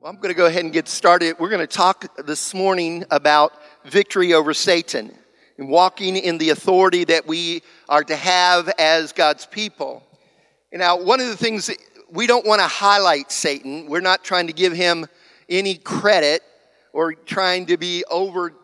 Well, 0.00 0.10
I'm 0.10 0.16
going 0.16 0.32
to 0.32 0.34
go 0.34 0.46
ahead 0.46 0.64
and 0.64 0.72
get 0.72 0.88
started. 0.88 1.38
We're 1.38 1.50
going 1.50 1.60
to 1.60 1.66
talk 1.66 2.24
this 2.24 2.54
morning 2.54 3.04
about 3.10 3.52
victory 3.84 4.32
over 4.32 4.54
Satan 4.54 5.14
and 5.58 5.68
walking 5.68 6.16
in 6.16 6.38
the 6.38 6.48
authority 6.48 7.04
that 7.04 7.26
we 7.26 7.60
are 7.86 8.02
to 8.04 8.16
have 8.16 8.70
as 8.78 9.12
God's 9.12 9.44
people. 9.44 10.02
And 10.72 10.80
now, 10.80 10.98
one 10.98 11.20
of 11.20 11.26
the 11.26 11.36
things 11.36 11.70
we 12.10 12.26
don't 12.26 12.46
want 12.46 12.62
to 12.62 12.66
highlight 12.66 13.30
Satan. 13.30 13.88
We're 13.88 14.00
not 14.00 14.24
trying 14.24 14.46
to 14.46 14.54
give 14.54 14.72
him 14.72 15.04
any 15.50 15.74
credit 15.74 16.42
or 16.94 17.12
trying 17.12 17.66
to 17.66 17.76
be 17.76 18.02
over, 18.10 18.54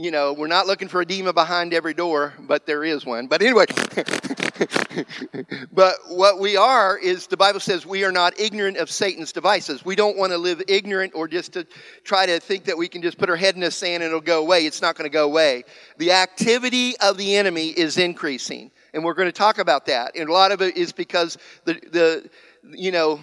you 0.00 0.12
know, 0.12 0.32
we're 0.32 0.46
not 0.46 0.68
looking 0.68 0.86
for 0.86 1.00
a 1.00 1.04
demon 1.04 1.34
behind 1.34 1.74
every 1.74 1.92
door, 1.92 2.32
but 2.38 2.66
there 2.66 2.84
is 2.84 3.04
one. 3.04 3.26
But 3.26 3.42
anyway, 3.42 3.64
but 5.72 5.96
what 6.06 6.38
we 6.38 6.56
are 6.56 6.96
is 6.96 7.26
the 7.26 7.36
Bible 7.36 7.58
says 7.58 7.84
we 7.84 8.04
are 8.04 8.12
not 8.12 8.38
ignorant 8.38 8.76
of 8.76 8.92
Satan's 8.92 9.32
devices. 9.32 9.84
We 9.84 9.96
don't 9.96 10.16
want 10.16 10.30
to 10.30 10.38
live 10.38 10.62
ignorant 10.68 11.16
or 11.16 11.26
just 11.26 11.52
to 11.54 11.66
try 12.04 12.26
to 12.26 12.38
think 12.38 12.62
that 12.66 12.78
we 12.78 12.86
can 12.86 13.02
just 13.02 13.18
put 13.18 13.28
our 13.28 13.34
head 13.34 13.56
in 13.56 13.60
the 13.60 13.72
sand 13.72 14.04
and 14.04 14.10
it'll 14.10 14.20
go 14.20 14.40
away. 14.40 14.66
It's 14.66 14.80
not 14.80 14.94
going 14.94 15.10
to 15.10 15.12
go 15.12 15.24
away. 15.24 15.64
The 15.96 16.12
activity 16.12 16.96
of 16.98 17.18
the 17.18 17.34
enemy 17.34 17.70
is 17.70 17.98
increasing. 17.98 18.70
And 18.94 19.02
we're 19.02 19.14
going 19.14 19.26
to 19.26 19.32
talk 19.32 19.58
about 19.58 19.86
that. 19.86 20.14
And 20.14 20.28
a 20.28 20.32
lot 20.32 20.52
of 20.52 20.62
it 20.62 20.76
is 20.76 20.92
because 20.92 21.38
the, 21.64 21.74
the 21.74 22.30
you 22.70 22.92
know, 22.92 23.18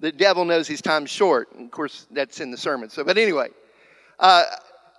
the 0.00 0.10
devil 0.10 0.46
knows 0.46 0.66
his 0.66 0.80
time's 0.80 1.10
short. 1.10 1.50
Of 1.58 1.70
course, 1.70 2.06
that's 2.10 2.40
in 2.40 2.50
the 2.50 2.56
sermon. 2.56 2.88
So, 2.88 3.04
but 3.04 3.18
anyway, 3.18 3.48
uh, 4.18 4.44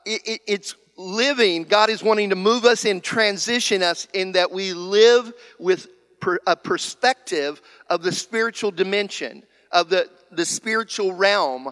it, 0.05 0.21
it, 0.27 0.41
it's 0.45 0.75
living, 0.97 1.63
God 1.63 1.89
is 1.89 2.03
wanting 2.03 2.29
to 2.29 2.35
move 2.35 2.65
us 2.65 2.85
and 2.85 3.03
transition 3.03 3.83
us 3.83 4.07
in 4.13 4.33
that 4.33 4.51
we 4.51 4.73
live 4.73 5.33
with 5.59 5.87
per, 6.19 6.39
a 6.47 6.55
perspective 6.55 7.61
of 7.89 8.01
the 8.01 8.11
spiritual 8.11 8.71
dimension, 8.71 9.43
of 9.71 9.89
the, 9.89 10.09
the 10.31 10.45
spiritual 10.45 11.13
realm 11.13 11.71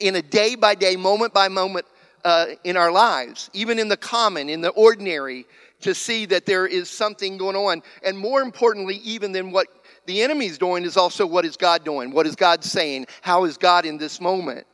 in 0.00 0.16
a 0.16 0.22
day 0.22 0.54
by 0.54 0.74
day, 0.74 0.96
moment 0.96 1.32
by 1.32 1.48
moment 1.48 1.86
uh, 2.24 2.46
in 2.64 2.76
our 2.76 2.90
lives, 2.90 3.50
even 3.52 3.78
in 3.78 3.88
the 3.88 3.96
common, 3.96 4.48
in 4.48 4.60
the 4.60 4.70
ordinary, 4.70 5.46
to 5.80 5.94
see 5.94 6.26
that 6.26 6.44
there 6.44 6.66
is 6.66 6.90
something 6.90 7.38
going 7.38 7.56
on. 7.56 7.82
And 8.04 8.18
more 8.18 8.42
importantly, 8.42 8.96
even 8.96 9.32
than 9.32 9.50
what 9.52 9.68
the 10.06 10.22
enemy's 10.22 10.58
doing, 10.58 10.84
is 10.84 10.96
also 10.96 11.26
what 11.26 11.44
is 11.44 11.56
God 11.56 11.84
doing? 11.84 12.10
What 12.10 12.26
is 12.26 12.36
God 12.36 12.64
saying? 12.64 13.06
How 13.22 13.44
is 13.44 13.56
God 13.56 13.86
in 13.86 13.96
this 13.96 14.20
moment? 14.20 14.66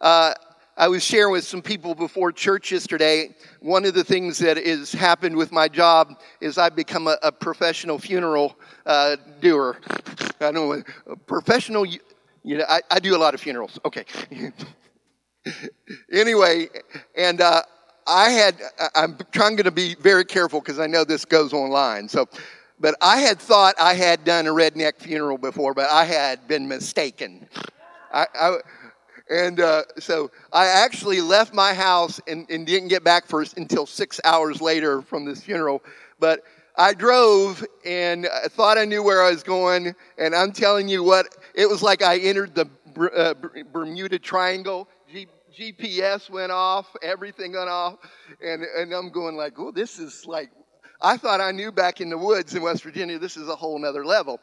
Uh, 0.00 0.34
I 0.76 0.88
was 0.88 1.04
sharing 1.04 1.32
with 1.32 1.44
some 1.44 1.60
people 1.60 1.94
before 1.94 2.32
church 2.32 2.72
yesterday. 2.72 3.34
One 3.60 3.84
of 3.84 3.92
the 3.92 4.04
things 4.04 4.38
that 4.38 4.56
has 4.56 4.92
happened 4.92 5.36
with 5.36 5.52
my 5.52 5.68
job 5.68 6.18
is 6.40 6.56
I've 6.56 6.74
become 6.74 7.06
a, 7.08 7.18
a 7.22 7.30
professional 7.30 7.98
funeral 7.98 8.56
uh, 8.86 9.16
doer. 9.40 9.78
I 10.40 10.50
know, 10.50 10.82
a 11.06 11.16
professional, 11.16 11.84
you 11.84 12.00
know, 12.44 12.64
I, 12.68 12.80
I 12.90 13.00
do 13.00 13.14
a 13.14 13.18
lot 13.18 13.34
of 13.34 13.40
funerals. 13.40 13.78
Okay. 13.84 14.04
anyway, 16.12 16.68
and 17.16 17.42
uh, 17.42 17.62
I 18.06 18.30
had, 18.30 18.56
I'm 18.94 19.18
trying 19.30 19.58
to 19.58 19.70
be 19.70 19.94
very 19.96 20.24
careful 20.24 20.60
because 20.60 20.78
I 20.78 20.86
know 20.86 21.04
this 21.04 21.26
goes 21.26 21.52
online. 21.52 22.08
So, 22.08 22.28
but 22.80 22.94
I 23.02 23.18
had 23.18 23.38
thought 23.38 23.74
I 23.78 23.92
had 23.92 24.24
done 24.24 24.46
a 24.46 24.50
redneck 24.50 24.98
funeral 25.00 25.36
before, 25.36 25.74
but 25.74 25.90
I 25.90 26.04
had 26.04 26.48
been 26.48 26.66
mistaken. 26.66 27.46
I, 28.12 28.26
I 28.34 28.58
and 29.32 29.60
uh, 29.60 29.82
so 29.98 30.30
I 30.52 30.66
actually 30.66 31.22
left 31.22 31.54
my 31.54 31.72
house 31.72 32.20
and, 32.28 32.48
and 32.50 32.66
didn't 32.66 32.88
get 32.88 33.02
back 33.02 33.26
for 33.26 33.44
until 33.56 33.86
six 33.86 34.20
hours 34.24 34.60
later 34.60 35.00
from 35.00 35.24
this 35.24 35.42
funeral. 35.42 35.82
But 36.20 36.42
I 36.76 36.92
drove 36.92 37.64
and 37.84 38.26
I 38.26 38.48
thought 38.48 38.76
I 38.76 38.84
knew 38.84 39.02
where 39.02 39.22
I 39.22 39.30
was 39.30 39.42
going. 39.42 39.94
And 40.18 40.34
I'm 40.34 40.52
telling 40.52 40.88
you 40.88 41.02
what, 41.02 41.34
it 41.54 41.68
was 41.68 41.82
like 41.82 42.02
I 42.02 42.18
entered 42.18 42.54
the 42.54 42.68
uh, 43.16 43.34
Bermuda 43.72 44.18
Triangle. 44.18 44.86
G- 45.10 45.28
GPS 45.58 46.28
went 46.28 46.52
off, 46.52 46.94
everything 47.02 47.52
went 47.52 47.70
off. 47.70 47.98
And, 48.44 48.62
and 48.62 48.92
I'm 48.92 49.10
going 49.10 49.36
like, 49.36 49.58
oh, 49.58 49.70
this 49.70 49.98
is 49.98 50.26
like, 50.26 50.50
I 51.00 51.16
thought 51.16 51.40
I 51.40 51.52
knew 51.52 51.72
back 51.72 52.02
in 52.02 52.10
the 52.10 52.18
woods 52.18 52.54
in 52.54 52.62
West 52.62 52.82
Virginia, 52.82 53.18
this 53.18 53.38
is 53.38 53.48
a 53.48 53.56
whole 53.56 53.78
nother 53.78 54.04
level. 54.04 54.40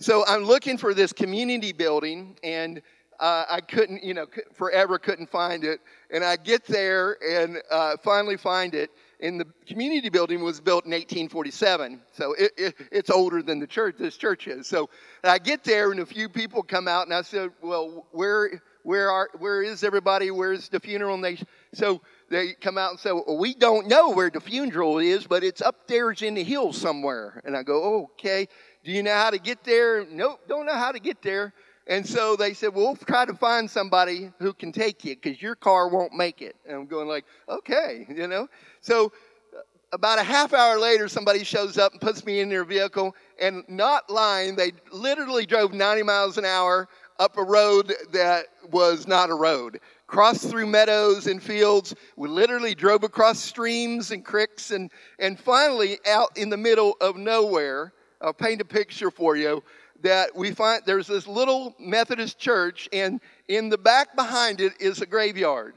So 0.00 0.24
I'm 0.26 0.44
looking 0.44 0.78
for 0.78 0.94
this 0.94 1.12
community 1.12 1.72
building 1.72 2.36
and 2.44 2.80
uh, 3.20 3.44
I 3.50 3.60
couldn't, 3.60 4.04
you 4.04 4.14
know, 4.14 4.26
forever 4.54 4.98
couldn't 4.98 5.28
find 5.28 5.64
it. 5.64 5.80
And 6.10 6.22
I 6.22 6.36
get 6.36 6.64
there 6.66 7.16
and 7.22 7.60
uh, 7.70 7.96
finally 8.02 8.36
find 8.36 8.74
it. 8.74 8.90
And 9.20 9.40
the 9.40 9.46
community 9.66 10.08
building 10.08 10.44
was 10.44 10.60
built 10.60 10.84
in 10.84 10.92
1847, 10.92 12.00
so 12.12 12.34
it, 12.34 12.52
it, 12.56 12.74
it's 12.92 13.10
older 13.10 13.42
than 13.42 13.58
the 13.58 13.66
church. 13.66 13.96
This 13.98 14.16
church 14.16 14.46
is. 14.46 14.68
So 14.68 14.90
I 15.24 15.38
get 15.38 15.64
there, 15.64 15.90
and 15.90 15.98
a 15.98 16.06
few 16.06 16.28
people 16.28 16.62
come 16.62 16.86
out, 16.86 17.06
and 17.06 17.12
I 17.12 17.22
said, 17.22 17.50
"Well, 17.60 18.06
where, 18.12 18.62
where 18.84 19.10
are, 19.10 19.28
where 19.36 19.60
is 19.60 19.82
everybody? 19.82 20.30
Where's 20.30 20.68
the 20.68 20.78
funeral?" 20.78 21.16
And 21.16 21.24
they, 21.24 21.38
so 21.74 22.00
they 22.30 22.52
come 22.52 22.78
out 22.78 22.92
and 22.92 23.00
say, 23.00 23.10
well, 23.10 23.36
"We 23.36 23.54
don't 23.54 23.88
know 23.88 24.10
where 24.10 24.30
the 24.30 24.40
funeral 24.40 24.98
is, 24.98 25.26
but 25.26 25.42
it's 25.42 25.62
up 25.62 25.88
there 25.88 26.12
in 26.12 26.34
the 26.34 26.44
hills 26.44 26.78
somewhere." 26.78 27.42
And 27.44 27.56
I 27.56 27.64
go, 27.64 28.04
"Okay. 28.12 28.46
Do 28.84 28.92
you 28.92 29.02
know 29.02 29.14
how 29.14 29.30
to 29.30 29.38
get 29.38 29.64
there?" 29.64 30.06
Nope, 30.08 30.42
don't 30.46 30.64
know 30.64 30.76
how 30.76 30.92
to 30.92 31.00
get 31.00 31.22
there. 31.22 31.52
And 31.88 32.06
so 32.06 32.36
they 32.36 32.52
said, 32.52 32.74
well, 32.74 32.84
we'll 32.84 32.96
try 32.96 33.24
to 33.24 33.32
find 33.32 33.68
somebody 33.68 34.30
who 34.38 34.52
can 34.52 34.72
take 34.72 35.04
you 35.06 35.16
because 35.16 35.40
your 35.40 35.54
car 35.54 35.88
won't 35.88 36.12
make 36.12 36.42
it. 36.42 36.54
And 36.66 36.76
I'm 36.76 36.86
going 36.86 37.08
like, 37.08 37.24
okay, 37.48 38.06
you 38.14 38.28
know. 38.28 38.46
So 38.82 39.10
uh, 39.56 39.60
about 39.92 40.18
a 40.18 40.22
half 40.22 40.52
hour 40.52 40.78
later, 40.78 41.08
somebody 41.08 41.44
shows 41.44 41.78
up 41.78 41.92
and 41.92 42.00
puts 42.00 42.26
me 42.26 42.40
in 42.40 42.50
their 42.50 42.64
vehicle. 42.64 43.16
And 43.40 43.64
not 43.68 44.10
lying, 44.10 44.54
they 44.54 44.72
literally 44.92 45.46
drove 45.46 45.72
90 45.72 46.02
miles 46.02 46.36
an 46.36 46.44
hour 46.44 46.88
up 47.18 47.38
a 47.38 47.42
road 47.42 47.94
that 48.12 48.44
was 48.70 49.08
not 49.08 49.30
a 49.30 49.34
road. 49.34 49.80
Crossed 50.06 50.50
through 50.50 50.66
meadows 50.66 51.26
and 51.26 51.42
fields. 51.42 51.94
We 52.16 52.28
literally 52.28 52.74
drove 52.74 53.02
across 53.02 53.38
streams 53.38 54.10
and 54.10 54.24
creeks 54.24 54.72
and, 54.72 54.90
and 55.18 55.40
finally 55.40 55.98
out 56.06 56.36
in 56.36 56.50
the 56.50 56.56
middle 56.58 56.96
of 57.00 57.16
nowhere. 57.16 57.94
I'll 58.20 58.34
paint 58.34 58.60
a 58.60 58.64
picture 58.64 59.10
for 59.10 59.36
you 59.36 59.62
that 60.02 60.34
we 60.34 60.52
find 60.52 60.82
there's 60.86 61.06
this 61.06 61.26
little 61.26 61.74
Methodist 61.78 62.38
church, 62.38 62.88
and 62.92 63.20
in 63.48 63.68
the 63.68 63.78
back 63.78 64.14
behind 64.14 64.60
it 64.60 64.74
is 64.80 65.00
a 65.00 65.06
graveyard. 65.06 65.74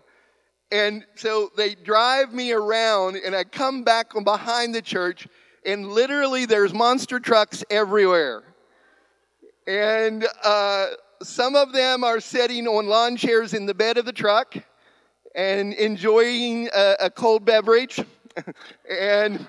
And 0.71 1.05
so 1.15 1.51
they 1.57 1.75
drive 1.75 2.33
me 2.33 2.51
around, 2.53 3.17
and 3.17 3.35
I 3.35 3.43
come 3.43 3.83
back 3.83 4.13
from 4.13 4.23
behind 4.23 4.73
the 4.73 4.81
church, 4.81 5.27
and 5.65 5.87
literally 5.89 6.45
there's 6.45 6.73
monster 6.73 7.19
trucks 7.19 7.63
everywhere. 7.69 8.43
And 9.67 10.25
uh, 10.43 10.87
some 11.21 11.55
of 11.55 11.73
them 11.73 12.03
are 12.03 12.19
sitting 12.19 12.67
on 12.67 12.87
lawn 12.87 13.17
chairs 13.17 13.53
in 13.53 13.65
the 13.65 13.73
bed 13.73 13.97
of 13.97 14.05
the 14.05 14.13
truck 14.13 14.55
and 15.35 15.73
enjoying 15.73 16.69
a, 16.73 16.95
a 17.01 17.09
cold 17.09 17.45
beverage. 17.45 17.99
and 18.89 19.45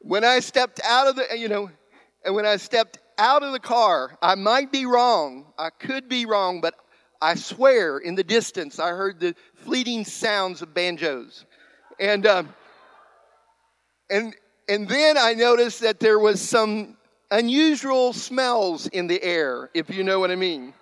when 0.00 0.24
I 0.24 0.40
stepped 0.40 0.80
out 0.84 1.06
of 1.06 1.16
the, 1.16 1.38
you 1.38 1.48
know, 1.48 1.70
and 2.24 2.34
when 2.34 2.46
I 2.46 2.56
stepped 2.56 2.98
out 3.20 3.42
of 3.42 3.52
the 3.52 3.60
car. 3.60 4.16
I 4.22 4.34
might 4.34 4.72
be 4.72 4.86
wrong. 4.86 5.52
I 5.58 5.70
could 5.70 6.08
be 6.08 6.24
wrong, 6.26 6.60
but 6.60 6.74
I 7.20 7.34
swear 7.34 7.98
in 7.98 8.14
the 8.14 8.24
distance 8.24 8.78
I 8.78 8.88
heard 8.88 9.20
the 9.20 9.36
fleeting 9.54 10.04
sounds 10.04 10.62
of 10.62 10.72
banjos. 10.72 11.44
And, 12.00 12.26
um, 12.26 12.48
and, 14.08 14.34
and 14.68 14.88
then 14.88 15.18
I 15.18 15.34
noticed 15.34 15.82
that 15.82 16.00
there 16.00 16.18
was 16.18 16.40
some 16.40 16.96
unusual 17.30 18.14
smells 18.14 18.86
in 18.86 19.06
the 19.06 19.22
air, 19.22 19.70
if 19.74 19.90
you 19.90 20.02
know 20.02 20.18
what 20.18 20.30
I 20.30 20.36
mean. 20.36 20.72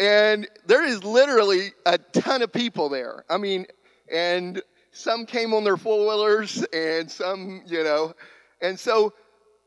And 0.00 0.48
there 0.66 0.84
is 0.84 1.04
literally 1.04 1.70
a 1.86 1.96
ton 1.96 2.42
of 2.42 2.52
people 2.52 2.88
there. 2.88 3.24
I 3.30 3.38
mean, 3.38 3.66
and 4.12 4.60
some 4.90 5.26
came 5.26 5.54
on 5.54 5.62
their 5.62 5.76
four 5.76 6.00
wheelers 6.00 6.64
and 6.72 7.08
some, 7.08 7.62
you 7.66 7.84
know. 7.84 8.14
And 8.60 8.78
so 8.78 9.12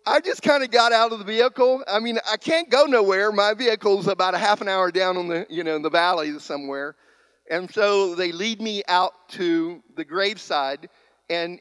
I 0.08 0.22
just 0.22 0.42
kind 0.42 0.64
of 0.64 0.72
got 0.72 0.94
out 0.94 1.12
of 1.12 1.20
the 1.20 1.26
vehicle. 1.26 1.84
I 1.86 2.00
mean, 2.00 2.18
I 2.32 2.38
can't 2.38 2.70
go 2.70 2.86
nowhere. 2.86 3.30
My 3.34 3.54
vehicle's 3.54 4.08
about 4.08 4.36
a 4.36 4.38
half 4.38 4.62
an 4.62 4.70
hour 4.70 4.90
down 4.90 5.18
on 5.18 5.28
the, 5.28 5.46
you 5.50 5.66
know, 5.66 5.76
in 5.76 5.82
the 5.82 5.90
valley 5.90 6.40
somewhere. 6.40 6.96
And 7.52 7.70
so 7.70 8.16
they 8.16 8.32
lead 8.32 8.62
me 8.62 8.84
out 8.88 9.12
to 9.32 9.84
the 9.98 10.06
graveside. 10.06 10.88
And 11.30 11.60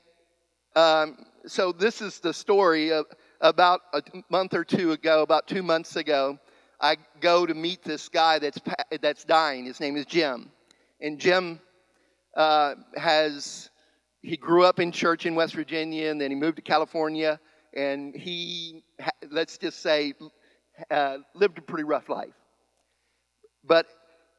um, 0.77 1.27
so 1.47 1.73
this 1.73 2.01
is 2.01 2.21
the 2.21 2.33
story 2.33 2.93
of 2.93 3.07
about 3.41 3.81
a 3.93 4.03
month 4.31 4.55
or 4.55 4.63
two 4.63 4.93
ago, 4.93 5.23
about 5.23 5.49
two 5.49 5.65
months 5.65 5.97
ago. 5.97 6.39
I 6.81 6.99
go 7.21 7.47
to 7.47 7.55
meet 7.55 7.83
this 7.83 8.09
guy 8.09 8.39
that's, 8.39 8.61
that's 9.01 9.25
dying. 9.25 9.65
His 9.65 9.81
name 9.81 9.97
is 9.97 10.07
Jim. 10.07 10.53
And 11.01 11.19
Jim 11.19 11.59
uh, 12.37 12.75
has, 12.95 13.71
he 14.23 14.37
grew 14.37 14.63
up 14.63 14.79
in 14.79 14.93
church 14.93 15.27
in 15.27 15.35
West 15.35 15.55
Virginia 15.55 16.13
and 16.13 16.21
then 16.21 16.31
he 16.31 16.37
moved 16.37 16.57
to 16.57 16.63
California 16.63 17.41
and 17.77 18.17
he, 18.17 18.83
let's 19.31 19.59
just 19.59 19.81
say, 19.83 20.15
uh, 20.91 21.19
lived 21.35 21.59
a 21.59 21.63
pretty 21.63 21.85
rough 21.85 22.09
life. 22.09 22.35
But 23.65 23.87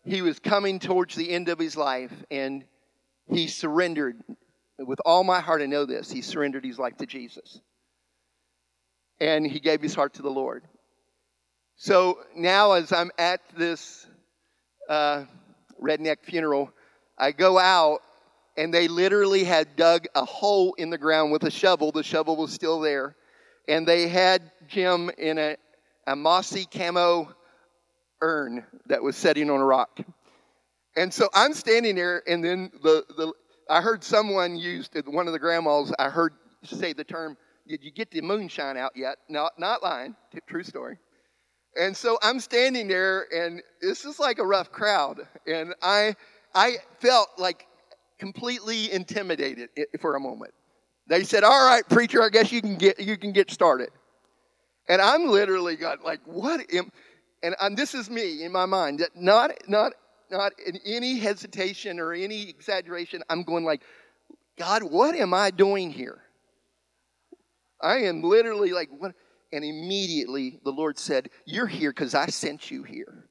he 0.04 0.22
was 0.22 0.40
coming 0.40 0.80
towards 0.80 1.16
the 1.16 1.30
end 1.30 1.48
of 1.48 1.60
his 1.60 1.78
life, 1.78 2.12
and 2.32 2.66
he 3.30 3.48
surrendered. 3.48 4.22
With 4.80 5.00
all 5.06 5.24
my 5.24 5.40
heart, 5.40 5.62
I 5.62 5.66
know 5.66 5.86
this. 5.86 6.12
He 6.12 6.22
surrendered 6.22 6.66
his 6.66 6.80
life 6.80 6.98
to 6.98 7.06
Jesus. 7.06 7.62
And 9.20 9.46
he 9.46 9.60
gave 9.60 9.82
his 9.82 9.96
heart 9.96 10.14
to 10.16 10.22
the 10.22 10.30
Lord. 10.30 10.64
So 11.76 12.20
now, 12.36 12.74
as 12.74 12.92
I'm 12.92 13.12
at 13.18 13.42
this 13.56 14.08
uh, 14.90 15.26
redneck 15.82 16.18
funeral, 16.24 16.72
I 17.18 17.32
go 17.32 17.58
out 17.58 18.02
and 18.56 18.74
they 18.74 18.88
literally 18.88 19.44
had 19.44 19.76
dug 19.76 20.08
a 20.16 20.26
hole 20.26 20.74
in 20.76 20.90
the 20.90 20.98
ground 20.98 21.32
with 21.32 21.44
a 21.44 21.52
shovel. 21.52 21.92
The 21.92 22.04
shovel 22.04 22.36
was 22.36 22.52
still 22.52 22.80
there. 22.80 23.16
And 23.68 23.88
they 23.88 24.08
had 24.08 24.52
Jim 24.68 25.12
in 25.18 25.38
a, 25.38 25.58
a 26.06 26.16
mossy 26.16 26.66
camo 26.66 27.30
urn 28.22 28.66
that 28.88 29.04
was 29.04 29.16
sitting 29.16 29.50
on 29.50 29.60
a 29.60 29.66
rock. 29.66 30.00
And 30.96 31.14
so 31.14 31.30
I'm 31.34 31.54
standing 31.54 31.96
there, 31.96 32.24
and 32.28 32.44
then 32.44 32.72
the, 32.82 33.06
the 33.18 33.34
I 33.70 33.82
heard 33.82 34.04
someone 34.04 34.58
use 34.58 34.90
one 35.06 35.28
of 35.28 35.34
the 35.34 35.40
grandmas. 35.40 35.94
I 36.00 36.10
heard 36.10 36.34
say 36.64 36.94
the 36.94 37.04
term, 37.04 37.38
"Did 37.68 37.84
you 37.84 37.92
get 37.92 38.10
the 38.10 38.22
moonshine 38.22 38.78
out 38.78 38.94
yet?" 38.96 39.18
Not 39.30 39.54
not 39.60 39.84
lying, 39.84 40.16
true 40.48 40.64
story. 40.64 40.98
And 41.76 41.96
so 41.96 42.18
I'm 42.24 42.40
standing 42.40 42.88
there, 42.88 43.28
and 43.32 43.62
this 43.82 44.06
is 44.06 44.20
like 44.20 44.40
a 44.40 44.46
rough 44.46 44.72
crowd, 44.72 45.22
and 45.46 45.76
I 45.84 46.16
I 46.56 46.78
felt 47.00 47.30
like 47.38 47.68
completely 48.18 48.92
intimidated 48.92 49.70
for 50.02 50.16
a 50.16 50.20
moment. 50.20 50.54
They 51.08 51.24
said, 51.24 51.44
"All 51.44 51.66
right, 51.66 51.88
preacher, 51.88 52.22
I 52.22 52.30
guess 52.30 52.52
you 52.52 52.62
can 52.62 52.76
get 52.76 53.00
you 53.00 53.18
can 53.18 53.32
get 53.32 53.52
started." 53.52 53.90
And 54.90 55.02
I'm 55.02 55.28
literally 55.28 55.76
got 55.76 56.04
like, 56.04 56.22
"What 56.26 56.62
am?" 56.74 56.92
And, 57.44 57.56
and 57.62 57.78
this 57.78 57.94
is 57.94 58.10
me 58.10 58.44
in 58.44 58.52
my 58.52 58.66
mind. 58.66 59.00
That 59.00 59.16
not 59.16 59.52
not 59.68 59.94
not 60.30 60.54
in 60.66 60.80
any 60.86 61.18
hesitation 61.18 62.00
or 62.00 62.14
any 62.14 62.50
exaggeration. 62.50 63.24
I'm 63.30 63.44
going 63.44 63.64
like, 63.64 63.82
God, 64.58 64.84
what 64.84 65.16
am 65.16 65.34
I 65.34 65.52
doing 65.52 65.92
here? 65.92 66.20
I 67.82 67.98
am 68.00 68.24
literally 68.24 68.72
like, 68.72 68.90
what? 68.98 69.14
And 69.54 69.64
immediately 69.64 70.60
the 70.64 70.72
Lord 70.72 70.98
said, 70.98 71.30
You're 71.46 71.68
here 71.68 71.92
because 71.92 72.16
I 72.16 72.28
sent 72.28 72.70
you 72.70 72.84
here. 72.84 73.30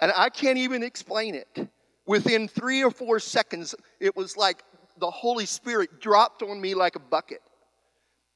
And 0.00 0.12
I 0.16 0.28
can't 0.28 0.58
even 0.58 0.82
explain 0.82 1.34
it. 1.34 1.68
Within 2.06 2.48
three 2.48 2.82
or 2.82 2.90
four 2.90 3.18
seconds, 3.18 3.74
it 3.98 4.16
was 4.16 4.36
like 4.36 4.62
the 5.00 5.10
Holy 5.10 5.46
Spirit 5.46 6.00
dropped 6.00 6.42
on 6.42 6.60
me 6.60 6.74
like 6.74 6.96
a 6.96 7.00
bucket. 7.00 7.40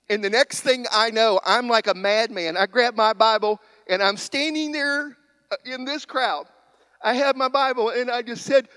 And 0.08 0.22
the 0.22 0.31
next 0.31 0.61
thing 0.61 0.87
I 0.93 1.11
know, 1.11 1.40
I'm 1.44 1.69
like 1.69 1.87
a 1.87 1.94
madman. 1.94 2.56
I 2.56 2.66
grab 2.66 2.94
my 2.94 3.12
Bible 3.12 3.61
and 3.88 4.02
I'm 4.02 4.16
standing 4.16 4.72
there 4.72 5.16
uh, 5.50 5.56
in 5.64 5.84
this 5.84 6.05
crowd. 6.05 6.46
I 7.02 7.14
have 7.14 7.37
my 7.37 7.49
Bible 7.49 7.90
and 7.90 8.11
I 8.11 8.22
just 8.22 8.44
said, 8.44 8.69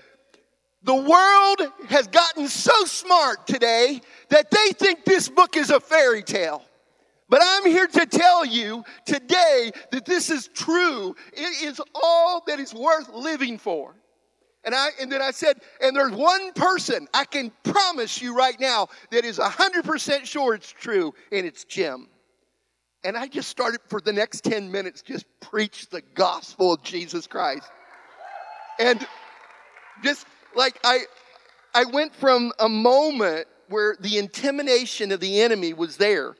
the 0.82 0.94
world 0.94 1.72
has 1.88 2.06
gotten 2.06 2.46
so 2.46 2.84
smart 2.84 3.46
today 3.46 4.00
that 4.28 4.50
they 4.50 4.70
think 4.72 5.04
this 5.04 5.28
book 5.28 5.56
is 5.56 5.70
a 5.70 5.80
fairy 5.80 6.22
tale. 6.22 6.62
But 7.28 7.40
I'm 7.44 7.66
here 7.66 7.86
to 7.86 8.06
tell 8.06 8.46
you 8.46 8.84
today 9.04 9.72
that 9.90 10.06
this 10.06 10.30
is 10.30 10.48
true. 10.48 11.14
It 11.32 11.62
is 11.62 11.80
all 11.94 12.42
that 12.46 12.58
is 12.58 12.72
worth 12.72 13.10
living 13.10 13.58
for. 13.58 13.94
And 14.64 14.74
I 14.74 14.88
and 15.00 15.10
then 15.10 15.22
I 15.22 15.30
said, 15.30 15.60
and 15.80 15.96
there's 15.96 16.12
one 16.12 16.52
person 16.52 17.06
I 17.14 17.24
can 17.24 17.52
promise 17.62 18.20
you 18.20 18.36
right 18.36 18.58
now 18.58 18.88
that 19.10 19.24
is 19.24 19.38
100% 19.38 20.24
sure 20.24 20.54
it's 20.54 20.70
true, 20.70 21.14
and 21.32 21.46
it's 21.46 21.64
Jim. 21.64 22.08
And 23.04 23.16
I 23.16 23.28
just 23.28 23.48
started 23.48 23.80
for 23.88 24.00
the 24.00 24.12
next 24.12 24.42
10 24.42 24.70
minutes 24.70 25.02
just 25.02 25.24
preach 25.40 25.88
the 25.88 26.02
gospel 26.14 26.72
of 26.72 26.82
Jesus 26.82 27.26
Christ. 27.26 27.70
And 28.80 29.06
just 30.02 30.26
like 30.54 30.78
I 30.84 31.00
I 31.74 31.84
went 31.84 32.14
from 32.14 32.52
a 32.58 32.68
moment 32.68 33.46
where 33.68 33.96
the 34.00 34.18
intimidation 34.18 35.12
of 35.12 35.20
the 35.20 35.40
enemy 35.40 35.74
was 35.74 35.96
there 35.96 36.34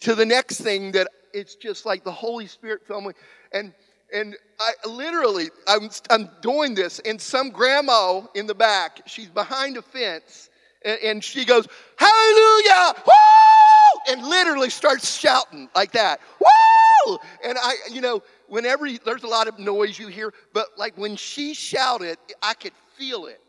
to 0.00 0.14
the 0.14 0.26
next 0.26 0.60
thing 0.60 0.92
that 0.92 1.08
it's 1.32 1.54
just 1.54 1.86
like 1.86 2.04
the 2.04 2.12
Holy 2.12 2.46
Spirit 2.46 2.82
me. 2.88 3.12
And 3.52 3.72
and 4.14 4.36
I 4.58 4.72
literally 4.86 5.50
I'm 5.66 5.90
I'm 6.10 6.28
doing 6.42 6.74
this, 6.74 6.98
and 7.00 7.20
some 7.20 7.50
grandma 7.50 8.22
in 8.34 8.46
the 8.46 8.54
back, 8.54 9.02
she's 9.06 9.28
behind 9.28 9.76
a 9.76 9.82
fence, 9.82 10.50
and, 10.84 10.98
and 11.02 11.24
she 11.24 11.44
goes, 11.44 11.66
Hallelujah! 11.96 12.94
Woo! 13.06 14.12
And 14.12 14.22
literally 14.24 14.70
starts 14.70 15.18
shouting 15.18 15.68
like 15.74 15.92
that. 15.92 16.20
Woo! 16.40 17.18
And 17.44 17.56
I, 17.60 17.74
you 17.90 18.00
know, 18.00 18.22
whenever 18.48 18.86
you, 18.86 18.98
there's 19.04 19.22
a 19.22 19.28
lot 19.28 19.48
of 19.48 19.58
noise 19.58 19.98
you 19.98 20.08
hear, 20.08 20.32
but 20.52 20.66
like 20.76 20.96
when 20.96 21.16
she 21.16 21.54
shouted, 21.54 22.18
I 22.42 22.54
could 22.54 22.72
feel 22.96 23.26
it. 23.26 23.40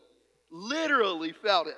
Literally 0.52 1.32
felt 1.32 1.68
it. 1.68 1.78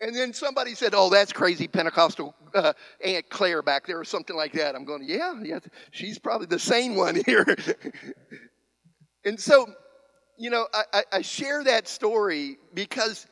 And 0.00 0.14
then 0.14 0.32
somebody 0.32 0.74
said, 0.74 0.92
"Oh, 0.94 1.08
that's 1.08 1.32
crazy 1.32 1.68
Pentecostal 1.68 2.34
uh, 2.54 2.74
Aunt 3.02 3.28
Claire 3.30 3.62
back 3.62 3.86
there, 3.86 3.98
or 3.98 4.04
something 4.04 4.36
like 4.36 4.52
that." 4.52 4.74
I'm 4.74 4.84
going, 4.84 5.04
"Yeah, 5.06 5.34
yeah, 5.42 5.58
she's 5.90 6.18
probably 6.18 6.46
the 6.46 6.58
sane 6.58 6.96
one 6.96 7.22
here." 7.26 7.56
and 9.24 9.40
so, 9.40 9.66
you 10.38 10.50
know, 10.50 10.66
I, 10.92 11.04
I 11.12 11.22
share 11.22 11.64
that 11.64 11.88
story 11.88 12.58
because 12.74 13.26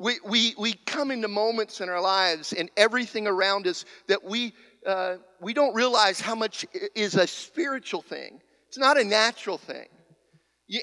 we, 0.00 0.18
we, 0.24 0.54
we 0.58 0.72
come 0.72 1.10
into 1.10 1.28
moments 1.28 1.80
in 1.80 1.90
our 1.90 2.00
lives 2.00 2.54
and 2.54 2.70
everything 2.76 3.26
around 3.26 3.66
us 3.66 3.84
that 4.08 4.24
we 4.24 4.54
uh, 4.86 5.16
we 5.40 5.52
don't 5.52 5.74
realize 5.74 6.20
how 6.20 6.34
much 6.34 6.64
is 6.94 7.14
a 7.14 7.26
spiritual 7.26 8.00
thing. 8.00 8.40
It's 8.68 8.78
not 8.78 8.98
a 8.98 9.04
natural 9.04 9.58
thing. 9.58 9.88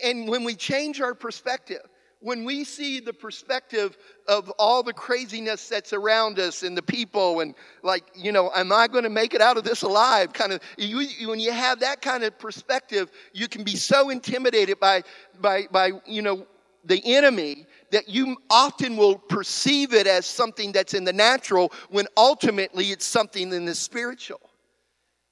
And 0.04 0.28
when 0.28 0.44
we 0.44 0.56
change 0.56 1.02
our 1.02 1.16
perspective, 1.16 1.82
when 2.20 2.44
we 2.46 2.64
see 2.64 3.00
the 3.00 3.14
perspective 3.14 3.98
of 4.28 4.50
all 4.58 4.82
the 4.82 4.94
craziness 4.94 5.70
that's 5.70 5.94
around 5.94 6.40
us 6.40 6.64
and 6.64 6.76
the 6.76 6.82
people 6.82 7.42
and 7.42 7.54
like 7.84 8.04
you 8.16 8.32
know 8.32 8.52
am 8.56 8.72
i 8.72 8.88
going 8.88 9.04
to 9.04 9.10
make 9.10 9.34
it 9.34 9.42
out 9.42 9.58
of 9.58 9.64
this 9.64 9.84
alive 9.84 10.34
kind 10.34 10.52
of 10.52 10.60
you, 10.78 11.30
when 11.30 11.40
you 11.40 11.52
have 11.52 11.80
that 11.80 12.02
kind 12.02 12.24
of 12.24 12.38
perspective 12.40 13.12
you 13.34 13.48
can 13.48 13.64
be 13.64 13.76
so 13.76 14.10
intimidated 14.10 14.80
by 14.80 15.04
by 15.40 15.68
by 15.72 15.92
you 16.06 16.22
know 16.22 16.46
the 16.88 17.02
enemy 17.06 17.66
that 17.92 18.10
you 18.10 18.38
often 18.50 18.98
will 18.98 19.18
perceive 19.18 19.94
it 19.94 20.08
as 20.08 20.26
something 20.26 20.72
that's 20.72 20.94
in 20.94 21.04
the 21.04 21.14
natural 21.14 21.72
when 21.90 22.06
ultimately 22.16 22.86
it's 22.86 23.06
something 23.06 23.52
in 23.52 23.66
the 23.66 23.76
spiritual. 23.76 24.40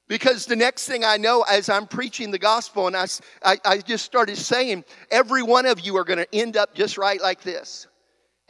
Because 0.08 0.46
the 0.46 0.56
next 0.56 0.88
thing 0.88 1.04
I 1.04 1.18
know, 1.18 1.44
as 1.50 1.68
I'm 1.68 1.88
preaching 1.88 2.30
the 2.30 2.38
gospel, 2.38 2.88
and 2.88 2.96
I, 2.96 3.08
I, 3.44 3.58
I 3.66 3.78
just 3.80 4.06
started 4.06 4.38
saying, 4.38 4.86
every 5.10 5.42
one 5.42 5.66
of 5.66 5.80
you 5.80 5.98
are 5.98 6.04
going 6.04 6.20
to 6.20 6.36
end 6.36 6.58
up 6.58 6.76
just 6.76 6.98
right 6.98 7.20
like 7.20 7.42
this. 7.42 7.88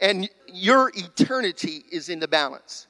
And 0.00 0.28
your 0.46 0.90
eternity 0.94 1.84
is 1.90 2.10
in 2.10 2.18
the 2.18 2.28
balance. 2.28 2.88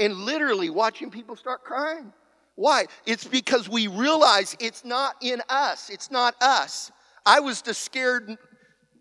And 0.00 0.14
literally 0.14 0.70
watching 0.70 1.10
people 1.10 1.36
start 1.36 1.62
crying. 1.62 2.12
Why? 2.56 2.86
It's 3.06 3.24
because 3.24 3.68
we 3.68 3.86
realize 3.86 4.56
it's 4.58 4.84
not 4.84 5.14
in 5.20 5.40
us. 5.48 5.90
It's 5.90 6.10
not 6.10 6.34
us. 6.40 6.90
I 7.24 7.38
was 7.38 7.62
the 7.62 7.74
scared 7.74 8.36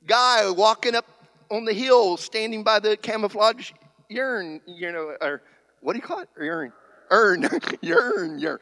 guy 0.06 0.50
walking 0.52 0.94
up 0.94 1.06
on 1.50 1.66
the 1.66 1.74
hill 1.74 2.18
standing 2.18 2.64
by 2.64 2.80
the 2.80 2.96
camouflage 2.98 3.72
urn, 4.16 4.62
you 4.68 4.92
know, 4.92 5.16
or 5.22 5.42
what 5.82 5.94
do 5.94 5.98
you 5.98 6.04
call 6.04 6.20
it? 6.20 6.30
Urn. 6.38 6.72
Urn. 7.10 7.46
urn. 7.86 8.44
Urn. 8.44 8.60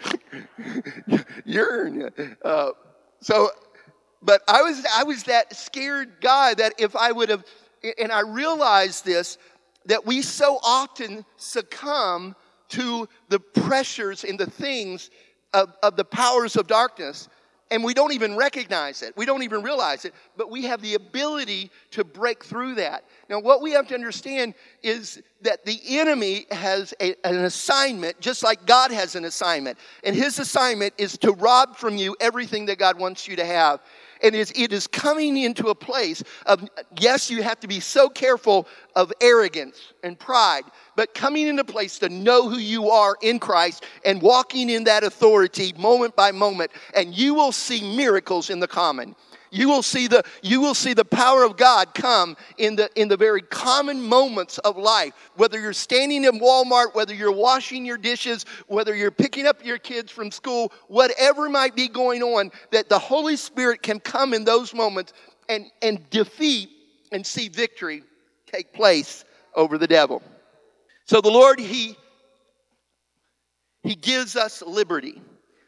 urn. 1.48 2.36
Uh, 2.44 2.72
so, 3.22 3.50
but 4.22 4.42
I 4.48 4.62
was, 4.62 4.86
I 4.96 5.04
was 5.04 5.24
that 5.24 5.56
scared 5.56 6.22
guy 6.22 6.54
that 6.54 6.74
if 6.78 6.96
I 6.96 7.12
would 7.12 7.30
have, 7.30 7.44
and 8.00 8.12
I 8.12 8.22
realized 8.22 9.06
this, 9.06 9.38
that 9.86 10.06
we 10.06 10.22
so 10.22 10.60
often 10.64 11.26
succumb 11.38 12.36
to 12.70 13.08
the 13.30 13.40
pressures 13.40 14.24
and 14.24 14.40
the 14.40 14.50
things 14.50 15.12
of, 15.54 15.74
of 15.84 15.96
the 15.96 16.06
powers 16.06 16.56
of 16.56 16.68
darkness 16.68 17.30
and 17.72 17.84
we 17.84 17.94
don't 17.94 18.14
even 18.14 18.36
recognize 18.36 19.02
it. 19.02 19.16
We 19.18 19.26
don't 19.26 19.44
even 19.44 19.64
realize 19.64 20.06
it, 20.06 20.14
but 20.38 20.52
we 20.52 20.64
have 20.66 20.82
the 20.82 20.94
ability 20.94 21.72
to 21.92 22.04
break 22.04 22.44
through 22.44 22.76
that. 22.76 23.06
Now, 23.30 23.40
what 23.40 23.62
we 23.62 23.72
have 23.72 23.88
to 23.88 23.96
understand 23.96 24.54
is 24.84 25.22
that 25.46 25.66
the 25.66 25.80
enemy 26.00 26.46
has 26.52 26.94
a, 27.00 27.16
an 27.24 27.46
assignment, 27.46 28.20
just 28.20 28.44
like 28.44 28.66
God 28.66 28.92
has 28.92 29.16
an 29.16 29.26
assignment. 29.26 29.78
And 30.04 30.16
his 30.16 30.38
assignment 30.38 30.94
is 30.98 31.18
to 31.20 31.32
rob 31.32 31.78
from 31.78 31.98
you 31.98 32.16
everything 32.20 32.66
that 32.68 32.78
God 32.78 33.00
wants 33.00 33.28
you 33.28 33.36
to 33.38 33.46
have. 33.46 33.80
And 34.24 34.34
it 34.34 34.74
is 34.74 34.88
coming 34.88 35.38
into 35.38 35.68
a 35.68 35.76
place 35.76 36.24
of, 36.46 36.68
yes, 37.00 37.30
you 37.30 37.44
have 37.44 37.60
to 37.60 37.68
be 37.68 37.80
so 37.80 38.10
careful 38.10 38.68
of 38.96 39.12
arrogance 39.22 39.94
and 40.04 40.18
pride, 40.18 40.64
but 40.96 41.14
coming 41.14 41.48
into 41.48 41.62
a 41.62 41.66
place 41.66 42.00
to 42.00 42.10
know 42.10 42.50
who 42.50 42.58
you 42.58 42.90
are 42.90 43.16
in 43.22 43.40
Christ 43.40 43.86
and 44.06 44.22
walking 44.22 44.70
in 44.70 44.86
that 44.86 45.04
authority 45.04 45.74
moment 45.78 46.16
by 46.16 46.32
moment, 46.32 46.72
and 46.96 47.16
you 47.16 47.34
will 47.34 47.52
see 47.52 47.96
miracles 47.96 48.50
in 48.50 48.60
the 48.60 48.68
common. 48.68 49.16
You 49.56 49.70
will 49.70 49.84
see 49.84 50.08
the, 50.08 50.26
you 50.42 50.60
will 50.60 50.74
see 50.74 50.94
the 50.94 51.06
power 51.06 51.46
of 51.46 51.56
God 51.56 51.94
come 51.94 52.36
in 52.58 52.76
the, 52.76 52.90
in 53.00 53.08
the 53.08 53.16
very 53.16 53.42
common 53.42 54.02
moments 54.02 54.58
of 54.58 54.76
life. 54.76 55.14
Whether 55.36 55.58
you're 55.58 55.72
standing 55.72 56.26
in 56.26 56.42
Walmart, 56.42 56.94
whether 56.94 57.14
you're 57.14 57.32
washing 57.32 57.86
your 57.86 57.98
dishes, 57.98 58.46
whether 58.68 58.94
you're 58.94 59.12
picking 59.12 59.48
up 59.48 59.64
your 59.64 59.78
kids 59.78 60.12
from 60.12 60.30
school, 60.30 60.74
whatever 60.90 61.48
might 61.48 61.74
be 61.74 61.88
going 61.88 62.22
on, 62.22 62.52
that 62.72 62.90
the 62.90 63.00
Holy 63.00 63.38
Spirit 63.38 63.82
can 63.82 64.02
come 64.02 64.34
in 64.34 64.44
those 64.44 64.74
moments 64.74 65.14
and, 65.48 65.68
and 65.82 66.10
defeat 66.10 66.70
and 67.14 67.26
see 67.26 67.48
victory 67.48 68.04
take 68.48 68.74
place 68.74 69.24
over 69.56 69.78
the 69.78 69.88
devil. 69.88 70.22
So 71.06 71.22
the 71.22 71.32
Lord, 71.32 71.62
He 71.62 71.96
He 73.84 73.96
gives 73.96 74.36
us 74.36 74.62
liberty. 74.62 75.22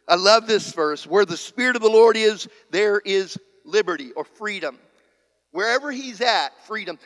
I 0.10 0.16
love 0.16 0.46
this 0.46 0.74
verse. 0.74 1.08
Where 1.08 1.26
the 1.26 1.38
Spirit 1.38 1.78
of 1.78 1.82
the 1.82 1.90
Lord 1.90 2.18
is, 2.18 2.50
there 2.70 3.00
is 3.00 3.38
liberty 3.68 4.12
or 4.14 4.24
freedom. 4.24 4.80
Wherever 5.52 5.92
he's 5.92 6.22
at, 6.22 6.50
freedom 6.66 6.98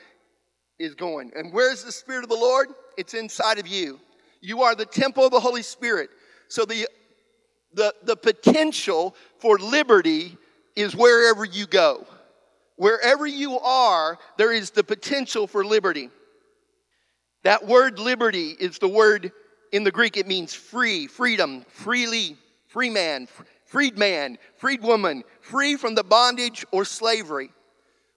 is 0.79 0.95
going. 0.95 1.31
And 1.35 1.53
where's 1.53 1.83
the 1.83 1.91
Spirit 1.91 2.23
of 2.23 2.29
the 2.29 2.35
Lord? 2.35 2.69
It's 2.97 3.13
inside 3.13 3.59
of 3.59 3.67
you. 3.67 3.99
You 4.41 4.63
are 4.63 4.75
the 4.75 4.85
temple 4.85 5.25
of 5.25 5.31
the 5.31 5.39
Holy 5.39 5.61
Spirit. 5.61 6.09
So 6.47 6.65
the, 6.65 6.87
the, 7.73 7.93
the 8.03 8.15
potential 8.15 9.15
for 9.39 9.57
liberty 9.57 10.37
is 10.75 10.95
wherever 10.95 11.45
you 11.45 11.67
go. 11.67 12.05
Wherever 12.77 13.27
you 13.27 13.59
are, 13.59 14.17
there 14.37 14.51
is 14.51 14.71
the 14.71 14.83
potential 14.83 15.45
for 15.45 15.63
liberty. 15.63 16.09
That 17.43 17.65
word 17.67 17.99
liberty 17.99 18.55
is 18.59 18.79
the 18.79 18.87
word 18.87 19.31
in 19.71 19.83
the 19.83 19.91
Greek, 19.91 20.17
it 20.17 20.27
means 20.27 20.53
free, 20.53 21.07
freedom, 21.07 21.65
freely, 21.69 22.35
free 22.67 22.89
man, 22.89 23.27
freed 23.71 23.97
man, 23.97 24.37
freed 24.57 24.83
woman, 24.83 25.23
free 25.39 25.77
from 25.77 25.95
the 25.95 26.03
bondage 26.03 26.65
or 26.73 26.83
slavery. 26.83 27.49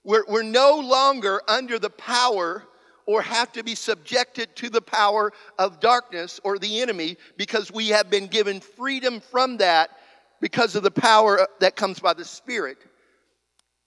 We're, 0.03 0.25
we're 0.27 0.43
no 0.43 0.79
longer 0.79 1.41
under 1.47 1.79
the 1.79 1.89
power 1.89 2.65
or 3.05 3.21
have 3.21 3.53
to 3.53 3.63
be 3.63 3.73
subjected 3.73 4.53
to 4.57 4.69
the 4.69 4.81
power 4.81 5.31
of 5.57 5.79
darkness 5.79 6.41
or 6.43 6.59
the 6.59 6.81
enemy 6.81 7.15
because 7.37 7.71
we 7.71 7.87
have 7.87 8.09
been 8.09 8.27
given 8.27 8.59
freedom 8.59 9.21
from 9.21 9.55
that 9.57 9.91
because 10.41 10.75
of 10.75 10.83
the 10.83 10.91
power 10.91 11.47
that 11.61 11.77
comes 11.77 12.01
by 12.01 12.13
the 12.13 12.25
Spirit. 12.25 12.77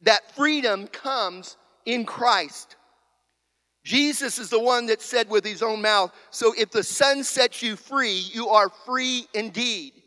That 0.01 0.35
freedom 0.35 0.87
comes 0.87 1.59
in 1.85 2.07
Christ. 2.07 2.77
Jesus 3.85 4.39
is 4.39 4.49
the 4.49 4.59
one 4.59 4.87
that 4.87 5.03
said 5.03 5.29
with 5.29 5.45
his 5.45 5.63
own 5.63 5.83
mouth, 5.83 6.15
So 6.31 6.55
if 6.57 6.71
the 6.71 6.83
Son 6.83 7.23
sets 7.23 7.63
you 7.63 7.77
free, 7.77 8.23
you 8.33 8.49
are 8.49 8.71
free 8.87 9.27
indeed. 9.35 9.98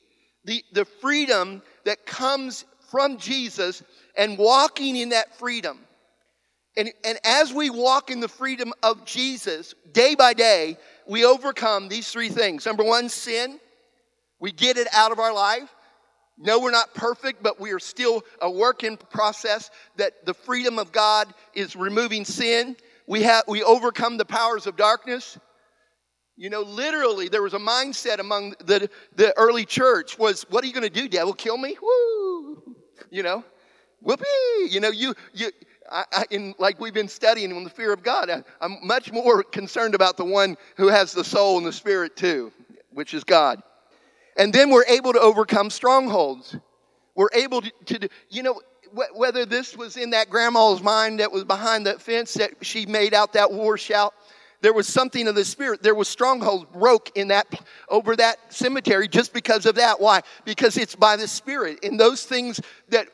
The, 0.45 0.63
the 0.71 0.85
freedom 0.85 1.61
that 1.85 2.05
comes 2.05 2.65
from 2.89 3.17
Jesus 3.17 3.83
and 4.17 4.37
walking 4.37 4.95
in 4.95 5.09
that 5.09 5.37
freedom. 5.37 5.79
And, 6.77 6.91
and 7.03 7.19
as 7.23 7.53
we 7.53 7.69
walk 7.69 8.11
in 8.11 8.19
the 8.19 8.27
freedom 8.27 8.73
of 8.81 9.05
Jesus, 9.05 9.75
day 9.91 10.15
by 10.15 10.33
day, 10.33 10.77
we 11.07 11.25
overcome 11.25 11.89
these 11.89 12.09
three 12.09 12.29
things. 12.29 12.65
Number 12.65 12.83
one, 12.83 13.09
sin. 13.09 13.59
We 14.39 14.51
get 14.51 14.77
it 14.77 14.87
out 14.93 15.11
of 15.11 15.19
our 15.19 15.33
life. 15.33 15.69
No, 16.37 16.59
we're 16.59 16.71
not 16.71 16.95
perfect, 16.95 17.43
but 17.43 17.59
we 17.59 17.71
are 17.71 17.79
still 17.79 18.23
a 18.41 18.49
work 18.49 18.83
in 18.83 18.97
process 18.97 19.69
that 19.97 20.25
the 20.25 20.33
freedom 20.33 20.79
of 20.79 20.91
God 20.91 21.31
is 21.53 21.75
removing 21.75 22.25
sin. 22.25 22.75
We 23.05 23.21
have 23.23 23.43
we 23.47 23.61
overcome 23.61 24.17
the 24.17 24.25
powers 24.25 24.65
of 24.65 24.75
darkness. 24.75 25.37
You 26.41 26.49
know, 26.49 26.61
literally, 26.61 27.29
there 27.29 27.43
was 27.43 27.53
a 27.53 27.59
mindset 27.59 28.17
among 28.17 28.55
the, 28.65 28.89
the 29.15 29.31
early 29.37 29.63
church 29.63 30.17
was, 30.17 30.41
what 30.49 30.63
are 30.63 30.67
you 30.67 30.73
going 30.73 30.81
to 30.81 30.89
do, 30.89 31.07
devil? 31.07 31.33
Kill 31.33 31.55
me? 31.55 31.77
Woo! 31.79 32.75
You 33.11 33.21
know, 33.21 33.43
whoopee! 34.01 34.25
You 34.67 34.79
know, 34.79 34.89
you, 34.89 35.13
you, 35.35 35.51
I, 35.91 36.03
I, 36.11 36.25
in, 36.31 36.55
like 36.57 36.79
we've 36.79 36.95
been 36.95 37.07
studying 37.07 37.53
on 37.53 37.63
the 37.63 37.69
fear 37.69 37.93
of 37.93 38.01
God, 38.01 38.31
I, 38.31 38.43
I'm 38.59 38.79
much 38.81 39.11
more 39.11 39.43
concerned 39.43 39.93
about 39.93 40.17
the 40.17 40.25
one 40.25 40.57
who 40.77 40.87
has 40.87 41.11
the 41.11 41.23
soul 41.23 41.59
and 41.59 41.67
the 41.67 41.71
spirit 41.71 42.17
too, 42.17 42.51
which 42.89 43.13
is 43.13 43.23
God. 43.23 43.61
And 44.35 44.51
then 44.51 44.71
we're 44.71 44.85
able 44.85 45.13
to 45.13 45.19
overcome 45.19 45.69
strongholds. 45.69 46.55
We're 47.13 47.29
able 47.35 47.61
to, 47.61 47.71
to 47.99 48.09
you 48.31 48.41
know, 48.41 48.59
wh- 48.95 49.15
whether 49.15 49.45
this 49.45 49.77
was 49.77 49.95
in 49.95 50.09
that 50.09 50.31
grandma's 50.31 50.81
mind 50.81 51.19
that 51.19 51.31
was 51.31 51.43
behind 51.43 51.85
that 51.85 52.01
fence 52.01 52.33
that 52.33 52.65
she 52.65 52.87
made 52.87 53.13
out 53.13 53.33
that 53.33 53.51
war 53.51 53.77
shout, 53.77 54.15
there 54.61 54.73
was 54.73 54.87
something 54.87 55.27
of 55.27 55.35
the 55.35 55.45
spirit. 55.45 55.81
There 55.81 55.95
was 55.95 56.07
stronghold 56.07 56.71
broke 56.71 57.15
in 57.15 57.29
that 57.29 57.47
over 57.89 58.15
that 58.15 58.53
cemetery 58.53 59.07
just 59.07 59.33
because 59.33 59.65
of 59.65 59.75
that. 59.75 59.99
Why? 59.99 60.21
Because 60.45 60.77
it's 60.77 60.95
by 60.95 61.15
the 61.15 61.27
spirit. 61.27 61.79
And 61.83 61.99
those 61.99 62.23
things 62.25 62.61
that 62.89 63.07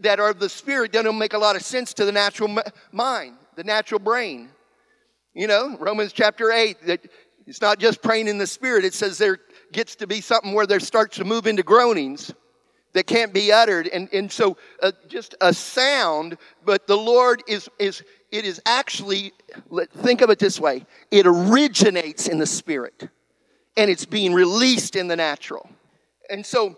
that 0.00 0.20
are 0.20 0.30
of 0.30 0.38
the 0.38 0.48
spirit 0.48 0.92
don't 0.92 1.18
make 1.18 1.32
a 1.32 1.38
lot 1.38 1.56
of 1.56 1.62
sense 1.62 1.92
to 1.94 2.04
the 2.04 2.12
natural 2.12 2.56
mind, 2.92 3.36
the 3.56 3.64
natural 3.64 3.98
brain. 3.98 4.50
You 5.34 5.46
know, 5.46 5.76
Romans 5.78 6.12
chapter 6.12 6.50
8, 6.52 6.86
that 6.86 7.00
it's 7.46 7.60
not 7.60 7.78
just 7.78 8.02
praying 8.02 8.28
in 8.28 8.38
the 8.38 8.46
spirit. 8.46 8.84
It 8.84 8.94
says 8.94 9.18
there 9.18 9.38
gets 9.72 9.96
to 9.96 10.06
be 10.06 10.20
something 10.20 10.52
where 10.52 10.66
there 10.66 10.80
starts 10.80 11.16
to 11.16 11.24
move 11.24 11.46
into 11.46 11.62
groanings 11.62 12.32
that 12.92 13.06
can't 13.06 13.32
be 13.32 13.52
uttered. 13.52 13.88
And, 13.88 14.08
and 14.12 14.30
so 14.30 14.56
uh, 14.82 14.92
just 15.08 15.34
a 15.40 15.52
sound, 15.54 16.36
but 16.64 16.86
the 16.86 16.96
Lord 16.96 17.42
is, 17.46 17.68
is, 17.78 18.02
it 18.30 18.44
is 18.44 18.60
actually, 18.66 19.32
think 19.98 20.20
of 20.20 20.30
it 20.30 20.38
this 20.38 20.60
way 20.60 20.84
it 21.10 21.26
originates 21.26 22.28
in 22.28 22.38
the 22.38 22.46
spirit 22.46 23.08
and 23.76 23.90
it's 23.90 24.04
being 24.04 24.32
released 24.32 24.96
in 24.96 25.08
the 25.08 25.16
natural. 25.16 25.68
And 26.28 26.44
so 26.44 26.76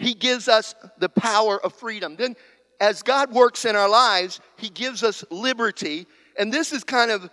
he 0.00 0.14
gives 0.14 0.48
us 0.48 0.74
the 0.98 1.10
power 1.10 1.62
of 1.62 1.74
freedom. 1.74 2.16
Then, 2.16 2.34
as 2.80 3.02
God 3.02 3.32
works 3.32 3.66
in 3.66 3.76
our 3.76 3.88
lives, 3.88 4.40
He 4.56 4.70
gives 4.70 5.02
us 5.04 5.22
liberty. 5.30 6.06
And 6.38 6.50
this 6.50 6.72
is 6.72 6.82
kind 6.82 7.10
of 7.10 7.28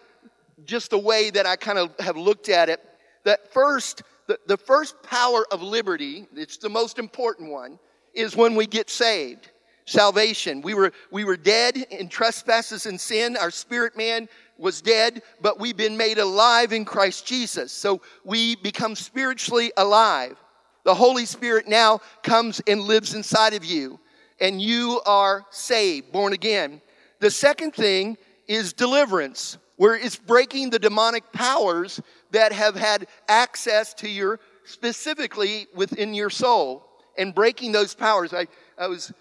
just 0.66 0.90
the 0.90 0.98
way 0.98 1.30
that 1.30 1.46
I 1.46 1.56
kind 1.56 1.80
of 1.80 1.98
have 2.00 2.18
looked 2.18 2.50
at 2.50 2.68
it. 2.68 2.82
That 3.24 3.54
first, 3.54 4.04
the, 4.28 4.38
the 4.48 4.58
first 4.58 5.02
power 5.02 5.46
of 5.52 5.62
liberty, 5.62 6.28
it's 6.36 6.58
the 6.58 6.70
most 6.70 7.00
important 7.00 7.50
one, 7.52 7.80
is 8.18 8.36
when 8.36 8.56
we 8.56 8.66
get 8.66 8.90
saved. 8.90 9.52
Salvation. 9.86 10.62
We 10.62 10.74
were, 10.74 10.92
we 11.12 11.24
were 11.24 11.38
dead 11.38 11.78
in 11.78 12.10
trespasses 12.10 12.86
and 12.88 13.00
sin. 13.00 13.38
Our 13.38 13.52
spirit 13.52 13.96
man 13.96 14.28
was 14.58 14.82
dead, 14.82 15.22
but 15.42 15.60
we've 15.60 15.78
been 15.78 15.96
made 15.96 16.18
alive 16.18 16.74
in 16.74 16.84
Christ 16.84 17.26
Jesus. 17.26 17.72
So 17.72 18.02
we 18.26 18.56
become 18.58 18.96
spiritually 18.96 19.72
alive. 19.78 20.36
The 20.84 20.96
Holy 20.96 21.26
Spirit 21.26 21.68
now 21.68 22.02
comes 22.24 22.62
and 22.68 22.82
lives 22.82 23.14
inside 23.14 23.54
of 23.54 23.64
you, 23.64 24.00
and 24.40 24.62
you 24.62 25.02
are 25.06 25.46
saved, 25.52 26.12
born 26.12 26.34
again. 26.34 26.82
The 27.20 27.32
second 27.32 27.74
thing 27.74 28.18
is 28.48 28.74
deliverance, 28.74 29.58
where 29.76 29.96
it's 29.96 30.16
breaking 30.16 30.70
the 30.70 30.80
demonic 30.80 31.32
powers 31.34 32.02
that 32.32 32.52
have 32.52 32.76
had 32.76 33.08
access 33.28 33.94
to 33.96 34.10
your, 34.10 34.40
specifically 34.64 35.68
within 35.76 36.14
your 36.14 36.30
soul, 36.30 36.87
and 37.18 37.34
breaking 37.34 37.72
those 37.72 37.94
powers. 37.94 38.34
I, 38.34 38.48
I 38.78 38.88
was 38.88 39.12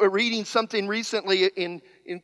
reading 0.00 0.44
something 0.44 0.86
recently 0.88 1.44
in, 1.44 1.82
in 2.04 2.22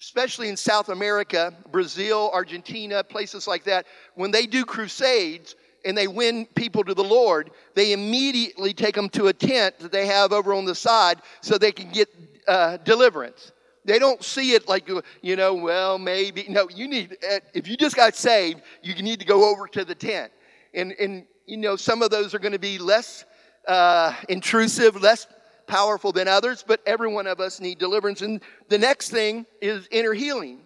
especially 0.00 0.48
in 0.48 0.56
South 0.56 0.88
America, 0.88 1.54
Brazil, 1.70 2.30
Argentina, 2.32 3.02
places 3.02 3.46
like 3.46 3.64
that, 3.64 3.86
when 4.14 4.30
they 4.30 4.46
do 4.46 4.64
crusades, 4.64 5.56
and 5.86 5.96
they 5.96 6.08
win 6.08 6.46
people 6.54 6.82
to 6.82 6.94
the 6.94 7.04
Lord, 7.04 7.50
they 7.74 7.92
immediately 7.92 8.74
take 8.74 8.94
them 8.94 9.08
to 9.10 9.28
a 9.28 9.32
tent 9.32 9.78
that 9.78 9.92
they 9.92 10.06
have 10.06 10.32
over 10.32 10.52
on 10.52 10.64
the 10.64 10.74
side 10.74 11.22
so 11.40 11.56
they 11.56 11.70
can 11.70 11.90
get 11.90 12.08
uh, 12.48 12.76
deliverance. 12.78 13.52
They 13.84 14.00
don't 14.00 14.22
see 14.22 14.52
it 14.54 14.68
like, 14.68 14.90
you 15.22 15.36
know, 15.36 15.54
well, 15.54 15.96
maybe. 15.96 16.44
No, 16.48 16.68
you 16.68 16.88
need, 16.88 17.16
uh, 17.30 17.38
if 17.54 17.68
you 17.68 17.76
just 17.76 17.94
got 17.94 18.16
saved, 18.16 18.62
you 18.82 19.00
need 19.00 19.20
to 19.20 19.26
go 19.26 19.48
over 19.48 19.68
to 19.68 19.84
the 19.84 19.94
tent. 19.94 20.32
And, 20.74 20.92
and 20.98 21.24
you 21.46 21.56
know, 21.56 21.76
some 21.76 22.02
of 22.02 22.10
those 22.10 22.34
are 22.34 22.40
going 22.40 22.52
to 22.52 22.58
be 22.58 22.78
less 22.78 23.24
uh, 23.66 24.14
intrusive, 24.28 25.00
less 25.00 25.26
powerful 25.66 26.12
than 26.12 26.28
others, 26.28 26.64
but 26.66 26.80
every 26.86 27.12
one 27.12 27.26
of 27.26 27.40
us 27.40 27.60
need 27.60 27.78
deliverance. 27.78 28.22
And 28.22 28.40
the 28.68 28.78
next 28.78 29.10
thing 29.10 29.46
is 29.60 29.88
inner 29.90 30.12
healing, 30.12 30.60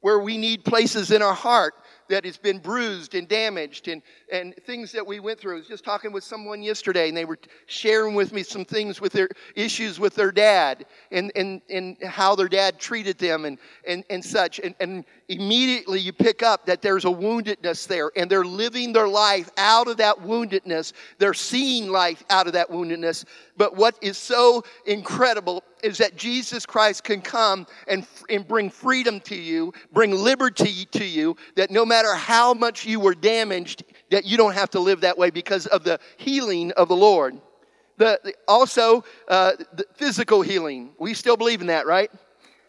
where 0.00 0.18
we 0.18 0.36
need 0.36 0.64
places 0.64 1.10
in 1.10 1.22
our 1.22 1.34
heart 1.34 1.74
that 2.08 2.24
has 2.26 2.36
been 2.36 2.58
bruised 2.58 3.14
and 3.14 3.26
damaged 3.26 3.88
and, 3.88 4.02
and 4.30 4.54
things 4.66 4.92
that 4.92 5.06
we 5.06 5.18
went 5.18 5.40
through. 5.40 5.54
I 5.54 5.58
was 5.58 5.68
just 5.68 5.84
talking 5.84 6.12
with 6.12 6.24
someone 6.24 6.62
yesterday 6.62 7.08
and 7.08 7.16
they 7.16 7.24
were 7.24 7.38
sharing 7.66 8.14
with 8.14 8.32
me 8.32 8.42
some 8.42 8.66
things 8.66 9.00
with 9.00 9.12
their 9.12 9.30
issues 9.54 9.98
with 9.98 10.14
their 10.14 10.30
dad 10.30 10.84
and, 11.10 11.32
and, 11.36 11.62
and 11.70 11.96
how 12.02 12.34
their 12.34 12.48
dad 12.48 12.78
treated 12.78 13.16
them 13.16 13.46
and, 13.46 13.58
and, 13.86 14.04
and 14.10 14.22
such. 14.22 14.58
And, 14.58 14.74
and 14.78 15.04
immediately 15.32 16.00
you 16.00 16.12
pick 16.12 16.42
up 16.42 16.66
that 16.66 16.82
there's 16.82 17.04
a 17.04 17.08
woundedness 17.08 17.86
there 17.86 18.10
and 18.16 18.30
they're 18.30 18.44
living 18.44 18.92
their 18.92 19.08
life 19.08 19.50
out 19.56 19.88
of 19.88 19.96
that 19.96 20.16
woundedness. 20.18 20.92
They're 21.18 21.34
seeing 21.34 21.90
life 21.90 22.22
out 22.30 22.46
of 22.46 22.52
that 22.52 22.70
woundedness. 22.70 23.24
But 23.56 23.76
what 23.76 23.96
is 24.02 24.18
so 24.18 24.62
incredible 24.86 25.62
is 25.82 25.98
that 25.98 26.16
Jesus 26.16 26.64
Christ 26.66 27.04
can 27.04 27.20
come 27.20 27.66
and, 27.88 28.06
and 28.30 28.46
bring 28.46 28.70
freedom 28.70 29.20
to 29.20 29.34
you, 29.34 29.72
bring 29.92 30.12
liberty 30.12 30.84
to 30.92 31.04
you, 31.04 31.36
that 31.56 31.70
no 31.70 31.84
matter 31.84 32.14
how 32.14 32.54
much 32.54 32.84
you 32.84 33.00
were 33.00 33.14
damaged, 33.14 33.84
that 34.10 34.24
you 34.24 34.36
don't 34.36 34.54
have 34.54 34.70
to 34.70 34.80
live 34.80 35.00
that 35.00 35.18
way 35.18 35.30
because 35.30 35.66
of 35.66 35.84
the 35.84 35.98
healing 36.16 36.72
of 36.72 36.88
the 36.88 36.96
Lord. 36.96 37.40
The, 37.98 38.20
the 38.24 38.34
also, 38.48 39.04
uh, 39.28 39.52
the 39.74 39.84
physical 39.94 40.42
healing. 40.42 40.92
We 40.98 41.14
still 41.14 41.36
believe 41.36 41.60
in 41.60 41.66
that, 41.68 41.86
right? 41.86 42.10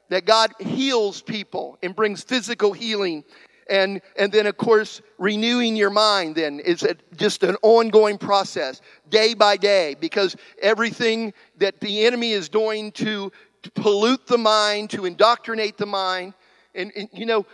That 0.10 0.26
God 0.26 0.54
heals 0.60 1.22
people 1.22 1.78
and 1.82 1.96
brings 1.96 2.24
physical 2.24 2.74
healing. 2.74 3.24
And 3.70 4.02
and 4.18 4.32
then 4.32 4.46
of 4.46 4.58
course 4.58 5.02
renewing 5.18 5.76
your 5.76 5.90
mind 5.90 6.36
then 6.36 6.60
is 6.60 6.86
just 7.16 7.44
an 7.44 7.56
ongoing 7.62 8.18
process 8.18 8.82
day 9.10 9.34
by 9.34 9.56
day 9.58 9.96
because 10.00 10.36
everything 10.62 11.34
that 11.58 11.80
the 11.80 12.06
enemy 12.06 12.32
is 12.32 12.50
doing 12.50 12.92
to, 12.94 13.32
to 13.62 13.72
pollute 13.72 14.28
the 14.28 14.38
mind 14.38 14.90
to 14.90 15.06
indoctrinate 15.06 15.78
the 15.78 15.86
mind. 15.86 16.34
And, 16.76 16.92
and 16.96 17.08
you 17.14 17.26
know 17.26 17.46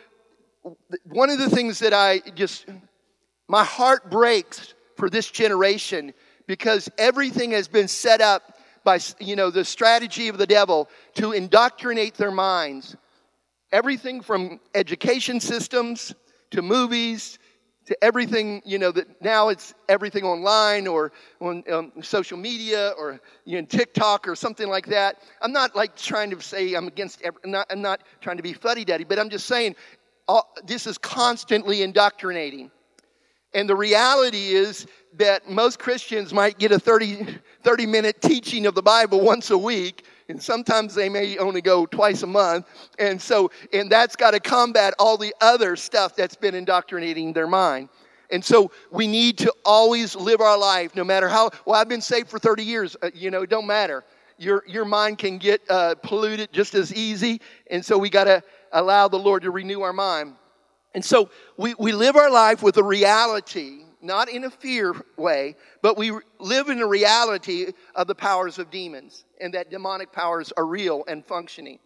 one 1.05 1.29
of 1.29 1.39
the 1.39 1.49
things 1.49 1.79
that 1.79 1.93
i 1.93 2.19
just 2.35 2.65
my 3.47 3.63
heart 3.63 4.09
breaks 4.09 4.73
for 4.95 5.09
this 5.09 5.29
generation 5.29 6.13
because 6.47 6.89
everything 6.97 7.51
has 7.51 7.67
been 7.67 7.87
set 7.87 8.21
up 8.21 8.58
by 8.89 8.99
you 9.19 9.35
know 9.35 9.51
the 9.51 9.63
strategy 9.63 10.29
of 10.29 10.39
the 10.39 10.47
devil 10.47 10.89
to 11.13 11.31
indoctrinate 11.31 12.15
their 12.15 12.31
minds. 12.31 12.95
Everything 13.71 14.19
from 14.19 14.59
education 14.73 15.39
systems 15.39 16.15
to 16.49 16.63
movies 16.63 17.37
to 17.85 18.03
everything, 18.03 18.61
you 18.65 18.77
know, 18.77 18.91
that 18.91 19.07
now 19.21 19.49
it's 19.49 19.73
everything 19.87 20.23
online 20.23 20.85
or 20.87 21.11
on 21.39 21.63
um, 21.71 21.91
social 22.01 22.37
media 22.37 22.93
or 22.99 23.19
you 23.45 23.59
know, 23.59 23.65
TikTok 23.65 24.27
or 24.27 24.35
something 24.35 24.69
like 24.69 24.87
that. 24.87 25.21
I'm 25.41 25.51
not 25.51 25.75
like 25.75 25.95
trying 25.95 26.29
to 26.31 26.41
say 26.41 26.75
I'm 26.75 26.87
against, 26.87 27.21
every, 27.23 27.41
I'm, 27.43 27.51
not, 27.51 27.65
I'm 27.71 27.81
not 27.81 28.01
trying 28.21 28.37
to 28.37 28.43
be 28.43 28.53
fuddy 28.53 28.85
duddy, 28.85 29.05
but 29.05 29.17
I'm 29.17 29.29
just 29.29 29.47
saying 29.47 29.75
all, 30.27 30.53
this 30.65 30.85
is 30.85 30.99
constantly 30.99 31.81
indoctrinating. 31.81 32.69
And 33.53 33.67
the 33.69 33.75
reality 33.75 34.49
is 34.49 34.85
that 35.17 35.49
most 35.49 35.79
Christians 35.79 36.33
might 36.33 36.59
get 36.59 36.71
a 36.71 36.79
30, 36.79 37.25
30 37.63 37.85
minute 37.85 38.21
teaching 38.21 38.65
of 38.65 38.75
the 38.75 38.81
Bible 38.81 39.21
once 39.21 39.49
a 39.49 39.57
week, 39.57 40.05
and 40.27 40.41
sometimes 40.41 40.93
they 40.93 41.09
may 41.09 41.37
only 41.39 41.61
go 41.61 41.85
twice 41.87 42.21
a 42.21 42.27
month. 42.27 42.67
And 42.99 43.19
so, 43.19 43.49
and 43.73 43.91
that's 43.91 44.15
got 44.15 44.31
to 44.31 44.39
combat 44.39 44.93
all 44.99 45.17
the 45.17 45.33
other 45.41 45.75
stuff 45.75 46.15
that's 46.15 46.35
been 46.35 46.53
indoctrinating 46.53 47.33
their 47.33 47.47
mind. 47.47 47.89
And 48.31 48.45
so 48.45 48.71
we 48.91 49.07
need 49.07 49.39
to 49.39 49.53
always 49.65 50.15
live 50.15 50.39
our 50.41 50.57
life, 50.57 50.95
no 50.95 51.03
matter 51.03 51.27
how, 51.27 51.49
well, 51.65 51.79
I've 51.79 51.89
been 51.89 52.01
saved 52.01 52.29
for 52.29 52.37
30 52.37 52.63
years, 52.63 52.95
uh, 53.01 53.09
you 53.13 53.31
know, 53.31 53.41
it 53.41 53.49
don't 53.49 53.65
matter. 53.65 54.03
Your, 54.37 54.63
your 54.67 54.85
mind 54.85 55.17
can 55.17 55.39
get 55.39 55.61
uh, 55.69 55.95
polluted 55.95 56.53
just 56.53 56.75
as 56.75 56.93
easy. 56.93 57.41
And 57.71 57.83
so 57.83 57.97
we 57.97 58.11
got 58.11 58.25
to 58.25 58.43
allow 58.71 59.07
the 59.07 59.17
Lord 59.17 59.41
to 59.41 59.51
renew 59.51 59.81
our 59.81 59.93
mind. 59.93 60.35
And 60.93 61.05
so 61.05 61.29
we, 61.57 61.75
we 61.75 61.91
live 61.91 62.15
our 62.15 62.31
life 62.31 62.63
with 62.63 62.77
a 62.77 62.83
reality, 62.83 63.83
not 64.01 64.29
in 64.29 64.43
a 64.43 64.49
fear 64.49 64.95
way, 65.17 65.55
but 65.81 65.97
we 65.97 66.11
live 66.39 66.69
in 66.69 66.79
a 66.79 66.87
reality 66.87 67.67
of 67.95 68.07
the 68.07 68.15
powers 68.15 68.57
of 68.57 68.71
demons 68.71 69.23
and 69.39 69.53
that 69.53 69.69
demonic 69.69 70.11
powers 70.11 70.51
are 70.55 70.65
real 70.65 71.03
and 71.07 71.25
functioning. 71.25 71.79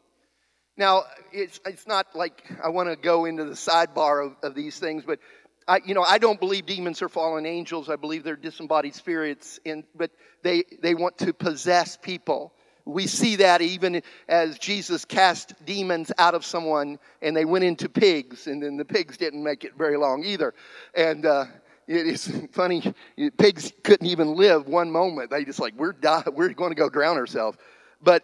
Now, 0.78 1.04
it's, 1.32 1.60
it's 1.66 1.86
not 1.86 2.16
like 2.16 2.44
I 2.64 2.70
want 2.70 2.90
to 2.90 2.96
go 2.96 3.26
into 3.26 3.44
the 3.44 3.54
sidebar 3.54 4.26
of, 4.26 4.36
of 4.42 4.56
these 4.56 4.80
things, 4.80 5.04
but 5.06 5.20
I, 5.68 5.82
you 5.86 5.94
know, 5.94 6.02
I 6.02 6.18
don't 6.18 6.40
believe 6.40 6.66
demons 6.66 7.02
are 7.02 7.10
fallen 7.10 7.46
angels. 7.46 7.90
I 7.90 7.96
believe 7.96 8.24
they're 8.24 8.36
disembodied 8.36 8.96
spirits, 8.96 9.60
in, 9.64 9.84
but 9.96 10.12
they, 10.42 10.64
they 10.82 10.96
want 10.96 11.20
to 11.20 11.34
possess 11.34 11.98
people. 11.98 12.54
We 12.86 13.08
see 13.08 13.38
that 13.38 13.62
even 13.62 14.02
as 14.28 14.60
Jesus 14.60 15.06
cast 15.06 15.54
demons 15.66 16.12
out 16.18 16.36
of 16.36 16.44
someone 16.44 17.00
and 17.22 17.36
they 17.36 17.46
went 17.46 17.64
into 17.64 17.88
pigs, 17.88 18.48
and 18.48 18.62
then 18.62 18.76
the 18.76 18.86
pigs 18.86 19.16
didn't 19.16 19.42
make 19.42 19.64
it 19.64 19.78
very 19.78 19.96
long 19.96 20.24
either. 20.26 20.54
And 20.94 21.26
uh, 21.26 21.46
it 21.88 22.08
is 22.08 22.46
funny, 22.52 22.94
pigs 23.38 23.72
couldn't 23.84 24.08
even 24.08 24.36
live 24.36 24.68
one 24.68 24.92
moment. 24.92 25.30
They 25.30 25.46
just 25.46 25.60
like, 25.60 25.74
we're, 25.76 25.94
die- 25.94 26.24
we're 26.34 26.50
going 26.50 26.72
to 26.72 26.76
go 26.76 26.90
drown 26.90 27.18
ourselves. 27.18 27.58
But, 28.02 28.24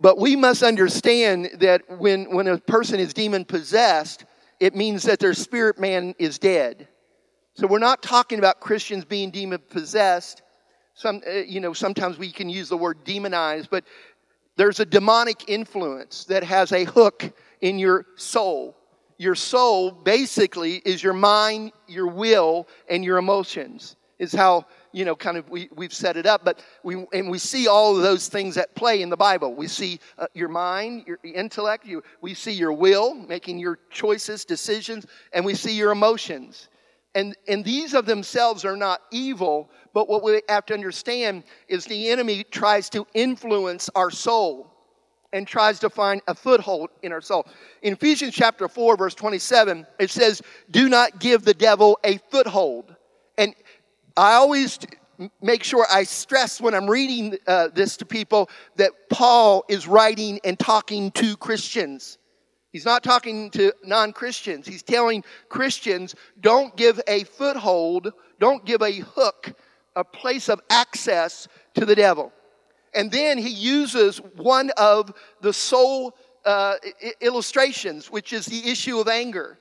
but 0.00 0.18
we 0.18 0.34
must 0.34 0.64
understand 0.64 1.50
that 1.60 1.82
when, 2.00 2.34
when 2.34 2.48
a 2.48 2.58
person 2.58 2.98
is 2.98 3.14
demon 3.14 3.44
possessed, 3.44 4.24
it 4.58 4.74
means 4.74 5.04
that 5.04 5.20
their 5.20 5.34
spirit 5.34 5.78
man 5.78 6.14
is 6.18 6.38
dead. 6.38 6.88
So 7.54 7.66
we're 7.66 7.78
not 7.78 8.02
talking 8.02 8.38
about 8.38 8.60
Christians 8.60 9.04
being 9.04 9.30
demon 9.30 9.60
possessed 9.70 10.42
some, 10.96 11.20
uh, 11.26 11.30
you 11.30 11.60
know, 11.60 11.74
sometimes 11.74 12.18
we 12.18 12.32
can 12.32 12.48
use 12.48 12.70
the 12.70 12.76
word 12.76 13.04
demonize, 13.04 13.68
but 13.70 13.84
there's 14.56 14.80
a 14.80 14.86
demonic 14.86 15.48
influence 15.48 16.24
that 16.24 16.42
has 16.42 16.72
a 16.72 16.84
hook 16.84 17.30
in 17.60 17.78
your 17.78 18.06
soul. 18.16 18.74
Your 19.18 19.34
soul 19.34 19.90
basically 19.90 20.76
is 20.86 21.02
your 21.02 21.12
mind, 21.12 21.72
your 21.86 22.06
will, 22.06 22.66
and 22.88 23.04
your 23.04 23.18
emotions, 23.18 23.96
is 24.18 24.32
how, 24.32 24.64
you 24.92 25.04
know, 25.04 25.14
kind 25.14 25.36
of 25.36 25.50
we, 25.50 25.68
we've 25.76 25.92
set 25.92 26.16
it 26.16 26.24
up. 26.24 26.46
But 26.46 26.62
we, 26.82 27.04
and 27.12 27.30
we 27.30 27.38
see 27.38 27.68
all 27.68 27.94
of 27.94 28.02
those 28.02 28.28
things 28.28 28.56
at 28.56 28.74
play 28.74 29.02
in 29.02 29.10
the 29.10 29.18
Bible. 29.18 29.54
We 29.54 29.68
see 29.68 30.00
uh, 30.18 30.28
your 30.32 30.48
mind, 30.48 31.04
your 31.06 31.18
intellect, 31.22 31.84
you, 31.84 32.02
we 32.22 32.32
see 32.32 32.52
your 32.52 32.72
will, 32.72 33.14
making 33.14 33.58
your 33.58 33.78
choices, 33.90 34.46
decisions, 34.46 35.04
and 35.34 35.44
we 35.44 35.54
see 35.54 35.74
your 35.74 35.92
emotions. 35.92 36.70
And, 37.16 37.34
and 37.48 37.64
these 37.64 37.94
of 37.94 38.04
themselves 38.04 38.66
are 38.66 38.76
not 38.76 39.00
evil, 39.10 39.70
but 39.94 40.06
what 40.06 40.22
we 40.22 40.42
have 40.50 40.66
to 40.66 40.74
understand 40.74 41.44
is 41.66 41.86
the 41.86 42.10
enemy 42.10 42.44
tries 42.44 42.90
to 42.90 43.06
influence 43.14 43.88
our 43.94 44.10
soul 44.10 44.70
and 45.32 45.48
tries 45.48 45.78
to 45.78 45.88
find 45.88 46.20
a 46.28 46.34
foothold 46.34 46.90
in 47.02 47.12
our 47.12 47.22
soul. 47.22 47.46
In 47.80 47.94
Ephesians 47.94 48.34
chapter 48.34 48.68
4, 48.68 48.98
verse 48.98 49.14
27, 49.14 49.86
it 49.98 50.10
says, 50.10 50.42
Do 50.70 50.90
not 50.90 51.18
give 51.18 51.42
the 51.42 51.54
devil 51.54 51.98
a 52.04 52.18
foothold. 52.30 52.94
And 53.38 53.54
I 54.14 54.34
always 54.34 54.78
make 55.40 55.64
sure 55.64 55.86
I 55.90 56.02
stress 56.02 56.60
when 56.60 56.74
I'm 56.74 56.88
reading 56.88 57.38
uh, 57.46 57.68
this 57.72 57.96
to 57.96 58.04
people 58.04 58.50
that 58.76 58.90
Paul 59.08 59.64
is 59.70 59.88
writing 59.88 60.38
and 60.44 60.58
talking 60.58 61.10
to 61.12 61.34
Christians. 61.38 62.18
He's 62.76 62.84
not 62.84 63.02
talking 63.02 63.48
to 63.52 63.72
non 63.84 64.12
Christians. 64.12 64.68
He's 64.68 64.82
telling 64.82 65.24
Christians 65.48 66.14
don't 66.42 66.76
give 66.76 67.00
a 67.08 67.24
foothold, 67.24 68.12
don't 68.38 68.66
give 68.66 68.82
a 68.82 68.92
hook, 68.92 69.54
a 69.96 70.04
place 70.04 70.50
of 70.50 70.60
access 70.68 71.48
to 71.72 71.86
the 71.86 71.94
devil. 71.94 72.34
And 72.94 73.10
then 73.10 73.38
he 73.38 73.48
uses 73.48 74.18
one 74.18 74.72
of 74.76 75.14
the 75.40 75.54
sole 75.54 76.18
uh, 76.44 76.74
illustrations, 77.22 78.10
which 78.10 78.34
is 78.34 78.44
the 78.44 78.68
issue 78.70 79.00
of 79.00 79.08
anger. 79.08 79.58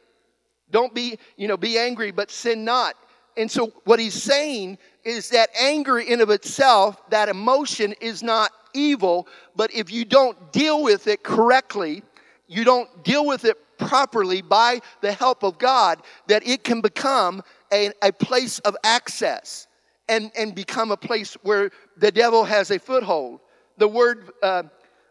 Don't 0.69 0.93
be, 0.93 1.17
you 1.37 1.47
know, 1.47 1.55
be 1.55 1.77
angry, 1.77 2.11
but 2.11 2.29
sin 2.29 2.65
not. 2.65 2.95
And 3.37 3.49
so 3.49 3.71
what 3.85 3.97
he's 3.97 4.21
saying 4.21 4.77
is 5.05 5.29
that 5.29 5.47
anger 5.57 5.99
in 5.99 6.19
of 6.19 6.31
itself, 6.31 7.01
that 7.11 7.29
emotion 7.29 7.93
is 8.01 8.21
not 8.21 8.51
evil, 8.73 9.25
but 9.55 9.73
if 9.73 9.89
you 9.89 10.03
don't 10.03 10.51
deal 10.51 10.83
with 10.83 11.07
it 11.07 11.23
correctly, 11.23 12.03
you 12.47 12.63
don't 12.63 13.03
deal 13.03 13.25
with 13.25 13.45
it 13.45 13.57
properly 13.77 14.41
by 14.41 14.79
the 15.01 15.11
help 15.11 15.43
of 15.43 15.57
God, 15.57 16.01
that 16.27 16.47
it 16.47 16.63
can 16.63 16.81
become 16.81 17.43
a, 17.71 17.91
a 18.01 18.11
place 18.11 18.59
of 18.59 18.75
access 18.83 19.67
and, 20.07 20.31
and 20.37 20.55
become 20.55 20.91
a 20.91 20.97
place 20.97 21.33
where 21.41 21.71
the 21.97 22.11
devil 22.11 22.43
has 22.43 22.71
a 22.71 22.79
foothold. 22.79 23.39
The 23.77 23.87
word, 23.87 24.31
uh, 24.41 24.63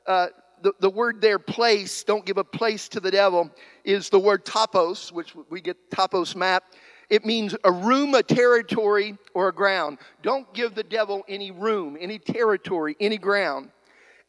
uh, 0.06 0.28
the, 0.62 0.72
the 0.80 0.90
word 0.90 1.20
there, 1.20 1.38
place, 1.38 2.04
don't 2.04 2.24
give 2.24 2.38
a 2.38 2.44
place 2.44 2.88
to 2.90 3.00
the 3.00 3.10
devil, 3.10 3.50
is 3.84 4.08
the 4.08 4.18
word 4.18 4.44
topos, 4.44 5.12
which 5.12 5.34
we 5.50 5.60
get 5.60 5.90
topos 5.90 6.34
map. 6.34 6.64
It 7.10 7.26
means 7.26 7.54
a 7.64 7.72
room, 7.72 8.14
a 8.14 8.22
territory, 8.22 9.18
or 9.34 9.48
a 9.48 9.52
ground. 9.52 9.98
Don't 10.22 10.52
give 10.54 10.74
the 10.74 10.82
devil 10.82 11.22
any 11.28 11.50
room, 11.50 11.98
any 12.00 12.18
territory, 12.18 12.96
any 12.98 13.18
ground. 13.18 13.70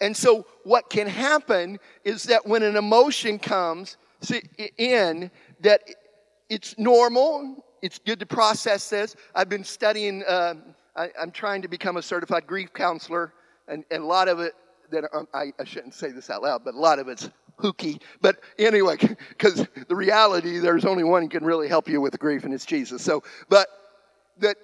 And 0.01 0.15
so, 0.15 0.45
what 0.63 0.89
can 0.89 1.07
happen 1.07 1.79
is 2.03 2.23
that 2.23 2.45
when 2.45 2.63
an 2.63 2.75
emotion 2.75 3.39
comes 3.39 3.97
in, 4.77 5.31
that 5.61 5.81
it's 6.49 6.77
normal, 6.77 7.65
it's 7.81 7.99
good 7.99 8.19
to 8.19 8.25
process 8.25 8.89
this. 8.89 9.15
I've 9.33 9.49
been 9.49 9.63
studying, 9.63 10.23
uh, 10.23 10.55
I, 10.95 11.09
am 11.19 11.31
trying 11.31 11.61
to 11.61 11.67
become 11.67 11.97
a 11.97 12.01
certified 12.01 12.45
grief 12.45 12.73
counselor, 12.73 13.33
and, 13.67 13.85
and 13.89 14.03
a 14.03 14.05
lot 14.05 14.27
of 14.27 14.39
it, 14.39 14.53
that 14.91 15.05
um, 15.13 15.27
I, 15.33 15.53
I 15.59 15.63
shouldn't 15.63 15.93
say 15.93 16.11
this 16.11 16.29
out 16.29 16.43
loud, 16.43 16.63
but 16.65 16.73
a 16.73 16.79
lot 16.79 16.99
of 16.99 17.07
it's 17.07 17.29
hooky. 17.57 18.01
But 18.21 18.41
anyway, 18.59 18.97
because 19.29 19.65
the 19.87 19.95
reality, 19.95 20.59
there's 20.59 20.85
only 20.85 21.03
one 21.03 21.23
who 21.23 21.29
can 21.29 21.45
really 21.45 21.67
help 21.67 21.87
you 21.87 22.01
with 22.01 22.17
grief, 22.19 22.43
and 22.43 22.53
it's 22.53 22.65
Jesus. 22.65 23.01
So, 23.01 23.23
but 23.49 23.67
that 24.39 24.57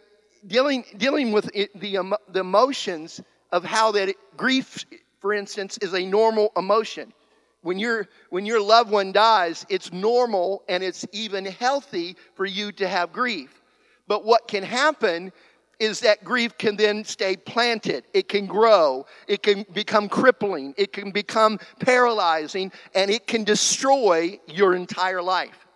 dealing 0.47 0.83
dealing 0.97 1.31
with 1.31 1.49
it, 1.53 1.77
the 1.79 1.97
um, 1.97 2.15
the 2.29 2.41
emotions 2.41 3.21
of 3.51 3.63
how 3.63 3.91
that 3.93 4.09
it, 4.09 4.17
grief 4.37 4.85
for 5.21 5.33
instance, 5.33 5.77
is 5.81 5.93
a 5.93 6.05
normal 6.05 6.51
emotion. 6.57 7.13
When, 7.61 7.77
you 7.77 8.05
when 8.31 8.45
your 8.45 8.61
loved 8.61 8.89
one 8.89 9.11
dies, 9.11 9.65
it's 9.69 9.93
normal 9.93 10.63
and 10.67 10.83
it's 10.83 11.05
even 11.11 11.45
healthy 11.45 12.17
for 12.33 12.45
you 12.45 12.71
to 12.73 12.87
have 12.87 13.13
grief. 13.13 13.61
But 14.07 14.25
what 14.25 14.47
can 14.47 14.63
happen 14.63 15.31
is 15.79 16.01
that 16.01 16.23
grief 16.23 16.57
can 16.57 16.75
then 16.75 17.03
stay 17.03 17.35
planted. 17.35 18.03
It 18.13 18.29
can 18.29 18.47
grow. 18.47 19.05
It 19.27 19.43
can 19.43 19.65
become 19.73 20.09
crippling. 20.09 20.73
It 20.77 20.91
can 20.91 21.11
become 21.11 21.59
paralyzing 21.79 22.71
and 22.93 23.11
it 23.11 23.27
can 23.27 23.43
destroy 23.43 24.39
your 24.47 24.75
entire 24.75 25.21
life. 25.21 25.67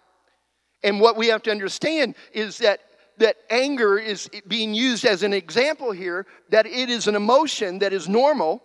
And 0.83 0.99
what 0.99 1.17
we 1.17 1.27
have 1.27 1.43
to 1.43 1.51
understand 1.51 2.15
is 2.33 2.57
that 2.59 2.81
that 3.17 3.37
anger 3.49 3.97
is 3.97 4.29
being 4.47 4.73
used 4.73 5.05
as 5.05 5.23
an 5.23 5.33
example 5.33 5.91
here, 5.91 6.25
that 6.49 6.65
it 6.65 6.89
is 6.89 7.07
an 7.07 7.15
emotion 7.15 7.79
that 7.79 7.93
is 7.93 8.09
normal 8.09 8.61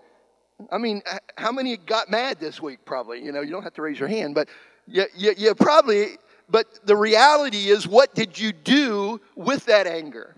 I 0.71 0.79
mean, 0.79 1.03
how 1.37 1.53
many 1.53 1.77
got 1.77 2.11
mad 2.11 2.39
this 2.41 2.61
week? 2.61 2.79
Probably. 2.85 3.23
You 3.23 3.33
know, 3.33 3.41
you 3.41 3.51
don't 3.51 3.63
have 3.63 3.75
to 3.75 3.83
raise 3.83 3.99
your 3.99 4.09
hand, 4.09 4.35
but 4.35 4.49
you, 4.87 5.05
you, 5.17 5.35
you 5.37 5.55
probably. 5.55 6.19
But 6.49 6.67
the 6.85 6.97
reality 6.97 7.69
is, 7.69 7.87
what 7.87 8.15
did 8.15 8.39
you 8.39 8.53
do 8.53 9.21
with 9.37 9.67
that 9.67 9.87
anger? 9.87 10.35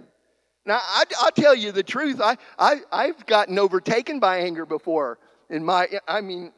Now, 0.64 0.80
I, 0.82 1.04
will 1.22 1.30
tell 1.30 1.54
you 1.54 1.72
the 1.72 1.82
truth. 1.82 2.20
I, 2.20 2.36
I, 2.58 2.76
I've 2.92 3.26
gotten 3.26 3.58
overtaken 3.58 4.20
by 4.20 4.38
anger 4.38 4.66
before. 4.66 5.18
In 5.50 5.64
my, 5.64 5.88
I 6.06 6.20
mean, 6.20 6.52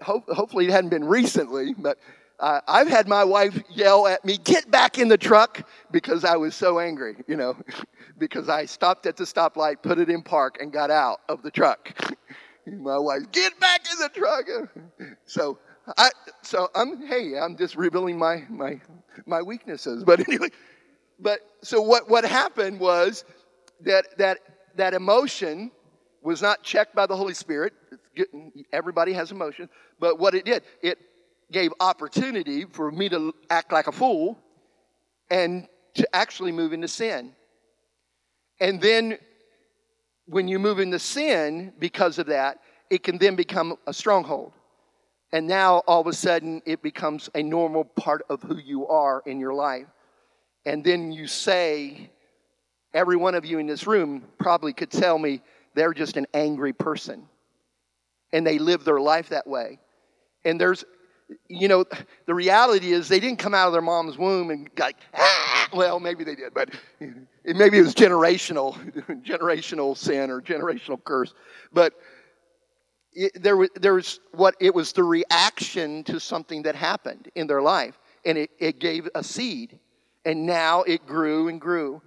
hope, 0.00 0.28
hopefully 0.28 0.66
it 0.66 0.70
hadn't 0.70 0.90
been 0.90 1.04
recently, 1.04 1.74
but 1.76 1.98
uh, 2.40 2.60
I've 2.66 2.88
had 2.88 3.08
my 3.08 3.24
wife 3.24 3.58
yell 3.70 4.06
at 4.06 4.24
me, 4.24 4.38
get 4.38 4.70
back 4.70 4.98
in 4.98 5.08
the 5.08 5.18
truck, 5.18 5.66
because 5.90 6.24
I 6.24 6.36
was 6.36 6.54
so 6.54 6.78
angry, 6.78 7.16
you 7.26 7.36
know, 7.36 7.56
because 8.18 8.48
I 8.48 8.66
stopped 8.66 9.06
at 9.06 9.16
the 9.16 9.24
stoplight, 9.24 9.82
put 9.82 9.98
it 9.98 10.10
in 10.10 10.22
park, 10.22 10.58
and 10.60 10.72
got 10.72 10.90
out 10.90 11.20
of 11.28 11.42
the 11.42 11.50
truck. 11.50 11.90
my 12.78 12.98
wife, 12.98 13.22
get 13.32 13.58
back 13.60 13.80
in 13.92 13.98
the 13.98 14.08
truck. 14.08 14.46
So 15.26 15.58
I, 15.96 16.10
so 16.42 16.68
I'm, 16.74 17.06
hey, 17.06 17.38
I'm 17.38 17.56
just 17.56 17.76
revealing 17.76 18.18
my, 18.18 18.44
my, 18.48 18.80
my 19.26 19.42
weaknesses. 19.42 20.04
But 20.04 20.20
anyway, 20.28 20.48
but 21.18 21.40
so 21.62 21.80
what, 21.80 22.08
what 22.08 22.24
happened 22.24 22.80
was 22.80 23.24
that, 23.80 24.16
that, 24.18 24.38
that 24.76 24.94
emotion 24.94 25.70
was 26.22 26.40
not 26.40 26.62
checked 26.62 26.94
by 26.94 27.06
the 27.06 27.16
Holy 27.16 27.34
Spirit. 27.34 27.74
Everybody 28.72 29.12
has 29.12 29.30
emotions. 29.30 29.68
But 30.00 30.18
what 30.18 30.34
it 30.34 30.44
did, 30.44 30.62
it 30.82 30.98
gave 31.52 31.72
opportunity 31.80 32.64
for 32.64 32.90
me 32.90 33.08
to 33.10 33.34
act 33.50 33.72
like 33.72 33.86
a 33.86 33.92
fool 33.92 34.38
and 35.30 35.68
to 35.94 36.16
actually 36.16 36.50
move 36.50 36.72
into 36.72 36.88
sin. 36.88 37.32
And 38.60 38.80
then 38.80 39.18
when 40.26 40.48
you 40.48 40.58
move 40.58 40.78
into 40.78 40.98
sin 40.98 41.72
because 41.78 42.18
of 42.18 42.26
that, 42.26 42.58
it 42.90 43.02
can 43.02 43.18
then 43.18 43.36
become 43.36 43.76
a 43.86 43.92
stronghold. 43.92 44.52
And 45.32 45.46
now 45.46 45.82
all 45.86 46.00
of 46.00 46.06
a 46.06 46.12
sudden 46.12 46.62
it 46.64 46.82
becomes 46.82 47.28
a 47.34 47.42
normal 47.42 47.84
part 47.84 48.22
of 48.30 48.42
who 48.42 48.56
you 48.56 48.86
are 48.86 49.22
in 49.26 49.40
your 49.40 49.54
life. 49.54 49.86
And 50.64 50.84
then 50.84 51.12
you 51.12 51.26
say, 51.26 52.10
every 52.94 53.16
one 53.16 53.34
of 53.34 53.44
you 53.44 53.58
in 53.58 53.66
this 53.66 53.86
room 53.86 54.24
probably 54.38 54.72
could 54.72 54.90
tell 54.90 55.18
me 55.18 55.42
they're 55.74 55.92
just 55.92 56.16
an 56.16 56.26
angry 56.32 56.72
person. 56.72 57.28
And 58.32 58.46
they 58.46 58.58
live 58.58 58.84
their 58.84 59.00
life 59.00 59.30
that 59.30 59.46
way. 59.46 59.78
And 60.44 60.60
there's, 60.60 60.84
you 61.48 61.68
know, 61.68 61.84
the 62.26 62.34
reality 62.34 62.92
is 62.92 63.08
they 63.08 63.20
didn't 63.20 63.38
come 63.38 63.54
out 63.54 63.66
of 63.66 63.72
their 63.72 63.82
mom's 63.82 64.18
womb 64.18 64.50
and 64.50 64.68
like, 64.78 64.96
ah! 65.14 65.68
well, 65.72 66.00
maybe 66.00 66.24
they 66.24 66.34
did, 66.34 66.52
but 66.54 66.70
it, 67.00 67.56
maybe 67.56 67.78
it 67.78 67.82
was 67.82 67.94
generational, 67.94 68.74
generational 69.24 69.96
sin 69.96 70.30
or 70.30 70.40
generational 70.40 71.02
curse. 71.02 71.34
But 71.72 71.94
it, 73.12 73.42
there, 73.42 73.56
was, 73.56 73.70
there 73.74 73.94
was 73.94 74.20
what 74.32 74.54
it 74.60 74.74
was 74.74 74.92
the 74.92 75.04
reaction 75.04 76.04
to 76.04 76.18
something 76.18 76.62
that 76.62 76.74
happened 76.74 77.30
in 77.34 77.46
their 77.46 77.62
life, 77.62 77.98
and 78.24 78.36
it, 78.36 78.50
it 78.58 78.78
gave 78.78 79.08
a 79.14 79.22
seed, 79.22 79.78
and 80.24 80.46
now 80.46 80.82
it 80.82 81.06
grew 81.06 81.48
and 81.48 81.60
grew. 81.60 82.02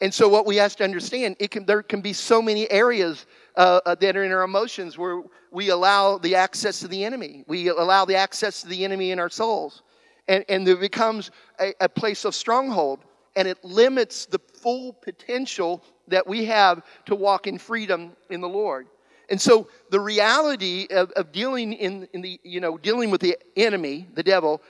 And 0.00 0.12
so, 0.12 0.28
what 0.28 0.46
we 0.46 0.56
have 0.56 0.74
to 0.76 0.84
understand, 0.84 1.36
it 1.38 1.50
can, 1.50 1.64
there 1.64 1.82
can 1.82 2.00
be 2.00 2.12
so 2.12 2.42
many 2.42 2.70
areas 2.70 3.26
uh, 3.56 3.80
uh, 3.84 3.94
that 3.96 4.16
are 4.16 4.24
in 4.24 4.32
our 4.32 4.42
emotions 4.42 4.96
where 4.96 5.22
we 5.50 5.68
allow 5.68 6.18
the 6.18 6.34
access 6.34 6.80
to 6.80 6.88
the 6.88 7.04
enemy. 7.04 7.44
We 7.46 7.68
allow 7.68 8.04
the 8.04 8.16
access 8.16 8.62
to 8.62 8.68
the 8.68 8.84
enemy 8.84 9.10
in 9.10 9.18
our 9.18 9.28
souls. 9.28 9.82
And, 10.28 10.44
and 10.48 10.66
it 10.66 10.80
becomes 10.80 11.30
a, 11.60 11.74
a 11.80 11.88
place 11.88 12.24
of 12.24 12.34
stronghold. 12.34 13.00
And 13.36 13.48
it 13.48 13.62
limits 13.64 14.26
the 14.26 14.38
full 14.38 14.92
potential 14.92 15.82
that 16.08 16.26
we 16.26 16.44
have 16.46 16.82
to 17.06 17.14
walk 17.14 17.46
in 17.46 17.58
freedom 17.58 18.12
in 18.30 18.40
the 18.40 18.48
Lord. 18.48 18.86
And 19.28 19.40
so 19.40 19.68
the 19.90 20.00
reality 20.00 20.86
of, 20.90 21.10
of 21.12 21.32
dealing 21.32 21.72
in, 21.72 22.08
in 22.12 22.20
the, 22.20 22.38
you 22.42 22.60
know, 22.60 22.76
dealing 22.76 23.10
with 23.10 23.20
the 23.20 23.36
enemy, 23.56 24.06
the 24.14 24.22
devil, 24.22 24.60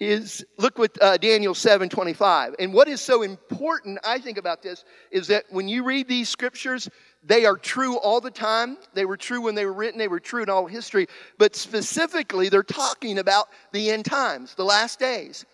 is 0.00 0.44
look 0.58 0.78
with 0.78 1.00
uh, 1.02 1.16
Daniel 1.16 1.54
7 1.54 1.88
25. 1.88 2.56
And 2.58 2.74
what 2.74 2.88
is 2.88 3.00
so 3.00 3.22
important, 3.22 3.98
I 4.04 4.18
think, 4.18 4.36
about 4.36 4.62
this 4.62 4.84
is 5.10 5.28
that 5.28 5.44
when 5.50 5.68
you 5.68 5.84
read 5.84 6.08
these 6.08 6.28
scriptures, 6.28 6.88
they 7.22 7.46
are 7.46 7.56
true 7.56 7.96
all 7.98 8.20
the 8.20 8.30
time. 8.30 8.76
They 8.94 9.04
were 9.04 9.16
true 9.16 9.42
when 9.42 9.54
they 9.54 9.64
were 9.64 9.72
written, 9.72 9.98
they 9.98 10.08
were 10.08 10.20
true 10.20 10.42
in 10.42 10.50
all 10.50 10.66
history. 10.66 11.06
But 11.38 11.54
specifically, 11.54 12.48
they're 12.48 12.62
talking 12.62 13.18
about 13.18 13.48
the 13.72 13.90
end 13.90 14.04
times, 14.04 14.54
the 14.54 14.64
last 14.64 14.98
days. 14.98 15.44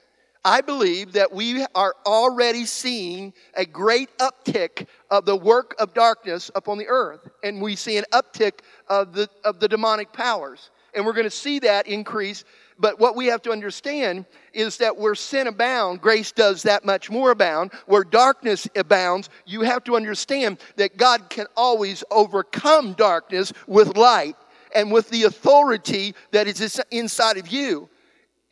I 0.44 0.61
believe 0.61 1.12
that 1.12 1.33
we 1.33 1.66
are 1.74 1.94
already 2.07 2.64
seeing 2.64 3.35
a 3.54 3.66
great 3.66 4.09
uptick 4.18 4.87
of 5.11 5.26
the 5.26 5.37
work 5.37 5.74
of 5.78 5.92
darkness 5.92 6.50
upon 6.54 6.78
the 6.78 6.87
earth. 6.87 7.28
And 7.42 7.61
we 7.61 7.76
see 7.76 7.98
an 7.98 8.04
uptick 8.12 8.61
of 8.88 9.12
the, 9.12 9.28
of 9.44 9.61
the 9.61 9.68
demonic 9.68 10.12
powers. 10.12 10.70
And 10.94 11.04
we're 11.04 11.12
going 11.12 11.24
to 11.24 11.31
see 11.31 11.59
that 11.61 11.87
increase 11.87 12.44
but 12.79 13.01
what 13.01 13.17
we 13.17 13.27
have 13.27 13.43
to 13.43 13.51
understand 13.51 14.25
is 14.53 14.77
that 14.79 14.97
where 14.97 15.14
sin 15.14 15.49
abounds, 15.49 16.01
grace 16.01 16.31
does 16.33 16.62
that 16.62 16.85
much 16.85 17.11
more 17.11 17.33
abound. 17.33 17.73
Where 17.87 18.05
darkness 18.05 18.69
abounds, 18.77 19.29
you 19.47 19.62
have 19.62 19.85
to 19.85 19.97
understand 19.97 20.59
that 20.77 20.97
God 20.97 21.29
can 21.29 21.47
always 21.57 22.05
overcome 22.11 22.93
darkness 22.93 23.53
with 23.67 23.97
light 23.97 24.37
and 24.75 24.93
with 24.93 25.11
the 25.11 25.25
authority 25.25 26.14
that 26.31 26.47
is 26.47 26.81
inside 26.91 27.37
of 27.37 27.49
you. 27.49 27.88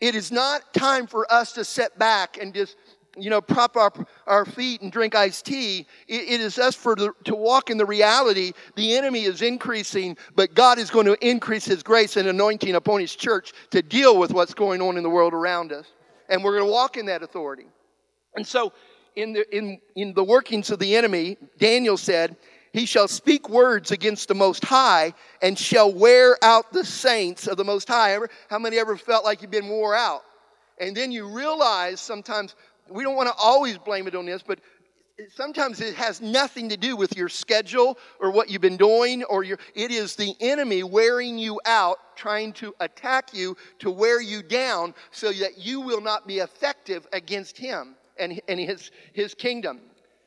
It 0.00 0.14
is 0.14 0.30
not 0.30 0.74
time 0.74 1.06
for 1.06 1.30
us 1.32 1.52
to 1.52 1.64
sit 1.64 1.98
back 1.98 2.36
and 2.36 2.52
just 2.52 2.76
you 3.16 3.30
know, 3.30 3.40
prop 3.40 3.76
our, 3.76 3.92
our 4.26 4.44
feet 4.44 4.82
and 4.82 4.92
drink 4.92 5.14
iced 5.14 5.46
tea. 5.46 5.86
it, 6.08 6.28
it 6.28 6.40
is 6.40 6.58
us 6.58 6.74
for 6.74 6.94
the, 6.94 7.12
to 7.24 7.34
walk 7.34 7.70
in 7.70 7.78
the 7.78 7.86
reality. 7.86 8.52
The 8.74 8.96
enemy 8.96 9.22
is 9.24 9.42
increasing, 9.42 10.16
but 10.34 10.54
God 10.54 10.78
is 10.78 10.90
going 10.90 11.06
to 11.06 11.26
increase 11.26 11.64
His 11.64 11.82
grace 11.82 12.16
and 12.16 12.28
anointing 12.28 12.74
upon 12.74 13.00
His 13.00 13.14
church 13.14 13.52
to 13.70 13.82
deal 13.82 14.18
with 14.18 14.32
what's 14.32 14.54
going 14.54 14.82
on 14.82 14.96
in 14.96 15.02
the 15.02 15.10
world 15.10 15.32
around 15.32 15.72
us. 15.72 15.86
And 16.28 16.42
we're 16.42 16.56
going 16.58 16.68
to 16.68 16.72
walk 16.72 16.96
in 16.96 17.06
that 17.06 17.22
authority. 17.22 17.66
And 18.34 18.46
so, 18.46 18.72
in 19.14 19.32
the, 19.32 19.56
in, 19.56 19.80
in 19.94 20.12
the 20.12 20.24
workings 20.24 20.70
of 20.70 20.78
the 20.78 20.94
enemy, 20.94 21.38
Daniel 21.58 21.96
said, 21.96 22.36
He 22.72 22.84
shall 22.84 23.08
speak 23.08 23.48
words 23.48 23.90
against 23.90 24.28
the 24.28 24.34
Most 24.34 24.64
High 24.64 25.14
and 25.40 25.58
shall 25.58 25.92
wear 25.92 26.36
out 26.42 26.70
the 26.72 26.84
saints 26.84 27.46
of 27.46 27.56
the 27.56 27.64
Most 27.64 27.88
High. 27.88 28.12
Ever, 28.12 28.28
how 28.50 28.58
many 28.58 28.78
ever 28.78 28.96
felt 28.96 29.24
like 29.24 29.40
you've 29.40 29.50
been 29.50 29.68
wore 29.68 29.94
out? 29.94 30.22
And 30.78 30.94
then 30.94 31.10
you 31.10 31.26
realize 31.26 32.00
sometimes 32.00 32.54
we 32.88 33.02
don't 33.02 33.16
want 33.16 33.28
to 33.28 33.34
always 33.34 33.78
blame 33.78 34.06
it 34.06 34.14
on 34.14 34.26
this, 34.26 34.42
but 34.42 34.60
sometimes 35.34 35.80
it 35.80 35.94
has 35.94 36.20
nothing 36.20 36.68
to 36.68 36.76
do 36.76 36.96
with 36.96 37.16
your 37.16 37.28
schedule 37.28 37.98
or 38.20 38.30
what 38.30 38.50
you've 38.50 38.60
been 38.60 38.76
doing 38.76 39.24
or 39.24 39.44
your 39.44 39.58
it 39.74 39.90
is 39.90 40.14
the 40.14 40.34
enemy 40.40 40.82
wearing 40.82 41.38
you 41.38 41.60
out 41.64 41.98
trying 42.16 42.52
to 42.52 42.74
attack 42.80 43.32
you 43.32 43.56
to 43.78 43.90
wear 43.90 44.20
you 44.20 44.42
down 44.42 44.94
so 45.10 45.32
that 45.32 45.58
you 45.58 45.80
will 45.80 46.00
not 46.00 46.26
be 46.26 46.38
effective 46.38 47.06
against 47.12 47.56
him 47.56 47.94
and, 48.18 48.40
and 48.48 48.60
his, 48.60 48.90
his 49.12 49.34
kingdom. 49.34 49.80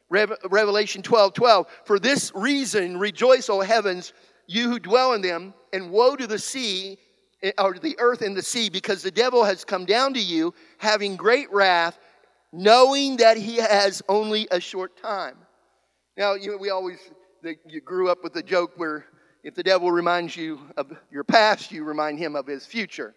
Revelation 0.09 1.03
12 1.03 1.33
12 1.33 1.67
for 1.85 1.99
this 1.99 2.31
reason 2.33 2.97
rejoice 2.97 3.47
o 3.47 3.59
heavens 3.59 4.13
you 4.47 4.67
who 4.67 4.79
dwell 4.79 5.13
in 5.13 5.21
them 5.21 5.53
and 5.71 5.91
woe 5.91 6.15
to 6.15 6.25
the 6.25 6.39
sea 6.39 6.97
eh, 7.43 7.51
or 7.59 7.75
the 7.75 7.95
earth 7.99 8.23
and 8.23 8.35
the 8.35 8.41
sea 8.41 8.69
because 8.71 9.03
the 9.03 9.11
devil 9.11 9.43
has 9.43 9.63
come 9.63 9.85
down 9.85 10.15
to 10.15 10.19
you 10.19 10.51
having 10.79 11.15
great 11.15 11.51
wrath 11.51 11.99
knowing 12.51 13.17
that 13.17 13.37
he 13.37 13.57
has 13.57 14.01
only 14.09 14.47
a 14.51 14.59
short 14.59 15.01
time. 15.01 15.35
Now, 16.17 16.33
you 16.33 16.51
know, 16.51 16.57
we 16.57 16.69
always, 16.69 16.97
the, 17.43 17.55
you 17.67 17.81
grew 17.81 18.09
up 18.09 18.23
with 18.23 18.33
the 18.33 18.43
joke 18.43 18.71
where 18.77 19.05
if 19.43 19.55
the 19.55 19.63
devil 19.63 19.91
reminds 19.91 20.35
you 20.35 20.59
of 20.75 20.91
your 21.11 21.23
past, 21.23 21.71
you 21.71 21.83
remind 21.83 22.19
him 22.19 22.35
of 22.35 22.45
his 22.45 22.65
future. 22.65 23.13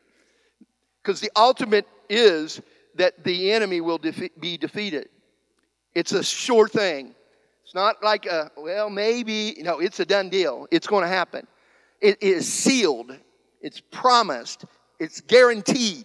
Because 1.03 1.21
the 1.21 1.31
ultimate 1.35 1.87
is 2.09 2.61
that 2.95 3.25
the 3.25 3.51
enemy 3.53 3.81
will 3.81 3.99
defe- 3.99 4.38
be 4.38 4.57
defeated. 4.57 5.09
It's 5.95 6.12
a 6.12 6.23
sure 6.23 6.68
thing. 6.68 7.14
It's 7.64 7.75
not 7.75 8.03
like 8.03 8.27
a, 8.27 8.51
well, 8.57 8.88
maybe. 8.88 9.57
No, 9.61 9.81
it's 9.81 9.99
a 9.99 10.05
done 10.05 10.29
deal. 10.29 10.66
It's 10.71 10.87
going 10.87 11.03
to 11.03 11.09
happen. 11.09 11.47
It 12.01 12.23
is 12.23 12.53
sealed, 12.53 13.16
it's 13.61 13.81
promised, 13.81 14.64
it's 14.99 15.21
guaranteed. 15.21 16.05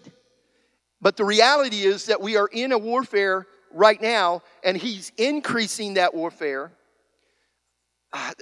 But 1.01 1.15
the 1.15 1.25
reality 1.25 1.83
is 1.83 2.05
that 2.05 2.21
we 2.21 2.37
are 2.37 2.47
in 2.47 2.71
a 2.71 2.77
warfare 2.77 3.47
right 3.71 4.01
now, 4.01 4.41
and 4.63 4.75
he's 4.75 5.11
increasing 5.17 5.95
that 5.95 6.13
warfare. 6.13 6.71
I, 8.11 8.33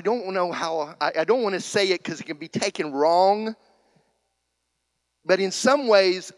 don't 0.00 0.32
know 0.32 0.52
how, 0.52 0.94
I, 1.00 1.24
don't 1.24 1.42
want 1.42 1.54
to 1.54 1.60
say 1.60 1.90
it 1.90 2.02
because 2.02 2.20
it 2.20 2.24
can 2.24 2.36
be 2.36 2.48
taken 2.48 2.92
wrong. 2.92 3.56
But 5.24 5.40
in 5.40 5.50
some 5.50 5.88
ways, 5.88 6.30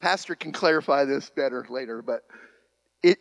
Pastor 0.00 0.34
can 0.34 0.52
clarify 0.52 1.04
this 1.04 1.30
better 1.30 1.66
later, 1.70 2.02
but 2.02 2.22
it, 3.02 3.18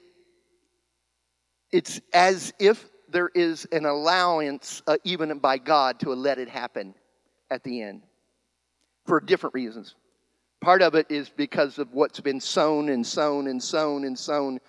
it's 1.72 2.02
as 2.12 2.54
if 2.60 2.86
there 3.10 3.30
is 3.34 3.66
an 3.72 3.86
allowance, 3.86 4.82
uh, 4.88 4.98
even 5.06 5.38
by 5.40 5.58
God, 5.58 6.00
to 6.02 6.10
let 6.10 6.38
it 6.38 6.50
happen 6.50 6.94
at 7.50 7.64
the 7.64 7.82
end 7.82 8.02
for 9.08 9.20
different 9.20 9.56
reasons. 9.56 9.96
Part 10.62 10.82
of 10.82 10.96
it 10.96 11.08
is 11.10 11.30
because 11.30 11.80
of 11.80 11.94
what's 11.94 12.20
been 12.20 12.40
sown 12.40 12.90
and 12.90 13.06
sown 13.06 13.48
and 13.48 13.64
sown 13.64 14.04
and 14.04 14.18
sown 14.18 14.60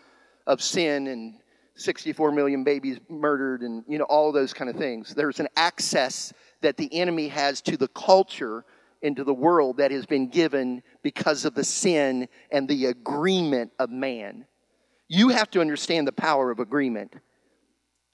of 0.47 0.63
sin 0.63 1.09
and 1.09 1.35
64 1.75 2.33
million 2.33 2.65
babies 2.65 2.99
murdered 3.09 3.63
and 3.63 3.85
you 3.87 3.99
know 3.99 4.05
all 4.05 4.33
those 4.33 4.53
kind 4.53 4.71
of 4.71 4.77
things. 4.77 5.15
There's 5.15 5.41
an 5.41 5.49
access 5.57 6.33
that 6.61 6.77
the 6.77 6.93
enemy 6.93 7.29
has 7.29 7.61
to 7.63 7.77
the 7.77 7.89
culture 7.89 8.65
into 9.01 9.25
the 9.25 9.35
world 9.35 9.77
that 9.77 9.91
has 9.91 10.07
been 10.07 10.29
given 10.29 10.83
because 11.03 11.45
of 11.45 11.55
the 11.55 11.65
sin 11.65 12.29
and 12.51 12.69
the 12.69 12.87
agreement 12.87 13.73
of 13.79 13.91
man. 13.91 14.45
You 15.07 15.29
have 15.29 15.51
to 15.53 15.61
understand 15.61 16.07
the 16.07 16.13
power 16.13 16.51
of 16.51 16.59
agreement. 16.59 17.15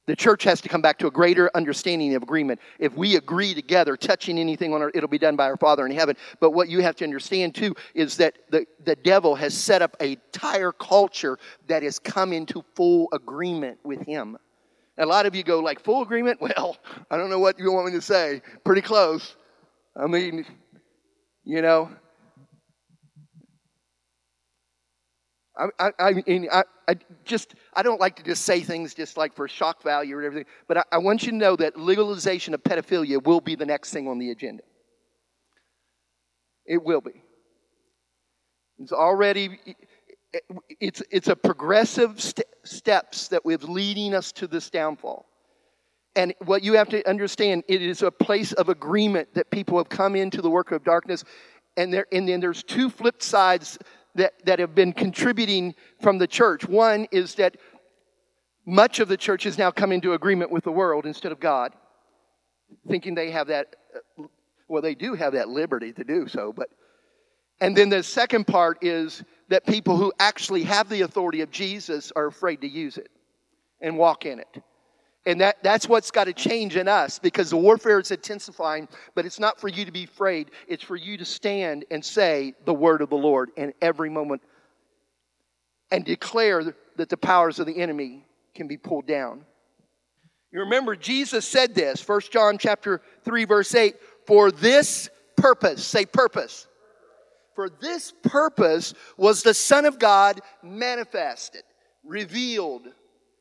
The 0.06 0.16
church 0.16 0.44
has 0.44 0.60
to 0.60 0.68
come 0.68 0.82
back 0.82 0.98
to 0.98 1.06
a 1.06 1.10
greater 1.10 1.50
understanding 1.54 2.14
of 2.14 2.22
agreement. 2.22 2.60
If 2.78 2.94
we 2.94 3.16
agree 3.16 3.54
together, 3.54 3.96
touching 3.96 4.38
anything 4.38 4.74
on 4.74 4.82
earth, 4.82 4.92
it'll 4.94 5.08
be 5.08 5.18
done 5.18 5.36
by 5.36 5.46
our 5.46 5.56
Father 5.56 5.86
in 5.86 5.92
heaven. 5.92 6.16
But 6.40 6.50
what 6.50 6.68
you 6.68 6.80
have 6.80 6.96
to 6.96 7.04
understand 7.04 7.54
too 7.54 7.74
is 7.94 8.16
that 8.18 8.34
the, 8.50 8.66
the 8.84 8.96
devil 8.96 9.34
has 9.34 9.54
set 9.54 9.80
up 9.80 9.96
a 10.00 10.18
entire 10.34 10.72
culture 10.72 11.38
that 11.68 11.82
has 11.82 11.98
come 11.98 12.32
into 12.32 12.64
full 12.74 13.08
agreement 13.12 13.78
with 13.84 14.00
him. 14.06 14.36
a 14.98 15.06
lot 15.06 15.26
of 15.26 15.34
you 15.34 15.42
go 15.42 15.60
like 15.60 15.80
full 15.80 16.02
agreement. 16.02 16.40
Well, 16.44 16.76
I 17.10 17.16
don't 17.16 17.30
know 17.30 17.38
what 17.38 17.58
you 17.58 17.72
want 17.72 17.86
me 17.86 17.92
to 17.92 18.02
say. 18.02 18.42
Pretty 18.64 18.82
close. 18.82 19.36
I 19.96 20.06
mean, 20.06 20.44
you 21.44 21.62
know, 21.62 21.88
I, 25.56 25.68
I, 25.78 25.92
I 26.00 26.64
I, 26.88 26.96
just, 27.24 27.54
I 27.74 27.82
don't 27.82 28.00
like 28.00 28.16
to 28.16 28.22
just 28.22 28.44
say 28.44 28.60
things 28.60 28.92
just 28.92 29.16
like 29.16 29.34
for 29.34 29.46
shock 29.48 29.82
value 29.82 30.16
or 30.16 30.22
everything, 30.22 30.46
but 30.66 30.78
I, 30.78 30.84
I 30.92 30.98
want 30.98 31.22
you 31.22 31.30
to 31.30 31.36
know 31.36 31.56
that 31.56 31.78
legalization 31.78 32.54
of 32.54 32.62
pedophilia 32.62 33.22
will 33.24 33.40
be 33.40 33.54
the 33.54 33.66
next 33.66 33.92
thing 33.92 34.08
on 34.08 34.18
the 34.18 34.30
agenda. 34.30 34.64
It 36.66 36.82
will 36.82 37.00
be. 37.00 37.22
It's 38.78 38.92
already, 38.92 39.60
it's, 40.80 41.02
it's 41.10 41.28
a 41.28 41.36
progressive 41.36 42.20
st- 42.20 42.46
steps 42.64 43.28
that 43.28 43.44
was 43.44 43.62
leading 43.62 44.14
us 44.14 44.32
to 44.32 44.46
this 44.46 44.70
downfall. 44.70 45.26
And 46.16 46.34
what 46.44 46.62
you 46.62 46.74
have 46.74 46.88
to 46.90 47.08
understand, 47.08 47.64
it 47.68 47.82
is 47.82 48.02
a 48.02 48.10
place 48.10 48.52
of 48.52 48.68
agreement 48.68 49.34
that 49.34 49.50
people 49.50 49.78
have 49.78 49.88
come 49.88 50.16
into 50.16 50.42
the 50.42 50.50
work 50.50 50.72
of 50.72 50.84
darkness. 50.84 51.24
And, 51.76 51.92
there, 51.92 52.06
and 52.12 52.28
then 52.28 52.40
there's 52.40 52.62
two 52.62 52.88
flip 52.88 53.22
sides 53.22 53.78
that, 54.14 54.33
that 54.44 54.59
have 54.59 54.74
been 54.74 54.92
contributing 54.92 55.74
from 56.00 56.18
the 56.18 56.27
church. 56.27 56.66
One 56.66 57.07
is 57.11 57.35
that 57.37 57.57
much 58.66 59.00
of 59.00 59.09
the 59.09 59.16
church 59.16 59.44
has 59.44 59.59
now 59.59 59.70
come 59.70 59.92
into 59.92 60.12
agreement 60.14 60.50
with 60.50 60.64
the 60.64 60.72
world 60.72 61.07
instead 61.07 61.33
of 61.33 61.40
God, 61.40 61.72
thinking 62.88 63.14
they 63.14 63.31
have 63.31 63.48
that, 63.48 63.77
uh, 64.18 64.24
well, 64.68 64.83
they 64.83 64.94
do 64.94 65.14
have 65.14 65.35
that 65.35 65.48
liberty 65.48 65.92
to 65.92 66.05
do 66.05 66.29
so, 66.29 66.53
but. 66.53 66.68
And 67.61 67.77
then 67.77 67.88
the 67.88 68.03
second 68.03 68.48
part 68.48 68.79
is 68.83 69.22
that 69.48 69.64
people 69.64 69.96
who 69.96 70.12
actually 70.18 70.64
have 70.64 70.88
the 70.88 71.03
authority 71.03 71.40
of 71.40 71.53
Jesus 71.53 72.12
are 72.16 72.27
afraid 72.27 72.61
to 72.62 72.68
use 72.68 72.98
it 72.98 73.09
and 73.81 73.96
walk 73.96 74.27
in 74.27 74.40
it. 74.40 74.62
And 75.26 75.40
that, 75.40 75.62
that's 75.62 75.88
what's 75.88 76.10
got 76.10 76.24
to 76.24 76.34
change 76.34 76.76
in 76.76 76.87
us 76.87 77.18
because 77.18 77.50
the 77.50 77.56
warfare 77.56 77.98
is 77.98 78.10
intensifying, 78.10 78.88
but 79.14 79.24
it's 79.24 79.40
not 79.40 79.58
for 79.58 79.68
you 79.68 79.84
to 79.87 79.92
be 79.92 80.04
afraid. 80.04 80.50
It's 80.68 80.84
for 80.84 80.96
you 80.96 81.16
to 81.16 81.24
stand 81.24 81.87
and 81.90 82.04
say 82.04 82.54
the 82.66 82.74
word 82.74 83.00
of 83.00 83.08
the 83.08 83.16
Lord 83.16 83.50
in 83.56 83.72
every 83.80 84.10
moment 84.10 84.42
and 85.90 86.04
declare 86.04 86.74
that 86.96 87.08
the 87.08 87.16
powers 87.16 87.58
of 87.58 87.66
the 87.66 87.80
enemy 87.80 88.26
can 88.54 88.68
be 88.68 88.76
pulled 88.76 89.06
down. 89.06 89.44
You 90.52 90.60
remember 90.60 90.94
Jesus 90.94 91.46
said 91.46 91.74
this, 91.74 92.06
1 92.06 92.20
John 92.30 92.58
chapter 92.58 93.00
3 93.24 93.44
verse 93.44 93.74
8, 93.74 93.96
for 94.26 94.50
this 94.50 95.08
purpose, 95.37 95.84
say 95.84 96.04
purpose. 96.04 96.66
For 97.54 97.68
this 97.68 98.12
purpose 98.22 98.94
was 99.16 99.42
the 99.42 99.54
Son 99.54 99.84
of 99.84 99.98
God 99.98 100.40
manifested, 100.62 101.62
revealed. 102.04 102.88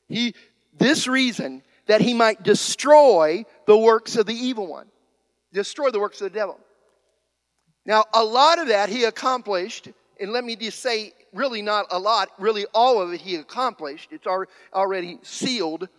He 0.08 0.34
this 0.78 1.08
reason 1.08 1.62
that 1.88 2.02
he 2.02 2.14
might 2.14 2.44
destroy 2.44 3.46
the 3.66 3.78
works 3.78 4.16
of 4.16 4.26
the 4.26 4.34
evil 4.34 4.68
one, 4.68 4.88
destroy 5.52 5.90
the 5.90 6.00
works 6.00 6.22
of 6.22 6.32
the 6.32 6.38
devil. 6.38 6.60
Now, 7.86 8.06
a 8.14 8.24
lot 8.24 8.60
of 8.60 8.68
that 8.68 8.90
he 8.90 9.04
accomplished, 9.04 9.90
and 10.20 10.32
let 10.32 10.44
me 10.44 10.56
just 10.56 10.80
say, 10.80 11.14
really 11.34 11.62
not 11.62 11.88
a 11.92 12.00
lot, 12.00 12.30
really 12.40 12.66
all 12.74 13.02
of 13.02 13.12
it 13.12 13.20
he 13.20 13.36
accomplished. 13.36 14.10
It's 14.12 14.28
already 14.74 15.20
sealed 15.24 15.90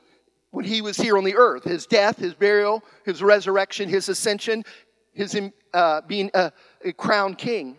when 0.50 0.64
he 0.64 0.80
was 0.80 0.96
here 0.96 1.18
on 1.18 1.24
the 1.24 1.34
earth 1.34 1.64
his 1.64 1.84
death, 1.84 2.16
his 2.18 2.32
burial, 2.32 2.82
his 3.04 3.22
resurrection, 3.22 3.88
his 3.88 4.08
ascension, 4.08 4.64
his 5.12 5.38
uh, 5.74 6.00
being 6.02 6.30
a, 6.32 6.52
a 6.84 6.92
crowned 6.92 7.38
king. 7.38 7.76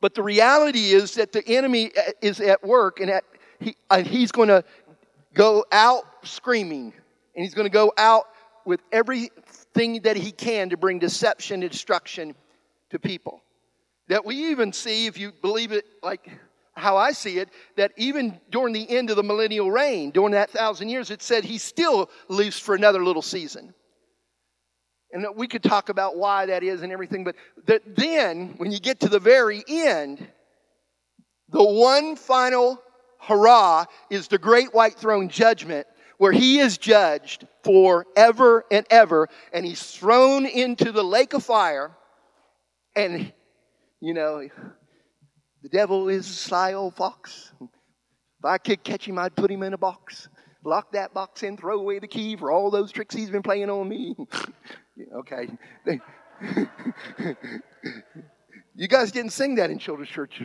But 0.00 0.14
the 0.14 0.22
reality 0.22 0.90
is 0.90 1.14
that 1.14 1.32
the 1.32 1.46
enemy 1.46 1.90
uh, 1.96 2.12
is 2.20 2.40
at 2.40 2.64
work 2.64 3.00
and, 3.00 3.10
at, 3.10 3.24
he, 3.60 3.76
and 3.90 4.06
he's 4.06 4.32
going 4.32 4.48
to 4.48 4.64
go 5.34 5.64
screaming, 6.24 6.92
and 7.34 7.44
he's 7.44 7.54
going 7.54 7.66
to 7.66 7.72
go 7.72 7.92
out 7.96 8.24
with 8.64 8.80
everything 8.92 10.02
that 10.02 10.16
he 10.16 10.32
can 10.32 10.70
to 10.70 10.76
bring 10.76 10.98
deception 10.98 11.62
and 11.62 11.70
destruction 11.70 12.34
to 12.90 12.98
people. 12.98 13.42
That 14.08 14.24
we 14.24 14.50
even 14.50 14.72
see, 14.72 15.06
if 15.06 15.18
you 15.18 15.32
believe 15.40 15.72
it 15.72 15.84
like 16.02 16.28
how 16.74 16.96
I 16.96 17.12
see 17.12 17.38
it, 17.38 17.48
that 17.76 17.92
even 17.96 18.40
during 18.50 18.72
the 18.72 18.88
end 18.88 19.10
of 19.10 19.16
the 19.16 19.22
millennial 19.22 19.70
reign, 19.70 20.10
during 20.10 20.32
that 20.32 20.50
thousand 20.50 20.88
years, 20.88 21.10
it 21.10 21.22
said 21.22 21.44
he 21.44 21.58
still 21.58 22.10
lives 22.28 22.58
for 22.58 22.74
another 22.74 23.04
little 23.04 23.22
season. 23.22 23.74
And 25.12 25.26
we 25.36 25.46
could 25.46 25.62
talk 25.62 25.90
about 25.90 26.16
why 26.16 26.46
that 26.46 26.62
is 26.62 26.82
and 26.82 26.90
everything, 26.90 27.24
but 27.24 27.36
that 27.66 27.82
then, 27.96 28.54
when 28.56 28.72
you 28.72 28.80
get 28.80 29.00
to 29.00 29.08
the 29.08 29.18
very 29.18 29.62
end, 29.68 30.26
the 31.50 31.62
one 31.62 32.16
final 32.16 32.80
hurrah 33.20 33.84
is 34.08 34.28
the 34.28 34.38
great 34.38 34.72
white 34.72 34.94
throne 34.94 35.28
judgment 35.28 35.86
where 36.22 36.30
he 36.30 36.60
is 36.60 36.78
judged 36.78 37.48
forever 37.64 38.64
and 38.70 38.86
ever 38.90 39.28
and 39.52 39.66
he's 39.66 39.82
thrown 39.82 40.46
into 40.46 40.92
the 40.92 41.02
lake 41.02 41.32
of 41.32 41.42
fire 41.42 41.90
and 42.94 43.32
you 43.98 44.14
know 44.14 44.48
the 45.64 45.68
devil 45.68 46.08
is 46.08 46.30
a 46.30 46.32
sly 46.32 46.74
old 46.74 46.94
fox. 46.94 47.50
If 47.60 48.44
i 48.44 48.56
could 48.58 48.84
catch 48.84 49.04
him 49.04 49.18
i'd 49.18 49.34
put 49.34 49.50
him 49.50 49.64
in 49.64 49.72
a 49.72 49.78
box 49.78 50.28
lock 50.64 50.92
that 50.92 51.12
box 51.12 51.42
in 51.42 51.56
throw 51.56 51.80
away 51.80 51.98
the 51.98 52.06
key 52.06 52.36
for 52.36 52.52
all 52.52 52.70
those 52.70 52.92
tricks 52.92 53.16
he's 53.16 53.30
been 53.30 53.42
playing 53.42 53.68
on 53.68 53.88
me. 53.88 54.14
Okay. 55.16 55.48
You 58.74 58.88
guys 58.88 59.12
didn't 59.12 59.32
sing 59.32 59.56
that 59.56 59.70
in 59.70 59.78
children's 59.78 60.10
church. 60.10 60.42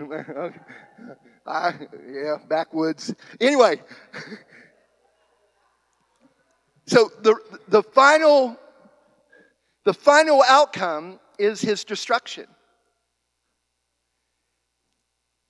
I, 1.48 1.74
yeah, 2.12 2.36
backwoods. 2.50 3.16
Anyway, 3.40 3.82
so 6.88 7.12
the, 7.22 7.36
the 7.68 7.84
final 7.84 8.58
the 9.88 9.94
final 9.94 10.44
outcome 10.46 11.18
is 11.40 11.62
his 11.62 11.86
destruction. 11.86 12.46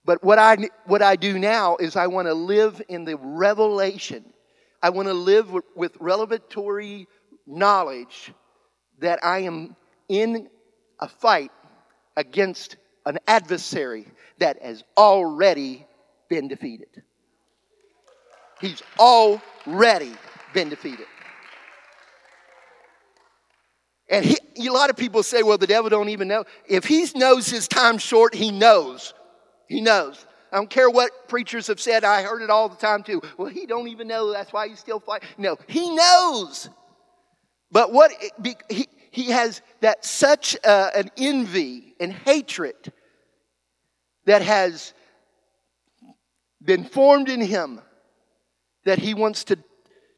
But 0.05 0.23
what 0.23 0.37
I, 0.37 0.69
what 0.85 1.01
I 1.01 1.15
do 1.15 1.39
now 1.39 1.75
is 1.77 1.95
I 1.95 2.05
want 2.05 2.27
to 2.27 2.35
live 2.35 2.79
in 2.87 3.03
the 3.03 3.17
revelation. 3.17 4.23
I 4.81 4.91
want 4.91 5.07
to 5.07 5.13
live 5.15 5.51
with, 5.51 5.65
with 5.75 5.97
revelatory 5.99 7.07
knowledge 7.47 8.31
that 8.99 9.25
I 9.25 9.39
am 9.39 9.75
in 10.07 10.49
a 10.99 11.09
fight 11.09 11.51
against 12.15 12.77
an 13.07 13.17
adversary 13.27 14.05
that 14.37 14.61
has 14.61 14.83
already 14.95 15.85
been 16.29 16.47
defeated. 16.47 17.01
He's 18.61 18.83
already 18.99 20.13
been 20.53 20.69
defeated. 20.69 21.07
And 24.09 24.25
he, 24.25 24.37
a 24.67 24.71
lot 24.71 24.89
of 24.89 24.95
people 24.95 25.21
say, 25.23 25.43
well, 25.43 25.57
the 25.57 25.67
devil 25.67 25.89
don't 25.89 26.09
even 26.09 26.27
know. 26.27 26.45
If 26.67 26.85
he 26.85 27.05
knows 27.15 27.47
his 27.49 27.67
time 27.67 27.97
short, 27.97 28.33
he 28.33 28.51
knows. 28.51 29.13
He 29.67 29.81
knows. 29.81 30.25
I 30.51 30.55
don't 30.55 30.69
care 30.69 30.89
what 30.89 31.27
preachers 31.27 31.67
have 31.67 31.81
said. 31.81 32.05
I 32.05 32.23
heard 32.23 32.41
it 32.41 32.49
all 32.49 32.69
the 32.69 32.77
time 32.77 33.03
too. 33.03 33.21
Well, 33.37 33.49
he 33.49 33.65
don't 33.65 33.89
even 33.89 34.07
know. 34.07 34.31
That's 34.31 34.53
why 34.53 34.69
he's 34.69 34.79
still 34.79 35.01
fighting. 35.01 35.27
No, 35.37 35.57
he 35.67 35.93
knows. 35.93 36.69
But 37.69 37.91
what 37.91 38.11
he, 38.69 38.87
he 39.11 39.31
has 39.31 39.61
that 39.81 40.05
such 40.05 40.55
uh, 40.63 40.91
an 40.95 41.11
envy 41.17 41.95
and 41.99 42.13
hatred 42.13 42.93
that 44.25 44.41
has 44.41 44.93
been 46.63 46.85
formed 46.85 47.27
in 47.27 47.41
him 47.41 47.81
that 48.85 48.99
he 48.99 49.13
wants 49.13 49.43
to 49.45 49.57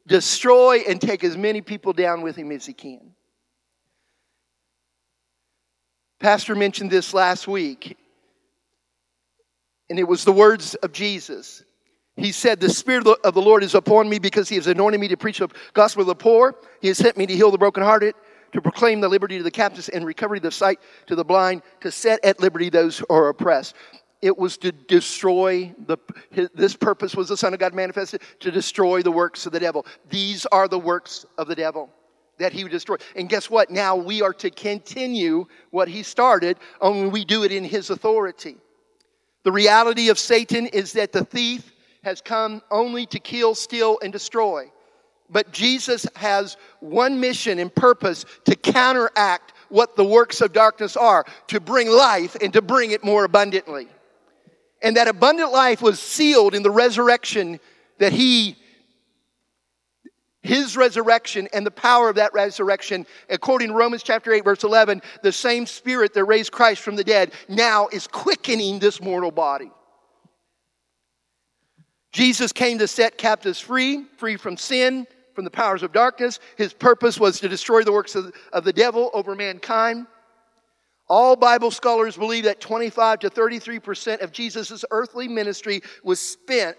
destroy 0.06 0.78
and 0.88 1.00
take 1.00 1.24
as 1.24 1.36
many 1.36 1.60
people 1.60 1.92
down 1.92 2.22
with 2.22 2.36
him 2.36 2.52
as 2.52 2.66
he 2.66 2.72
can. 2.72 3.14
Pastor 6.20 6.54
mentioned 6.54 6.90
this 6.90 7.14
last 7.14 7.48
week, 7.48 7.96
and 9.88 9.98
it 9.98 10.06
was 10.06 10.24
the 10.24 10.32
words 10.32 10.74
of 10.76 10.92
Jesus. 10.92 11.64
He 12.14 12.30
said, 12.30 12.60
The 12.60 12.68
Spirit 12.68 13.06
of 13.24 13.32
the 13.32 13.40
Lord 13.40 13.64
is 13.64 13.74
upon 13.74 14.06
me 14.06 14.18
because 14.18 14.46
He 14.46 14.56
has 14.56 14.66
anointed 14.66 15.00
me 15.00 15.08
to 15.08 15.16
preach 15.16 15.38
the 15.38 15.48
gospel 15.72 16.02
of 16.02 16.08
the 16.08 16.14
poor. 16.14 16.54
He 16.82 16.88
has 16.88 16.98
sent 16.98 17.16
me 17.16 17.24
to 17.24 17.34
heal 17.34 17.50
the 17.50 17.56
brokenhearted, 17.56 18.14
to 18.52 18.60
proclaim 18.60 19.00
the 19.00 19.08
liberty 19.08 19.38
to 19.38 19.42
the 19.42 19.50
captives 19.50 19.88
and 19.88 20.04
recovery 20.04 20.38
of 20.38 20.42
the 20.42 20.50
sight 20.50 20.78
to 21.06 21.16
the 21.16 21.24
blind, 21.24 21.62
to 21.80 21.90
set 21.90 22.22
at 22.22 22.38
liberty 22.38 22.68
those 22.68 22.98
who 22.98 23.06
are 23.08 23.30
oppressed 23.30 23.74
it 24.22 24.36
was 24.36 24.58
to 24.58 24.70
destroy 24.70 25.74
the 25.86 25.96
this 26.54 26.76
purpose 26.76 27.16
was 27.16 27.28
the 27.28 27.36
son 27.36 27.54
of 27.54 27.58
god 27.58 27.72
manifested 27.72 28.20
to 28.38 28.50
destroy 28.50 29.02
the 29.02 29.10
works 29.10 29.46
of 29.46 29.52
the 29.52 29.60
devil 29.60 29.86
these 30.10 30.44
are 30.46 30.68
the 30.68 30.78
works 30.78 31.24
of 31.38 31.48
the 31.48 31.54
devil 31.54 31.88
that 32.40 32.52
he 32.52 32.64
would 32.64 32.72
destroy 32.72 32.96
and 33.14 33.28
guess 33.28 33.48
what? 33.48 33.70
Now 33.70 33.96
we 33.96 34.22
are 34.22 34.32
to 34.34 34.50
continue 34.50 35.46
what 35.70 35.88
he 35.88 36.02
started 36.02 36.58
only 36.80 37.08
we 37.08 37.24
do 37.24 37.44
it 37.44 37.52
in 37.52 37.64
his 37.64 37.90
authority. 37.90 38.56
The 39.44 39.52
reality 39.52 40.08
of 40.08 40.18
satan 40.18 40.66
is 40.66 40.92
that 40.94 41.12
the 41.12 41.24
thief 41.24 41.72
has 42.02 42.20
come 42.20 42.62
only 42.70 43.06
to 43.06 43.20
kill 43.20 43.54
steal 43.54 43.98
and 44.02 44.12
destroy. 44.12 44.70
But 45.28 45.52
Jesus 45.52 46.06
has 46.16 46.56
one 46.80 47.20
mission 47.20 47.58
and 47.58 47.72
purpose 47.72 48.24
to 48.46 48.56
counteract 48.56 49.52
what 49.68 49.96
the 49.96 50.04
works 50.04 50.40
of 50.40 50.52
darkness 50.52 50.96
are, 50.96 51.24
to 51.46 51.60
bring 51.60 51.88
life 51.88 52.36
and 52.40 52.52
to 52.52 52.60
bring 52.60 52.90
it 52.90 53.04
more 53.04 53.24
abundantly. 53.24 53.86
And 54.82 54.96
that 54.96 55.06
abundant 55.06 55.52
life 55.52 55.82
was 55.82 56.00
sealed 56.00 56.54
in 56.54 56.62
the 56.62 56.70
resurrection 56.70 57.60
that 57.98 58.12
he 58.12 58.56
his 60.42 60.76
resurrection 60.76 61.48
and 61.52 61.66
the 61.66 61.70
power 61.70 62.08
of 62.08 62.16
that 62.16 62.32
resurrection, 62.32 63.06
according 63.28 63.68
to 63.68 63.74
Romans 63.74 64.02
chapter 64.02 64.32
8, 64.32 64.44
verse 64.44 64.64
11, 64.64 65.02
the 65.22 65.32
same 65.32 65.66
spirit 65.66 66.14
that 66.14 66.24
raised 66.24 66.52
Christ 66.52 66.82
from 66.82 66.96
the 66.96 67.04
dead 67.04 67.32
now 67.48 67.88
is 67.88 68.06
quickening 68.06 68.78
this 68.78 69.02
mortal 69.02 69.30
body. 69.30 69.70
Jesus 72.12 72.52
came 72.52 72.78
to 72.78 72.88
set 72.88 73.18
captives 73.18 73.60
free, 73.60 74.04
free 74.16 74.36
from 74.36 74.56
sin, 74.56 75.06
from 75.34 75.44
the 75.44 75.50
powers 75.50 75.82
of 75.82 75.92
darkness. 75.92 76.40
His 76.56 76.72
purpose 76.72 77.20
was 77.20 77.38
to 77.40 77.48
destroy 77.48 77.82
the 77.82 77.92
works 77.92 78.14
of, 78.14 78.32
of 78.52 78.64
the 78.64 78.72
devil 78.72 79.10
over 79.14 79.36
mankind. 79.36 80.06
All 81.08 81.36
Bible 81.36 81.70
scholars 81.70 82.16
believe 82.16 82.44
that 82.44 82.60
25 82.60 83.20
to 83.20 83.30
33% 83.30 84.22
of 84.22 84.32
Jesus' 84.32 84.84
earthly 84.90 85.28
ministry 85.28 85.82
was 86.02 86.20
spent 86.20 86.76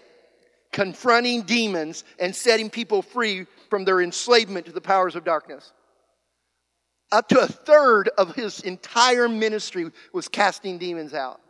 confronting 0.72 1.42
demons 1.42 2.04
and 2.18 2.34
setting 2.34 2.70
people 2.70 3.02
free 3.02 3.46
from 3.70 3.84
their 3.84 4.00
enslavement 4.00 4.66
to 4.66 4.72
the 4.72 4.80
powers 4.80 5.14
of 5.14 5.24
darkness. 5.24 5.72
Up 7.12 7.28
to 7.28 7.40
a 7.40 7.46
third 7.46 8.08
of 8.16 8.34
his 8.34 8.60
entire 8.60 9.28
ministry 9.28 9.90
was 10.12 10.28
casting 10.28 10.78
demons 10.78 11.12
out. 11.12 11.40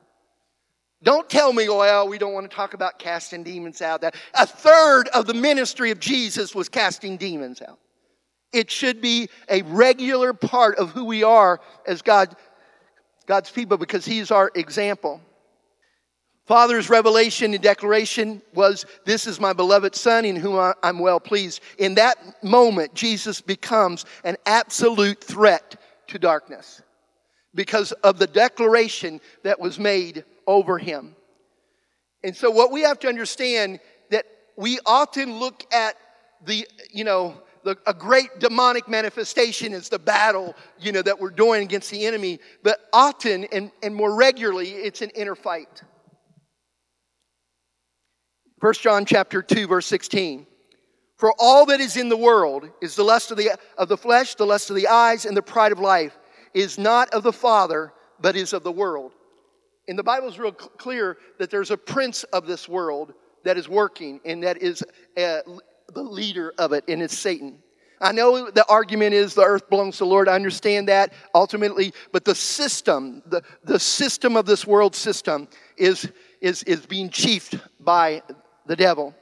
Don't 1.05 1.29
tell 1.29 1.53
me, 1.53 1.69
oh, 1.69 1.79
well, 1.79 2.09
we 2.09 2.19
don't 2.19 2.33
want 2.33 2.49
to 2.49 2.55
talk 2.55 2.75
about 2.75 2.99
casting 2.99 3.43
demons 3.43 3.81
out. 3.81 4.03
That 4.03 4.15
a 4.35 4.47
third 4.47 5.09
of 5.09 5.27
the 5.27 5.35
ministry 5.35 5.91
of 5.91 5.99
Jesus 5.99 6.55
was 6.55 6.69
casting 6.69 7.17
demons 7.17 7.61
out. 7.63 7.79
It 8.53 8.71
should 8.71 9.01
be 9.01 9.29
a 9.49 9.63
regular 9.63 10.33
part 10.33 10.77
of 10.77 10.91
who 10.91 11.05
we 11.05 11.23
are 11.23 11.61
as 11.87 12.03
God, 12.03 12.37
God's 13.27 13.51
people 13.51 13.79
because 13.79 14.05
He's 14.05 14.31
our 14.31 14.51
example. 14.55 15.21
Father's 16.53 16.91
revelation 16.91 17.55
and 17.55 17.63
declaration 17.63 18.43
was, 18.53 18.85
This 19.07 19.27
is 19.27 19.41
my 19.41 19.55
beloved 19.55 19.95
Son 19.95 20.27
in 20.27 20.37
whom 20.37 20.75
I'm 20.83 20.99
well 20.99 21.19
pleased. 21.19 21.63
In 21.79 21.95
that 21.95 22.45
moment, 22.45 22.93
Jesus 22.93 23.41
becomes 23.41 24.05
an 24.23 24.37
absolute 24.45 25.25
threat 25.25 25.81
to 26.09 26.19
darkness 26.19 26.83
because 27.55 27.93
of 27.93 28.19
the 28.19 28.27
declaration 28.27 29.19
that 29.45 29.61
was 29.61 29.79
made 29.79 30.27
over 30.47 30.77
him. 30.77 31.17
And 32.23 32.37
so, 32.37 32.51
what 32.51 32.71
we 32.71 32.83
have 32.83 32.99
to 32.99 33.09
understand 33.09 33.81
that 34.11 34.27
we 34.55 34.79
often 34.85 35.39
look 35.39 35.65
at 35.73 35.97
the, 36.45 36.69
you 36.91 37.05
know, 37.05 37.41
the, 37.65 37.79
a 37.87 37.95
great 37.95 38.41
demonic 38.41 38.89
manifestation 38.89 39.73
is 39.73 39.89
the 39.89 39.99
battle, 39.99 40.55
you 40.79 40.93
know, 40.93 41.01
that 41.01 41.19
we're 41.19 41.31
doing 41.31 41.63
against 41.63 41.91
the 41.91 42.05
enemy. 42.05 42.41
But 42.63 42.79
often 42.93 43.45
and, 43.45 43.71
and 43.83 43.95
more 43.95 44.15
regularly, 44.15 44.73
it's 44.73 45.01
an 45.01 45.13
inner 45.15 45.35
fight. 45.35 45.83
1 48.63 48.75
John 48.75 49.05
chapter 49.05 49.43
2 49.43 49.67
verse 49.67 49.87
16. 49.87 50.47
For 51.17 51.35
all 51.37 51.67
that 51.67 51.81
is 51.81 51.97
in 51.97 52.09
the 52.09 52.17
world 52.17 52.71
is 52.81 52.95
the 52.95 53.03
lust 53.03 53.33
of 53.33 53.37
the, 53.37 53.59
of 53.77 53.89
the 53.89 53.97
flesh, 53.97 54.37
the 54.37 54.47
lust 54.47 54.71
of 54.71 54.77
the 54.77 54.87
eyes, 54.87 55.25
and 55.25 55.37
the 55.37 55.43
pride 55.43 55.73
of 55.73 55.81
life, 55.81 56.17
is 56.55 56.79
not 56.79 57.13
of 57.13 57.25
the 57.25 57.33
Father, 57.33 57.93
but 58.21 58.37
is 58.37 58.53
of 58.53 58.63
the 58.63 58.71
world. 58.71 59.15
And 59.89 59.99
the 59.99 60.05
Bible 60.05 60.29
is 60.29 60.39
real 60.39 60.53
clear 60.53 61.19
that 61.41 61.51
there's 61.51 61.73
a 61.73 61.77
prince 61.77 62.23
of 62.23 62.47
this 62.47 62.69
world 62.69 63.15
that 63.43 63.59
is 63.59 63.69
working, 63.69 64.21
and 64.25 64.45
that 64.45 64.59
is 64.63 64.85
uh, 65.17 65.41
the 65.93 66.03
leader 66.05 66.55
of 66.57 66.73
it, 66.73 66.85
and 66.87 67.03
it's 67.03 67.19
Satan. 67.19 67.59
I 68.01 68.13
know 68.13 68.49
the 68.49 68.65
argument 68.69 69.13
is 69.13 69.35
the 69.35 69.43
earth 69.43 69.69
belongs 69.71 69.99
to 69.99 70.05
the 70.05 70.11
Lord. 70.11 70.29
I 70.29 70.37
understand 70.37 70.87
that 70.87 71.13
ultimately, 71.35 71.93
but 72.13 72.25
the 72.25 72.35
system, 72.37 73.25
the, 73.27 73.43
the 73.65 73.81
system 73.81 74.37
of 74.37 74.47
this 74.47 74.65
world 74.65 74.95
system 74.95 75.49
is, 75.77 76.09
is, 76.41 76.63
is 76.63 76.87
being 76.87 77.11
chiefed 77.11 77.57
by 77.81 78.23
the 78.67 78.77
devil. 78.77 79.15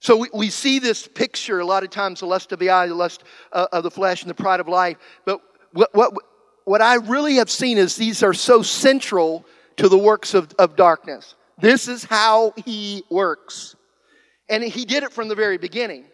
So 0.00 0.16
we, 0.16 0.28
we 0.32 0.50
see 0.50 0.78
this 0.78 1.08
picture 1.08 1.60
a 1.60 1.64
lot 1.64 1.82
of 1.82 1.90
times 1.90 2.20
the 2.20 2.26
lust 2.26 2.52
of 2.52 2.58
the 2.58 2.70
eye, 2.70 2.86
the 2.86 2.94
lust 2.94 3.24
uh, 3.52 3.66
of 3.72 3.82
the 3.82 3.90
flesh, 3.90 4.22
and 4.22 4.30
the 4.30 4.34
pride 4.34 4.60
of 4.60 4.68
life. 4.68 4.96
But 5.24 5.40
what, 5.72 5.90
what, 5.92 6.12
what 6.64 6.82
I 6.82 6.96
really 6.96 7.36
have 7.36 7.50
seen 7.50 7.78
is 7.78 7.96
these 7.96 8.22
are 8.22 8.34
so 8.34 8.62
central 8.62 9.44
to 9.76 9.88
the 9.88 9.98
works 9.98 10.34
of, 10.34 10.52
of 10.58 10.76
darkness. 10.76 11.34
This 11.58 11.88
is 11.88 12.04
how 12.04 12.52
he 12.64 13.02
works. 13.10 13.74
And 14.48 14.62
he 14.62 14.84
did 14.84 15.02
it 15.02 15.12
from 15.12 15.28
the 15.28 15.34
very 15.34 15.58
beginning. 15.58 16.04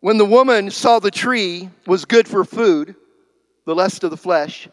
When 0.00 0.18
the 0.18 0.24
woman 0.24 0.70
saw 0.70 0.98
the 0.98 1.10
tree 1.10 1.68
was 1.86 2.04
good 2.04 2.26
for 2.26 2.44
food, 2.44 2.94
the 3.66 3.74
lust 3.74 4.02
of 4.04 4.10
the 4.10 4.16
flesh, 4.16 4.68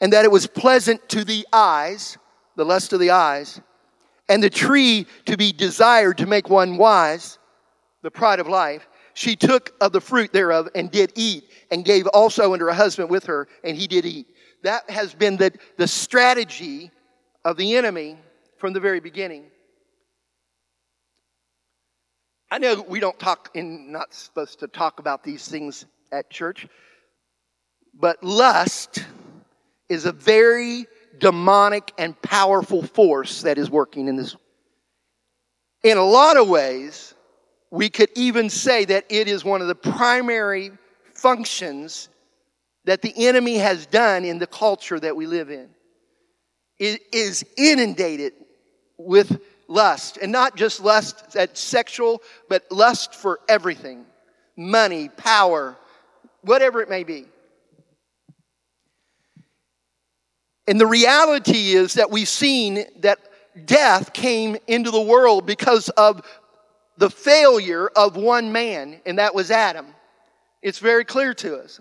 and 0.00 0.12
that 0.12 0.24
it 0.24 0.30
was 0.30 0.46
pleasant 0.46 1.08
to 1.10 1.24
the 1.24 1.46
eyes, 1.52 2.18
the 2.56 2.64
lust 2.64 2.92
of 2.92 3.00
the 3.00 3.10
eyes, 3.10 3.60
and 4.28 4.42
the 4.42 4.50
tree 4.50 5.06
to 5.26 5.36
be 5.36 5.52
desired 5.52 6.18
to 6.18 6.26
make 6.26 6.48
one 6.48 6.76
wise, 6.76 7.38
the 8.02 8.10
pride 8.10 8.40
of 8.40 8.48
life, 8.48 8.86
she 9.14 9.36
took 9.36 9.74
of 9.80 9.92
the 9.92 10.00
fruit 10.00 10.32
thereof 10.32 10.68
and 10.74 10.90
did 10.90 11.12
eat, 11.16 11.44
and 11.70 11.84
gave 11.84 12.06
also 12.08 12.52
unto 12.52 12.64
her 12.64 12.72
husband 12.72 13.10
with 13.10 13.24
her, 13.24 13.48
and 13.62 13.76
he 13.76 13.86
did 13.86 14.06
eat. 14.06 14.26
That 14.62 14.88
has 14.88 15.14
been 15.14 15.36
the, 15.36 15.52
the 15.76 15.88
strategy 15.88 16.90
of 17.44 17.56
the 17.56 17.76
enemy 17.76 18.16
from 18.58 18.72
the 18.72 18.80
very 18.80 19.00
beginning. 19.00 19.44
I 22.50 22.58
know 22.58 22.84
we 22.86 23.00
don't 23.00 23.18
talk 23.18 23.50
in 23.54 23.90
not 23.90 24.14
supposed 24.14 24.60
to 24.60 24.68
talk 24.68 25.00
about 25.00 25.24
these 25.24 25.48
things 25.48 25.86
at 26.12 26.30
church, 26.30 26.68
but 27.94 28.22
lust 28.22 29.04
is 29.88 30.06
a 30.06 30.12
very 30.12 30.86
demonic 31.18 31.92
and 31.98 32.20
powerful 32.22 32.82
force 32.82 33.42
that 33.42 33.58
is 33.58 33.70
working 33.70 34.08
in 34.08 34.16
this. 34.16 34.36
In 35.82 35.98
a 35.98 36.04
lot 36.04 36.36
of 36.36 36.48
ways, 36.48 37.14
we 37.70 37.88
could 37.88 38.10
even 38.14 38.50
say 38.50 38.84
that 38.84 39.06
it 39.08 39.28
is 39.28 39.44
one 39.44 39.60
of 39.62 39.68
the 39.68 39.74
primary 39.74 40.70
functions 41.14 42.08
that 42.84 43.02
the 43.02 43.12
enemy 43.26 43.58
has 43.58 43.86
done 43.86 44.24
in 44.24 44.38
the 44.38 44.46
culture 44.46 44.98
that 44.98 45.16
we 45.16 45.26
live 45.26 45.50
in. 45.50 45.68
It 46.78 47.02
is 47.12 47.44
inundated 47.56 48.32
with 48.98 49.40
lust, 49.68 50.18
and 50.20 50.32
not 50.32 50.56
just 50.56 50.80
lust 50.80 51.32
that's 51.32 51.60
sexual, 51.60 52.22
but 52.48 52.64
lust 52.70 53.14
for 53.14 53.40
everything 53.48 54.04
money, 54.54 55.08
power, 55.08 55.76
whatever 56.42 56.82
it 56.82 56.90
may 56.90 57.04
be. 57.04 57.26
And 60.66 60.80
the 60.80 60.86
reality 60.86 61.72
is 61.72 61.94
that 61.94 62.10
we've 62.10 62.28
seen 62.28 62.84
that 63.00 63.18
death 63.64 64.12
came 64.12 64.56
into 64.66 64.90
the 64.90 65.00
world 65.00 65.46
because 65.46 65.88
of 65.90 66.22
the 66.96 67.10
failure 67.10 67.88
of 67.88 68.16
one 68.16 68.52
man, 68.52 69.00
and 69.04 69.18
that 69.18 69.34
was 69.34 69.50
Adam. 69.50 69.86
It's 70.62 70.78
very 70.78 71.04
clear 71.04 71.34
to 71.34 71.56
us. 71.56 71.80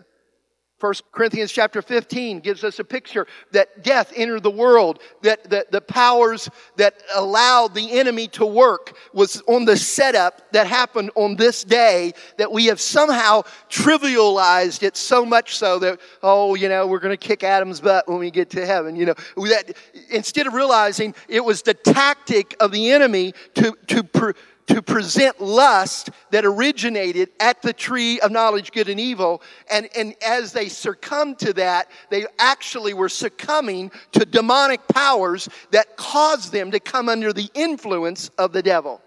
1 0.82 0.94
Corinthians 1.12 1.52
chapter 1.52 1.82
15 1.82 2.40
gives 2.40 2.64
us 2.64 2.80
a 2.80 2.84
picture 2.84 3.28
that 3.52 3.84
death 3.84 4.12
entered 4.16 4.42
the 4.42 4.50
world, 4.50 5.00
that, 5.22 5.48
that 5.50 5.72
the 5.72 5.80
powers 5.80 6.50
that 6.78 6.96
allowed 7.16 7.76
the 7.76 7.92
enemy 8.00 8.28
to 8.28 8.46
work 8.46 8.98
was 9.14 9.42
on 9.48 9.66
the 9.66 9.78
setup 9.78 10.52
that 10.52 10.66
happened 10.66 11.12
on 11.16 11.36
this 11.36 11.64
day, 11.64 12.14
that 12.38 12.52
we 12.52 12.66
have 12.66 12.82
somehow 12.82 13.44
trivialized 13.70 14.82
it 14.82 14.98
so 14.98 15.24
much 15.24 15.56
so 15.56 15.78
that, 15.78 16.00
oh, 16.24 16.56
you 16.56 16.68
know, 16.68 16.88
we're 16.88 17.00
going 17.00 17.16
to 17.16 17.28
kick 17.28 17.44
Adam's 17.44 17.80
butt 17.80 18.08
when 18.08 18.18
we 18.18 18.32
get 18.32 18.50
to 18.50 18.66
heaven. 18.66 18.96
You 18.96 19.06
know, 19.08 19.16
that 19.36 19.74
instead 20.10 20.48
of 20.48 20.54
realizing 20.54 21.14
it 21.28 21.46
was 21.46 21.62
the 21.62 21.76
tactic 21.76 22.56
of 22.60 22.72
the 22.72 22.92
enemy 22.92 23.34
to, 23.56 23.78
to, 23.88 24.34
to 24.72 24.82
present 24.82 25.42
lust 25.42 26.12
that 26.30 26.46
originated 26.46 27.30
at 27.42 27.62
the 27.62 27.74
tree 27.74 28.22
of 28.22 28.32
knowledge, 28.32 28.72
good 28.72 28.88
and 28.88 29.00
evil. 29.00 29.42
And, 29.70 29.90
and 29.98 30.16
as 30.26 30.54
they 30.54 30.70
succumbed 30.70 31.40
to 31.40 31.54
that, 31.54 31.92
they 32.10 32.26
actually 32.40 32.94
were 32.94 33.10
succumbing 33.10 33.92
to 34.14 34.26
demonic 34.26 34.88
powers 34.88 35.50
that 35.72 35.98
caused 35.98 36.54
them 36.54 36.72
to 36.72 36.80
come 36.80 37.10
under 37.10 37.34
the 37.34 37.50
influence 37.54 38.30
of 38.38 38.54
the 38.54 38.64
devil. 38.64 39.02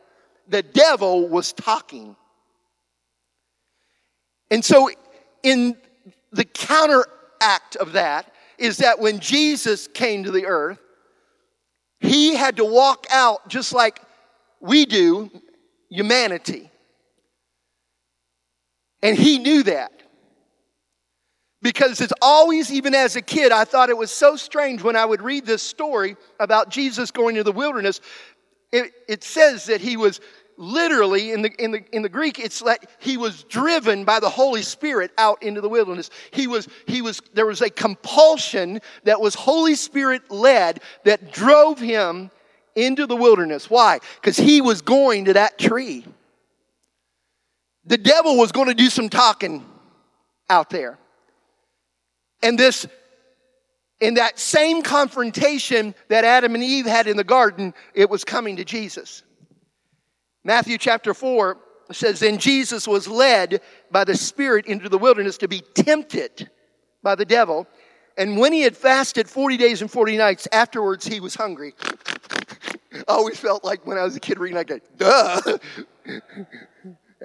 The 0.48 0.62
devil 0.62 1.29
was 1.29 1.54
talking. 1.54 2.15
And 4.50 4.62
so, 4.62 4.90
in 5.42 5.77
the 6.31 6.44
counteract 6.44 7.77
of 7.77 7.92
that, 7.92 8.31
is 8.58 8.77
that 8.79 9.00
when 9.00 9.19
Jesus 9.19 9.88
came 9.88 10.25
to 10.25 10.31
the 10.31 10.44
earth, 10.44 10.79
he 12.00 12.37
had 12.37 12.58
to 12.58 12.67
walk 12.67 13.06
out 13.10 13.48
just 13.48 13.73
like 13.73 14.00
we 14.60 14.85
do 14.85 15.31
humanity. 15.95 16.69
And 19.01 19.17
he 19.17 19.38
knew 19.38 19.63
that. 19.63 19.92
Because 21.63 22.01
it's 22.01 22.13
always, 22.21 22.73
even 22.73 22.95
as 22.95 23.15
a 23.17 23.23
kid, 23.23 23.53
I 23.53 23.65
thought 23.65 23.90
it 23.90 23.97
was 23.97 24.11
so 24.11 24.35
strange 24.35 24.83
when 24.83 24.97
I 24.97 25.05
would 25.05 25.23
read 25.23 25.47
this 25.47 25.63
story 25.63 26.17
about 26.40 26.69
Jesus 26.69 27.13
going 27.13 27.37
to 27.37 27.45
the 27.45 27.53
wilderness. 27.53 28.01
It, 28.73 28.92
it 29.09 29.23
says 29.23 29.67
that 29.67 29.81
he 29.81 29.97
was 29.97 30.21
literally 30.59 31.31
in 31.31 31.42
the, 31.42 31.51
in 31.63 31.71
the, 31.71 31.85
in 31.95 32.03
the 32.03 32.09
Greek, 32.09 32.40
it's 32.40 32.61
that 32.61 32.85
he 32.99 33.17
was 33.17 33.45
driven 33.45 34.05
by 34.05 34.19
the 34.19 34.29
Holy 34.29 34.63
Spirit 34.63 35.13
out 35.17 35.42
into 35.45 35.61
the 35.61 35.69
wilderness. 35.69 36.11
He 36.33 36.49
was, 36.49 36.69
he 36.87 37.03
was, 37.03 37.23
there 37.35 37.47
was 37.47 37.63
a 37.63 37.71
compulsion 37.71 38.81
that 39.05 39.21
was 39.21 39.37
Holy 39.37 39.77
Spirit 39.77 40.29
led 40.31 40.81
that 41.05 41.33
drove 41.33 41.79
him 41.79 42.31
into 42.75 43.06
the 43.06 43.16
wilderness. 43.16 43.70
Why? 43.70 44.00
Because 44.20 44.37
he 44.37 44.60
was 44.60 44.83
going 44.83 45.27
to 45.27 45.35
that 45.35 45.58
tree. 45.58 46.04
The 47.87 47.98
devil 47.98 48.37
was 48.37 48.52
going 48.52 48.68
to 48.68 48.75
do 48.75 48.88
some 48.88 49.08
talking 49.08 49.64
out 50.48 50.70
there. 50.70 50.98
And 52.42 52.58
this, 52.58 52.87
in 54.00 54.14
that 54.14 54.38
same 54.38 54.83
confrontation 54.83 55.94
that 56.08 56.25
Adam 56.25 56.54
and 56.54 56.64
Eve 56.64 56.87
had 56.87 57.06
in 57.06 57.16
the 57.16 57.25
garden, 57.25 57.75
it 57.94 58.10
was 58.10 58.25
coming 58.25 58.56
to 58.56 58.64
Jesus. 58.64 59.22
Matthew 60.44 60.77
chapter 60.77 61.14
4 61.14 61.58
says, 61.92 62.20
Then 62.20 62.38
Jesus 62.38 62.87
was 62.87 63.08
led 63.08 63.60
by 63.90 64.04
the 64.04 64.16
Spirit 64.16 64.66
into 64.66 64.88
the 64.88 64.98
wilderness 64.98 65.38
to 65.38 65.48
be 65.48 65.60
tempted 65.60 66.50
by 67.02 67.14
the 67.14 67.25
devil. 67.25 67.66
And 68.16 68.38
when 68.38 68.52
he 68.52 68.62
had 68.62 68.77
fasted 68.77 69.29
40 69.29 69.56
days 69.56 69.81
and 69.81 69.90
40 69.90 70.16
nights, 70.16 70.48
afterwards 70.52 71.06
he 71.06 71.20
was 71.20 71.35
hungry. 71.35 71.75
I 72.95 73.03
always 73.09 73.38
felt 73.38 73.65
like 73.65 73.87
when 73.87 73.99
I 73.99 74.05
was 74.05 74.17
a 74.17 74.21
kid 74.21 74.38
reading, 74.38 74.57
like, 74.57 74.83
duh. 74.97 75.59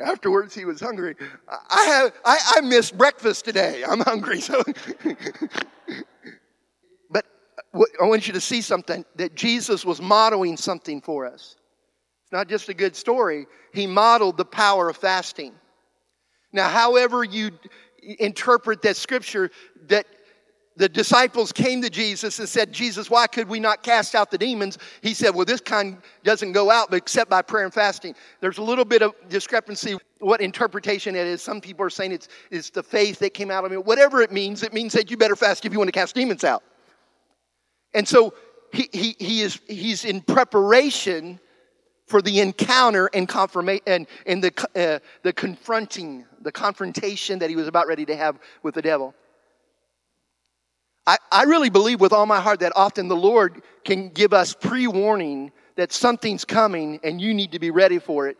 afterwards 0.01 0.55
he 0.55 0.65
was 0.65 0.79
hungry. 0.79 1.15
I 1.47 1.83
have 1.83 2.13
I, 2.25 2.39
I 2.57 2.61
missed 2.61 2.97
breakfast 2.97 3.45
today. 3.45 3.83
I'm 3.87 3.99
hungry. 3.99 4.41
So 4.41 4.63
but 7.11 7.25
uh, 7.73 7.83
I 8.01 8.05
want 8.05 8.27
you 8.27 8.33
to 8.33 8.41
see 8.41 8.61
something 8.61 9.05
that 9.15 9.35
Jesus 9.35 9.85
was 9.85 10.01
modeling 10.01 10.57
something 10.57 11.01
for 11.01 11.25
us. 11.25 11.55
It's 12.23 12.31
not 12.31 12.47
just 12.47 12.69
a 12.69 12.73
good 12.73 12.95
story, 12.95 13.47
he 13.73 13.87
modeled 13.87 14.37
the 14.37 14.45
power 14.45 14.89
of 14.89 14.97
fasting. 14.97 15.53
Now, 16.51 16.69
however 16.69 17.23
you 17.23 17.51
interpret 18.19 18.81
that 18.83 18.97
scripture, 18.97 19.51
that 19.87 20.07
the 20.77 20.87
disciples 20.87 21.51
came 21.51 21.81
to 21.81 21.89
Jesus 21.89 22.39
and 22.39 22.47
said, 22.47 22.71
Jesus, 22.71 23.09
why 23.09 23.27
could 23.27 23.49
we 23.49 23.59
not 23.59 23.83
cast 23.83 24.15
out 24.15 24.31
the 24.31 24.37
demons? 24.37 24.77
He 25.01 25.13
said, 25.13 25.35
Well, 25.35 25.45
this 25.45 25.59
kind 25.59 25.97
doesn't 26.23 26.53
go 26.53 26.71
out 26.71 26.93
except 26.93 27.29
by 27.29 27.41
prayer 27.41 27.65
and 27.65 27.73
fasting. 27.73 28.15
There's 28.39 28.59
a 28.59 28.63
little 28.63 28.85
bit 28.85 29.01
of 29.01 29.13
discrepancy 29.27 29.97
what 30.19 30.41
interpretation 30.41 31.15
it 31.15 31.27
is. 31.27 31.41
Some 31.41 31.59
people 31.59 31.85
are 31.85 31.89
saying 31.89 32.11
it's, 32.13 32.29
it's 32.49 32.69
the 32.69 32.83
faith 32.83 33.19
that 33.19 33.33
came 33.33 33.51
out 33.51 33.65
of 33.65 33.73
it. 33.73 33.83
Whatever 33.83 34.21
it 34.21 34.31
means, 34.31 34.63
it 34.63 34.73
means 34.73 34.93
that 34.93 35.11
you 35.11 35.17
better 35.17 35.35
fast 35.35 35.65
if 35.65 35.73
you 35.73 35.79
want 35.79 35.89
to 35.89 35.93
cast 35.93 36.15
demons 36.15 36.43
out. 36.43 36.63
And 37.93 38.07
so 38.07 38.33
he, 38.71 38.89
he, 38.93 39.15
he 39.19 39.41
is, 39.41 39.59
he's 39.67 40.05
in 40.05 40.21
preparation 40.21 41.39
for 42.05 42.21
the 42.21 42.39
encounter 42.39 43.09
and 43.13 43.27
confirmation 43.27 43.83
and, 43.85 44.07
and 44.25 44.43
the, 44.43 44.67
uh, 44.75 44.99
the 45.23 45.33
confronting, 45.33 46.25
the 46.41 46.51
confrontation 46.51 47.39
that 47.39 47.49
he 47.49 47.55
was 47.55 47.67
about 47.67 47.87
ready 47.87 48.05
to 48.05 48.15
have 48.15 48.39
with 48.63 48.75
the 48.75 48.81
devil. 48.81 49.13
I, 51.09 51.17
I 51.31 51.43
really 51.45 51.71
believe 51.71 51.99
with 51.99 52.13
all 52.13 52.27
my 52.27 52.39
heart 52.39 52.59
that 52.59 52.71
often 52.75 53.07
the 53.07 53.15
Lord 53.15 53.63
can 53.83 54.09
give 54.09 54.31
us 54.31 54.53
pre 54.53 54.85
warning 54.85 55.51
that 55.75 55.91
something's 55.91 56.45
coming 56.45 56.99
and 57.03 57.19
you 57.19 57.33
need 57.33 57.53
to 57.53 57.59
be 57.59 57.71
ready 57.71 57.97
for 57.97 58.27
it. 58.27 58.37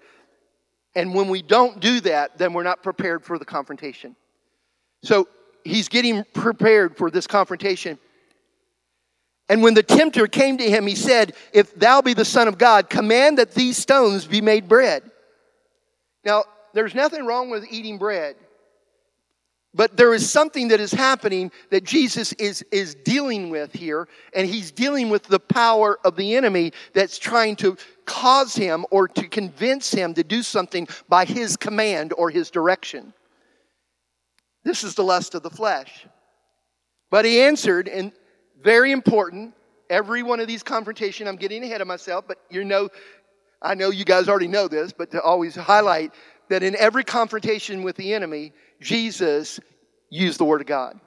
And 0.94 1.16
when 1.16 1.30
we 1.30 1.42
don't 1.42 1.80
do 1.80 2.00
that, 2.02 2.38
then 2.38 2.54
we're 2.54 2.62
not 2.62 2.84
prepared 2.84 3.26
for 3.26 3.40
the 3.40 3.46
confrontation. 3.46 4.16
So 5.02 5.28
he's 5.64 5.90
getting 5.90 6.24
prepared 6.36 6.96
for 6.96 7.10
this 7.10 7.26
confrontation. 7.26 7.98
And 9.48 9.64
when 9.64 9.74
the 9.74 9.82
tempter 9.82 10.28
came 10.28 10.58
to 10.58 10.70
him, 10.70 10.86
he 10.86 10.94
said, 10.94 11.34
If 11.52 11.74
thou 11.74 12.04
be 12.04 12.14
the 12.14 12.24
Son 12.24 12.48
of 12.48 12.60
God, 12.60 12.88
command 12.88 13.40
that 13.40 13.56
these 13.56 13.78
stones 13.78 14.28
be 14.28 14.42
made 14.42 14.70
bread. 14.70 15.02
Now, 16.24 16.44
there's 16.76 16.94
nothing 16.94 17.26
wrong 17.26 17.50
with 17.50 17.66
eating 17.72 17.98
bread. 17.98 18.36
But 19.74 19.98
there 19.98 20.14
is 20.16 20.30
something 20.30 20.70
that 20.70 20.80
is 20.80 20.92
happening 20.92 21.52
that 21.70 21.84
Jesus 21.84 22.34
is, 22.34 22.64
is 22.72 22.96
dealing 22.96 23.52
with 23.52 23.72
here, 23.72 24.08
and 24.34 24.48
he's 24.48 24.72
dealing 24.72 25.10
with 25.10 25.24
the 25.24 25.40
power 25.40 26.00
of 26.04 26.16
the 26.16 26.36
enemy 26.36 26.74
that's 26.94 27.20
trying 27.20 27.56
to 27.58 27.78
cause 28.06 28.56
him 28.56 28.86
or 28.90 29.08
to 29.08 29.28
convince 29.28 29.92
him 29.92 30.16
to 30.16 30.24
do 30.24 30.42
something 30.42 30.88
by 31.08 31.26
his 31.26 31.56
command 31.56 32.14
or 32.18 32.32
his 32.32 32.50
direction. 32.50 33.14
This 34.64 34.84
is 34.84 34.96
the 34.96 35.04
lust 35.04 35.36
of 35.36 35.44
the 35.44 35.52
flesh. 35.52 36.08
But 37.12 37.26
he 37.26 37.42
answered, 37.42 37.88
and 37.88 38.12
very 38.62 38.92
important. 38.92 39.54
Every 39.90 40.24
one 40.24 40.40
of 40.40 40.48
these 40.48 40.64
confrontation, 40.64 41.28
I'm 41.28 41.36
getting 41.36 41.64
ahead 41.64 41.82
of 41.82 41.88
myself, 41.88 42.26
but 42.28 42.40
you 42.50 42.64
know, 42.64 42.90
I 43.62 43.76
know 43.76 43.90
you 43.90 44.06
guys 44.06 44.30
already 44.30 44.48
know 44.48 44.68
this, 44.68 44.94
but 44.94 45.12
to 45.12 45.22
always 45.22 45.56
highlight 45.56 46.14
that 46.50 46.64
in 46.64 46.76
every 46.76 47.04
confrontation 47.04 47.84
with 47.84 47.96
the 47.96 48.14
enemy, 48.14 48.54
Jesus 48.82 49.60
used 50.10 50.40
the 50.40 50.46
Word 50.46 50.62
of 50.62 50.68
God. 50.68 51.00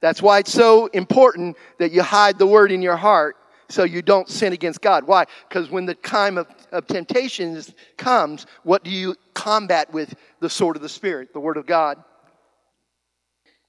That's 0.00 0.20
why 0.20 0.40
it's 0.40 0.52
so 0.52 0.86
important 0.88 1.56
that 1.78 1.92
you 1.92 2.02
hide 2.02 2.38
the 2.38 2.46
Word 2.46 2.70
in 2.70 2.82
your 2.82 2.96
heart 2.96 3.36
so 3.68 3.84
you 3.84 4.02
don't 4.02 4.28
sin 4.28 4.52
against 4.52 4.80
God. 4.80 5.04
Why? 5.06 5.24
Because 5.48 5.70
when 5.70 5.86
the 5.86 5.94
time 5.94 6.38
of, 6.38 6.46
of 6.70 6.86
temptations 6.86 7.72
comes, 7.96 8.46
what 8.62 8.84
do 8.84 8.90
you 8.90 9.16
combat 9.34 9.92
with? 9.92 10.14
The 10.40 10.50
sword 10.50 10.76
of 10.76 10.82
the 10.82 10.88
Spirit, 10.88 11.32
the 11.32 11.40
Word 11.40 11.56
of 11.56 11.66
God. 11.66 12.02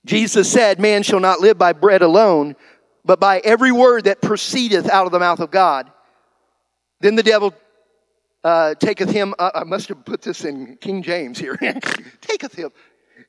Jesus 0.05 0.51
said, 0.51 0.79
Man 0.79 1.03
shall 1.03 1.19
not 1.19 1.39
live 1.39 1.57
by 1.57 1.73
bread 1.73 2.01
alone, 2.01 2.55
but 3.05 3.19
by 3.19 3.39
every 3.39 3.71
word 3.71 4.05
that 4.05 4.21
proceedeth 4.21 4.89
out 4.89 5.05
of 5.05 5.11
the 5.11 5.19
mouth 5.19 5.39
of 5.39 5.51
God. 5.51 5.91
Then 6.99 7.15
the 7.15 7.23
devil 7.23 7.53
uh, 8.47 8.73
taketh 8.75 9.09
him, 9.09 9.35
uh, 9.39 9.51
I 9.53 9.65
must 9.65 9.89
have 9.89 10.05
put 10.05 10.21
this 10.21 10.45
in 10.45 10.77
King 10.77 11.03
James 11.03 11.37
here, 11.37 11.57
taketh 12.21 12.53
him. 12.53 12.71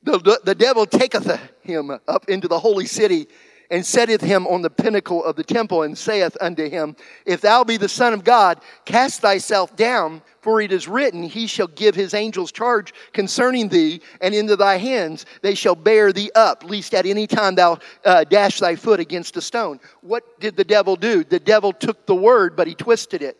The, 0.03 0.39
the 0.45 0.55
devil 0.55 0.85
taketh 0.85 1.37
him 1.61 1.91
up 2.07 2.29
into 2.29 2.47
the 2.47 2.57
holy 2.57 2.85
city 2.85 3.27
and 3.69 3.85
setteth 3.85 4.21
him 4.21 4.47
on 4.47 4.61
the 4.61 4.69
pinnacle 4.69 5.21
of 5.25 5.35
the 5.35 5.43
temple 5.43 5.83
and 5.83 5.97
saith 5.97 6.37
unto 6.39 6.69
him, 6.69 6.95
If 7.25 7.41
thou 7.41 7.65
be 7.65 7.75
the 7.75 7.89
Son 7.89 8.13
of 8.13 8.23
God, 8.23 8.61
cast 8.85 9.19
thyself 9.19 9.75
down, 9.75 10.21
for 10.39 10.61
it 10.61 10.71
is 10.71 10.87
written, 10.87 11.23
He 11.23 11.47
shall 11.47 11.67
give 11.67 11.95
his 11.95 12.13
angels 12.13 12.53
charge 12.53 12.93
concerning 13.11 13.67
thee, 13.67 14.01
and 14.21 14.33
into 14.33 14.55
thy 14.55 14.77
hands 14.77 15.25
they 15.41 15.53
shall 15.53 15.75
bear 15.75 16.13
thee 16.13 16.31
up, 16.33 16.63
lest 16.63 16.93
at 16.93 17.05
any 17.05 17.27
time 17.27 17.55
thou 17.55 17.77
uh, 18.05 18.23
dash 18.23 18.61
thy 18.61 18.77
foot 18.77 19.01
against 19.01 19.35
a 19.35 19.41
stone. 19.41 19.81
What 19.99 20.39
did 20.39 20.55
the 20.55 20.63
devil 20.63 20.95
do? 20.95 21.25
The 21.25 21.41
devil 21.41 21.73
took 21.73 22.05
the 22.05 22.15
word, 22.15 22.55
but 22.55 22.67
he 22.67 22.73
twisted 22.73 23.21
it. 23.21 23.35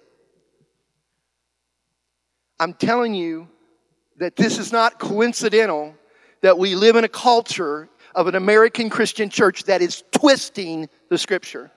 I'm 2.59 2.73
telling 2.73 3.13
you 3.13 3.47
that 4.17 4.35
this 4.35 4.57
is 4.57 4.71
not 4.71 4.99
coincidental 4.99 5.95
that 6.41 6.57
we 6.57 6.75
live 6.75 6.95
in 6.95 7.03
a 7.03 7.09
culture 7.09 7.89
of 8.15 8.27
an 8.27 8.35
American 8.35 8.89
Christian 8.89 9.29
church 9.29 9.65
that 9.65 9.81
is 9.81 10.03
twisting 10.11 10.89
the 11.09 11.17
scripture. 11.17 11.71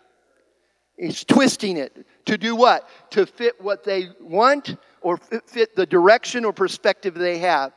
It's 0.97 1.25
twisting 1.25 1.77
it 1.77 2.07
to 2.27 2.39
do 2.39 2.55
what? 2.55 2.89
To 3.11 3.27
fit 3.27 3.61
what 3.61 3.85
they 3.85 4.11
want 4.21 4.77
or 5.01 5.17
fit 5.17 5.75
the 5.75 5.87
direction 5.87 6.45
or 6.45 6.53
perspective 6.53 7.15
they 7.15 7.39
have. 7.39 7.73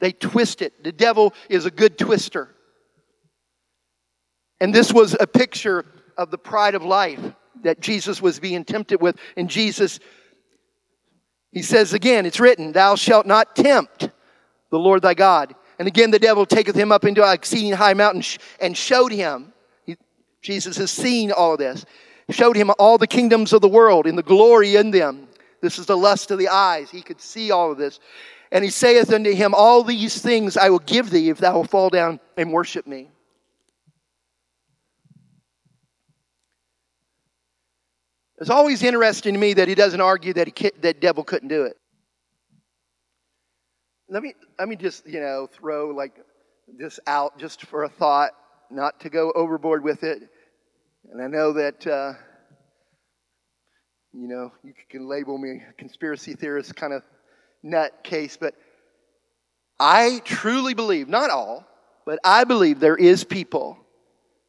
They 0.00 0.12
twist 0.12 0.62
it. 0.62 0.84
The 0.84 0.92
devil 0.92 1.34
is 1.48 1.66
a 1.66 1.70
good 1.70 1.98
twister. 1.98 2.54
And 4.60 4.74
this 4.74 4.92
was 4.92 5.16
a 5.18 5.26
picture 5.26 5.84
of 6.16 6.30
the 6.30 6.38
pride 6.38 6.74
of 6.74 6.84
life 6.84 7.20
that 7.62 7.80
Jesus 7.80 8.22
was 8.22 8.38
being 8.38 8.64
tempted 8.64 9.00
with. 9.00 9.16
And 9.36 9.48
Jesus, 9.48 9.98
he 11.52 11.62
says 11.62 11.94
again, 11.94 12.26
it's 12.26 12.40
written, 12.40 12.72
Thou 12.72 12.94
shalt 12.94 13.26
not 13.26 13.56
tempt 13.56 14.10
the 14.70 14.78
Lord 14.78 15.02
thy 15.02 15.14
God. 15.14 15.54
And 15.78 15.88
again, 15.88 16.10
the 16.10 16.18
devil 16.18 16.44
taketh 16.44 16.74
him 16.74 16.92
up 16.92 17.04
into 17.04 17.24
an 17.24 17.32
exceeding 17.32 17.72
high 17.72 17.94
mountain 17.94 18.22
and 18.60 18.76
showed 18.76 19.12
him. 19.12 19.52
He, 19.84 19.96
Jesus 20.42 20.76
has 20.76 20.90
seen 20.90 21.32
all 21.32 21.52
of 21.52 21.58
this. 21.58 21.84
Showed 22.30 22.56
him 22.56 22.70
all 22.78 22.98
the 22.98 23.06
kingdoms 23.06 23.54
of 23.54 23.62
the 23.62 23.68
world 23.68 24.06
and 24.06 24.18
the 24.18 24.22
glory 24.22 24.76
in 24.76 24.90
them. 24.90 25.28
This 25.62 25.78
is 25.78 25.86
the 25.86 25.96
lust 25.96 26.30
of 26.30 26.38
the 26.38 26.48
eyes. 26.48 26.90
He 26.90 27.00
could 27.00 27.20
see 27.20 27.50
all 27.50 27.72
of 27.72 27.78
this. 27.78 28.00
And 28.52 28.62
he 28.62 28.70
saith 28.70 29.12
unto 29.12 29.32
him, 29.32 29.54
All 29.54 29.82
these 29.82 30.20
things 30.20 30.56
I 30.56 30.68
will 30.68 30.78
give 30.80 31.10
thee 31.10 31.30
if 31.30 31.38
thou 31.38 31.54
will 31.54 31.64
fall 31.64 31.88
down 31.88 32.20
and 32.36 32.52
worship 32.52 32.86
me. 32.86 33.08
It's 38.40 38.50
always 38.50 38.82
interesting 38.82 39.34
to 39.34 39.40
me 39.40 39.54
that 39.54 39.68
he 39.68 39.74
doesn't 39.74 40.00
argue 40.00 40.32
that 40.34 40.46
he 40.46 40.70
that 40.80 41.00
devil 41.00 41.24
couldn't 41.24 41.48
do 41.48 41.64
it 41.64 41.76
let 44.08 44.22
me 44.22 44.34
let 44.58 44.68
me 44.68 44.76
just 44.76 45.06
you 45.06 45.20
know 45.20 45.48
throw 45.52 45.88
like 45.88 46.14
this 46.78 47.00
out 47.06 47.38
just 47.38 47.62
for 47.66 47.84
a 47.84 47.88
thought, 47.88 48.32
not 48.70 49.00
to 49.00 49.10
go 49.10 49.32
overboard 49.32 49.82
with 49.82 50.02
it. 50.02 50.22
And 51.10 51.22
I 51.22 51.26
know 51.26 51.52
that 51.54 51.86
uh, 51.86 52.12
you 54.12 54.28
know 54.28 54.52
you 54.62 54.74
can 54.88 55.08
label 55.08 55.38
me 55.38 55.62
a 55.68 55.72
conspiracy 55.74 56.34
theorist 56.34 56.74
kind 56.76 56.92
of 56.92 57.02
nut 57.62 58.02
case, 58.02 58.36
but 58.36 58.54
I 59.80 60.20
truly 60.24 60.74
believe, 60.74 61.08
not 61.08 61.30
all, 61.30 61.66
but 62.04 62.18
I 62.24 62.44
believe 62.44 62.80
there 62.80 62.96
is 62.96 63.24
people 63.24 63.78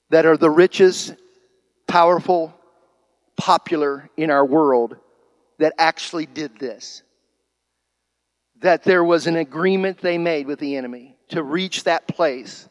that 0.09 0.25
are 0.25 0.37
the 0.37 0.49
richest, 0.49 1.13
powerful, 1.87 2.53
popular 3.39 4.09
in 4.17 4.29
our 4.29 4.45
world 4.45 4.97
that 5.57 5.73
actually 5.79 6.27
did 6.27 6.59
this. 6.59 7.03
that 8.61 8.83
there 8.83 9.03
was 9.03 9.27
an 9.27 9.35
agreement 9.35 9.99
they 9.99 10.17
made 10.17 10.47
with 10.47 10.59
the 10.59 10.75
enemy 10.75 11.15
to 11.29 11.43
reach 11.43 11.85
that 11.85 12.07
place. 12.07 12.67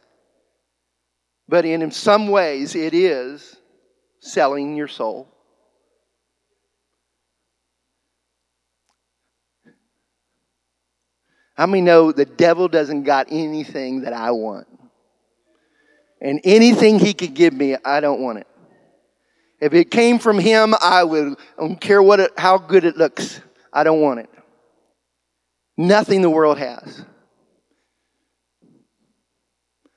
But 1.49 1.65
in 1.65 1.91
some 1.91 2.29
ways, 2.29 2.75
it 2.75 2.93
is 2.93 3.57
selling 4.21 4.77
your 4.77 4.89
soul. 4.89 5.29
How 11.57 11.67
many 11.67 11.81
know 11.81 12.13
the 12.13 12.25
devil 12.27 12.69
doesn't 12.69 13.05
got 13.05 13.29
anything 13.31 14.03
that 14.03 14.13
I 14.13 14.33
want? 14.33 14.67
And 16.21 16.41
anything 16.45 16.99
he 16.99 17.15
could 17.15 17.35
give 17.35 17.55
me, 17.55 17.77
I 17.85 18.01
don't 18.01 18.21
want 18.21 18.41
it. 18.41 18.48
If 19.61 19.75
it 19.75 19.91
came 19.91 20.19
from 20.19 20.39
him, 20.39 20.75
I 20.81 21.03
would, 21.03 21.33
I 21.33 21.61
don't 21.61 21.81
care 21.81 22.03
what 22.03 22.21
it, 22.21 22.33
how 22.39 22.59
good 22.59 22.85
it 22.85 22.97
looks. 22.97 23.41
I 23.73 23.85
don't 23.85 24.01
want 24.01 24.21
it. 24.21 24.31
Nothing 25.77 26.23
the 26.23 26.31
world 26.31 26.59
has. 26.59 27.05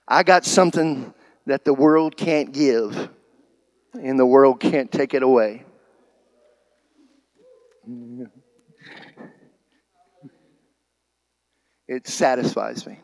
I 0.08 0.24
got 0.24 0.46
something 0.46 1.14
that 1.46 1.64
the 1.64 1.74
world 1.74 2.18
can't 2.18 2.52
give, 2.52 3.10
and 3.94 4.20
the 4.20 4.26
world 4.26 4.60
can't 4.60 4.92
take 4.92 5.14
it 5.14 5.24
away. 5.24 5.64
It 11.88 12.08
satisfies 12.08 12.86
me. 12.86 13.00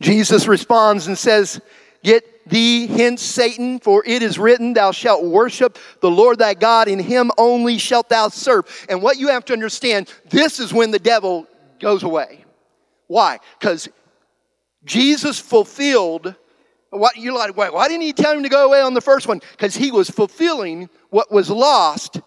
Jesus 0.00 0.46
responds 0.46 1.06
and 1.06 1.16
says, 1.16 1.60
Get 2.02 2.35
thee 2.46 2.86
hence, 2.86 3.22
Satan, 3.22 3.78
for 3.78 4.04
it 4.06 4.22
is 4.22 4.38
written, 4.38 4.72
Thou 4.72 4.92
shalt 4.92 5.24
worship 5.24 5.78
the 6.00 6.10
Lord 6.10 6.38
thy 6.38 6.54
God, 6.54 6.88
in 6.88 6.98
him 6.98 7.30
only 7.36 7.78
shalt 7.78 8.08
thou 8.08 8.28
serve. 8.28 8.86
And 8.88 9.02
what 9.02 9.18
you 9.18 9.28
have 9.28 9.44
to 9.46 9.52
understand, 9.52 10.12
this 10.30 10.60
is 10.60 10.72
when 10.72 10.90
the 10.90 10.98
devil 10.98 11.46
goes 11.80 12.02
away. 12.02 12.44
Why? 13.06 13.38
Because 13.58 13.88
Jesus 14.84 15.38
fulfilled 15.38 16.34
what 16.90 17.16
you're 17.16 17.34
like, 17.34 17.56
why 17.56 17.88
didn't 17.88 18.02
he 18.02 18.12
tell 18.12 18.32
him 18.32 18.42
to 18.42 18.48
go 18.48 18.66
away 18.66 18.80
on 18.80 18.94
the 18.94 19.00
first 19.00 19.28
one? 19.28 19.40
Because 19.52 19.74
he 19.74 19.90
was 19.90 20.08
fulfilling 20.08 20.88
what 21.10 21.30
was 21.30 21.50
lost 21.50 22.20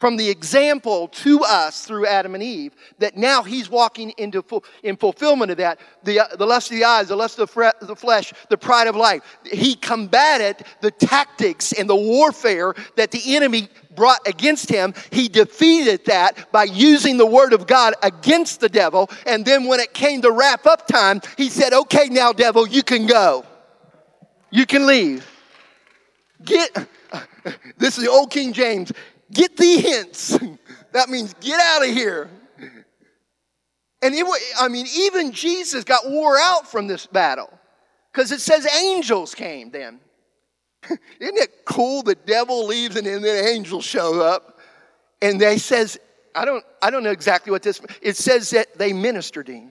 from 0.00 0.16
the 0.16 0.28
example 0.28 1.08
to 1.08 1.40
us 1.42 1.84
through 1.84 2.06
Adam 2.06 2.34
and 2.34 2.42
Eve, 2.42 2.74
that 2.98 3.16
now 3.16 3.42
he's 3.42 3.70
walking 3.70 4.12
into 4.18 4.42
full, 4.42 4.64
in 4.82 4.96
fulfillment 4.96 5.50
of 5.50 5.58
that. 5.58 5.78
The, 6.02 6.20
uh, 6.20 6.36
the 6.36 6.46
lust 6.46 6.70
of 6.70 6.76
the 6.76 6.84
eyes, 6.84 7.08
the 7.08 7.16
lust 7.16 7.38
of 7.38 7.52
the, 7.52 7.74
the 7.80 7.96
flesh, 7.96 8.32
the 8.50 8.58
pride 8.58 8.88
of 8.88 8.96
life. 8.96 9.22
He 9.50 9.76
combated 9.76 10.56
the 10.80 10.90
tactics 10.90 11.72
and 11.72 11.88
the 11.88 11.96
warfare 11.96 12.74
that 12.96 13.12
the 13.12 13.36
enemy 13.36 13.68
brought 13.94 14.26
against 14.26 14.68
him. 14.68 14.94
He 15.10 15.28
defeated 15.28 16.04
that 16.06 16.50
by 16.50 16.64
using 16.64 17.16
the 17.16 17.26
word 17.26 17.52
of 17.52 17.66
God 17.66 17.94
against 18.02 18.60
the 18.60 18.68
devil. 18.68 19.08
And 19.26 19.44
then 19.44 19.66
when 19.66 19.80
it 19.80 19.94
came 19.94 20.22
to 20.22 20.32
wrap 20.32 20.66
up 20.66 20.86
time, 20.86 21.20
he 21.36 21.48
said, 21.48 21.72
Okay, 21.72 22.08
now, 22.08 22.32
devil, 22.32 22.66
you 22.66 22.82
can 22.82 23.06
go. 23.06 23.44
You 24.50 24.66
can 24.66 24.86
leave. 24.86 25.26
Get, 26.44 26.72
this 27.78 27.96
is 27.96 28.04
the 28.04 28.10
old 28.10 28.30
King 28.30 28.52
James. 28.52 28.92
Get 29.34 29.56
thee 29.56 29.82
hence. 29.82 30.38
that 30.92 31.10
means 31.10 31.34
get 31.40 31.60
out 31.60 31.86
of 31.86 31.92
here. 31.92 32.30
And 34.00 34.14
it, 34.14 34.26
I 34.60 34.68
mean, 34.68 34.86
even 34.94 35.32
Jesus 35.32 35.84
got 35.84 36.08
wore 36.08 36.38
out 36.38 36.70
from 36.70 36.86
this 36.86 37.06
battle 37.06 37.50
because 38.12 38.32
it 38.32 38.40
says 38.40 38.66
angels 38.82 39.34
came 39.34 39.70
then. 39.70 39.98
Isn't 40.84 41.38
it 41.38 41.64
cool? 41.64 42.02
The 42.02 42.14
devil 42.14 42.66
leaves 42.66 42.96
and 42.96 43.06
then 43.06 43.22
the 43.22 43.48
angels 43.48 43.84
show 43.84 44.20
up, 44.20 44.60
and 45.22 45.40
they 45.40 45.56
says, 45.56 45.98
I 46.34 46.44
don't, 46.44 46.64
I 46.82 46.90
don't 46.90 47.02
know 47.02 47.12
exactly 47.12 47.50
what 47.50 47.62
this. 47.62 47.80
It 48.02 48.16
says 48.16 48.50
that 48.50 48.76
they 48.76 48.92
ministered 48.92 49.48
him. 49.48 49.70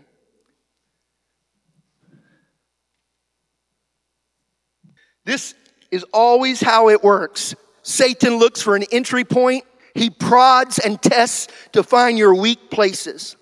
This 5.25 5.53
is 5.91 6.03
always 6.11 6.59
how 6.59 6.89
it 6.89 7.03
works. 7.03 7.55
Satan 7.83 8.37
looks 8.37 8.61
for 8.61 8.75
an 8.75 8.83
entry 8.91 9.23
point. 9.23 9.65
He 9.93 10.09
prods 10.09 10.79
and 10.79 11.01
tests 11.01 11.47
to 11.73 11.83
find 11.83 12.17
your 12.17 12.33
weak 12.33 12.71
places. 12.71 13.35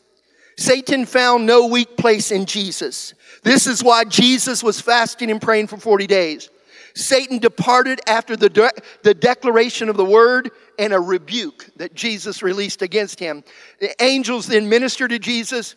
Satan 0.58 1.06
found 1.06 1.46
no 1.46 1.68
weak 1.68 1.96
place 1.96 2.32
in 2.32 2.46
Jesus. 2.46 3.14
This 3.44 3.68
is 3.68 3.84
why 3.84 4.04
Jesus 4.04 4.62
was 4.64 4.82
fasting 4.82 5.32
and 5.32 5.42
praying 5.42 5.68
for 5.68 5.78
40 5.78 6.08
days. 6.08 6.50
Satan 6.94 7.40
departed 7.40 8.02
after 8.06 8.36
the, 8.36 8.50
de- 8.50 8.72
the 9.04 9.14
declaration 9.14 9.88
of 9.88 9.96
the 9.96 10.06
word 10.06 10.52
and 10.78 10.94
a 10.94 11.00
rebuke 11.00 11.70
that 11.78 11.94
Jesus 11.94 12.44
released 12.44 12.82
against 12.82 13.20
him. 13.20 13.44
The 13.80 13.96
angels 14.04 14.48
then 14.48 14.68
ministered 14.68 15.12
to 15.12 15.20
Jesus. 15.20 15.76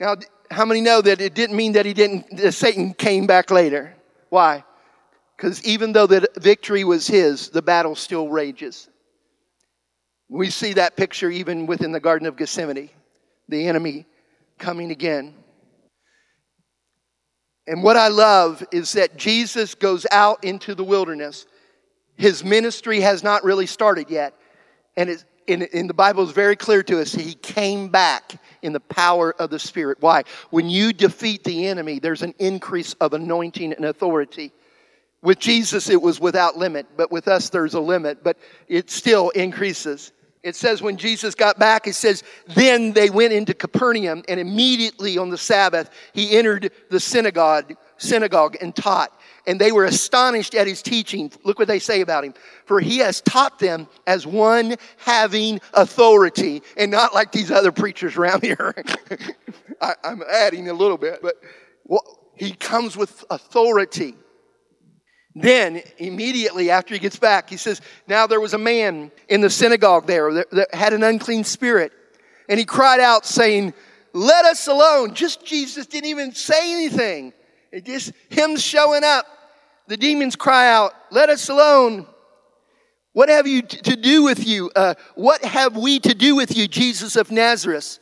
Now, 0.00 0.16
how 0.50 0.64
many 0.64 0.80
know 0.80 1.02
that 1.02 1.20
it 1.20 1.34
didn't 1.34 1.56
mean 1.56 1.72
that 1.72 1.86
he 1.86 1.92
didn't, 1.92 2.36
that 2.38 2.52
Satan 2.52 2.94
came 2.94 3.26
back 3.26 3.50
later? 3.50 3.94
Why? 4.30 4.64
Because 5.36 5.64
even 5.64 5.92
though 5.92 6.06
the 6.06 6.28
victory 6.38 6.84
was 6.84 7.06
his, 7.06 7.48
the 7.48 7.62
battle 7.62 7.94
still 7.94 8.28
rages. 8.28 8.88
We 10.28 10.50
see 10.50 10.74
that 10.74 10.96
picture 10.96 11.30
even 11.30 11.66
within 11.66 11.92
the 11.92 12.00
Garden 12.00 12.26
of 12.26 12.36
Gethsemane, 12.36 12.90
the 13.48 13.66
enemy 13.66 14.06
coming 14.58 14.90
again. 14.90 15.34
And 17.66 17.82
what 17.82 17.96
I 17.96 18.08
love 18.08 18.64
is 18.72 18.92
that 18.92 19.16
Jesus 19.16 19.74
goes 19.74 20.06
out 20.10 20.44
into 20.44 20.74
the 20.74 20.84
wilderness. 20.84 21.46
His 22.16 22.44
ministry 22.44 23.00
has 23.00 23.22
not 23.22 23.42
really 23.42 23.66
started 23.66 24.10
yet. 24.10 24.34
And 24.96 25.10
it, 25.10 25.24
in, 25.46 25.62
in 25.62 25.86
the 25.86 25.94
Bible 25.94 26.24
is 26.24 26.30
very 26.30 26.56
clear 26.56 26.82
to 26.84 27.00
us 27.00 27.12
he 27.12 27.34
came 27.34 27.88
back 27.88 28.40
in 28.62 28.72
the 28.72 28.80
power 28.80 29.34
of 29.38 29.50
the 29.50 29.58
Spirit. 29.58 29.98
Why? 30.00 30.24
When 30.50 30.68
you 30.68 30.92
defeat 30.92 31.44
the 31.44 31.66
enemy, 31.66 31.98
there's 31.98 32.22
an 32.22 32.34
increase 32.38 32.94
of 32.94 33.12
anointing 33.12 33.72
and 33.72 33.84
authority. 33.84 34.52
With 35.24 35.38
Jesus, 35.38 35.88
it 35.88 36.02
was 36.02 36.20
without 36.20 36.58
limit, 36.58 36.86
but 36.98 37.10
with 37.10 37.28
us, 37.28 37.48
there's 37.48 37.72
a 37.72 37.80
limit, 37.80 38.22
but 38.22 38.36
it 38.68 38.90
still 38.90 39.30
increases. 39.30 40.12
It 40.42 40.54
says 40.54 40.82
when 40.82 40.98
Jesus 40.98 41.34
got 41.34 41.58
back, 41.58 41.86
it 41.86 41.94
says, 41.94 42.22
then 42.48 42.92
they 42.92 43.08
went 43.08 43.32
into 43.32 43.54
Capernaum, 43.54 44.22
and 44.28 44.38
immediately 44.38 45.16
on 45.16 45.30
the 45.30 45.38
Sabbath, 45.38 45.88
he 46.12 46.36
entered 46.36 46.70
the 46.90 47.00
synagogue, 47.00 47.74
synagogue 47.96 48.58
and 48.60 48.76
taught. 48.76 49.18
And 49.46 49.58
they 49.58 49.72
were 49.72 49.86
astonished 49.86 50.54
at 50.54 50.66
his 50.66 50.82
teaching. 50.82 51.32
Look 51.42 51.58
what 51.58 51.68
they 51.68 51.78
say 51.78 52.02
about 52.02 52.24
him. 52.24 52.34
For 52.66 52.78
he 52.78 52.98
has 52.98 53.22
taught 53.22 53.58
them 53.58 53.88
as 54.06 54.26
one 54.26 54.76
having 54.98 55.58
authority, 55.72 56.62
and 56.76 56.90
not 56.90 57.14
like 57.14 57.32
these 57.32 57.50
other 57.50 57.72
preachers 57.72 58.18
around 58.18 58.42
here. 58.42 58.74
I, 59.80 59.94
am 60.04 60.22
adding 60.30 60.68
a 60.68 60.74
little 60.74 60.98
bit, 60.98 61.20
but 61.22 61.36
well, 61.86 62.20
he 62.34 62.52
comes 62.52 62.94
with 62.94 63.24
authority. 63.30 64.16
Then, 65.34 65.82
immediately 65.98 66.70
after 66.70 66.94
he 66.94 67.00
gets 67.00 67.18
back, 67.18 67.50
he 67.50 67.56
says, 67.56 67.80
Now 68.06 68.26
there 68.26 68.40
was 68.40 68.54
a 68.54 68.58
man 68.58 69.10
in 69.28 69.40
the 69.40 69.50
synagogue 69.50 70.06
there 70.06 70.32
that, 70.32 70.68
had 70.72 70.92
an 70.92 71.02
unclean 71.02 71.42
spirit. 71.44 71.92
And 72.48 72.58
he 72.58 72.64
cried 72.64 73.00
out, 73.00 73.26
saying, 73.26 73.74
Let 74.12 74.44
us 74.44 74.68
alone. 74.68 75.14
Just 75.14 75.44
Jesus 75.44 75.86
didn't 75.86 76.10
even 76.10 76.32
say 76.32 76.72
anything. 76.72 77.32
It 77.72 77.84
just 77.84 78.12
him 78.28 78.56
showing 78.56 79.02
up. 79.02 79.26
The 79.88 79.96
demons 79.96 80.36
cry 80.36 80.70
out, 80.70 80.92
Let 81.10 81.30
us 81.30 81.48
alone. 81.48 82.06
What 83.12 83.28
have 83.28 83.46
you 83.46 83.62
to 83.62 83.96
do 83.96 84.22
with 84.24 84.46
you? 84.46 84.70
Uh, 84.74 84.94
what 85.14 85.44
have 85.44 85.76
we 85.76 85.98
to 86.00 86.14
do 86.14 86.36
with 86.36 86.56
you, 86.56 86.68
Jesus 86.68 87.16
of 87.16 87.30
Nazareth? 87.30 87.98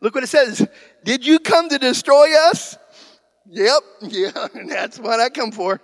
Look 0.00 0.14
what 0.14 0.24
it 0.24 0.28
says. 0.28 0.66
Did 1.04 1.26
you 1.26 1.38
come 1.38 1.68
to 1.68 1.78
destroy 1.78 2.28
us? 2.48 2.76
Yep, 3.48 3.82
yeah, 4.02 4.48
that's 4.68 4.98
what 4.98 5.20
I 5.20 5.28
come 5.28 5.52
for. 5.52 5.80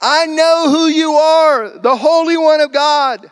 I 0.00 0.26
know 0.26 0.70
who 0.70 0.86
you 0.86 1.12
are, 1.12 1.78
the 1.78 1.96
Holy 1.96 2.36
One 2.36 2.60
of 2.60 2.72
God. 2.72 3.30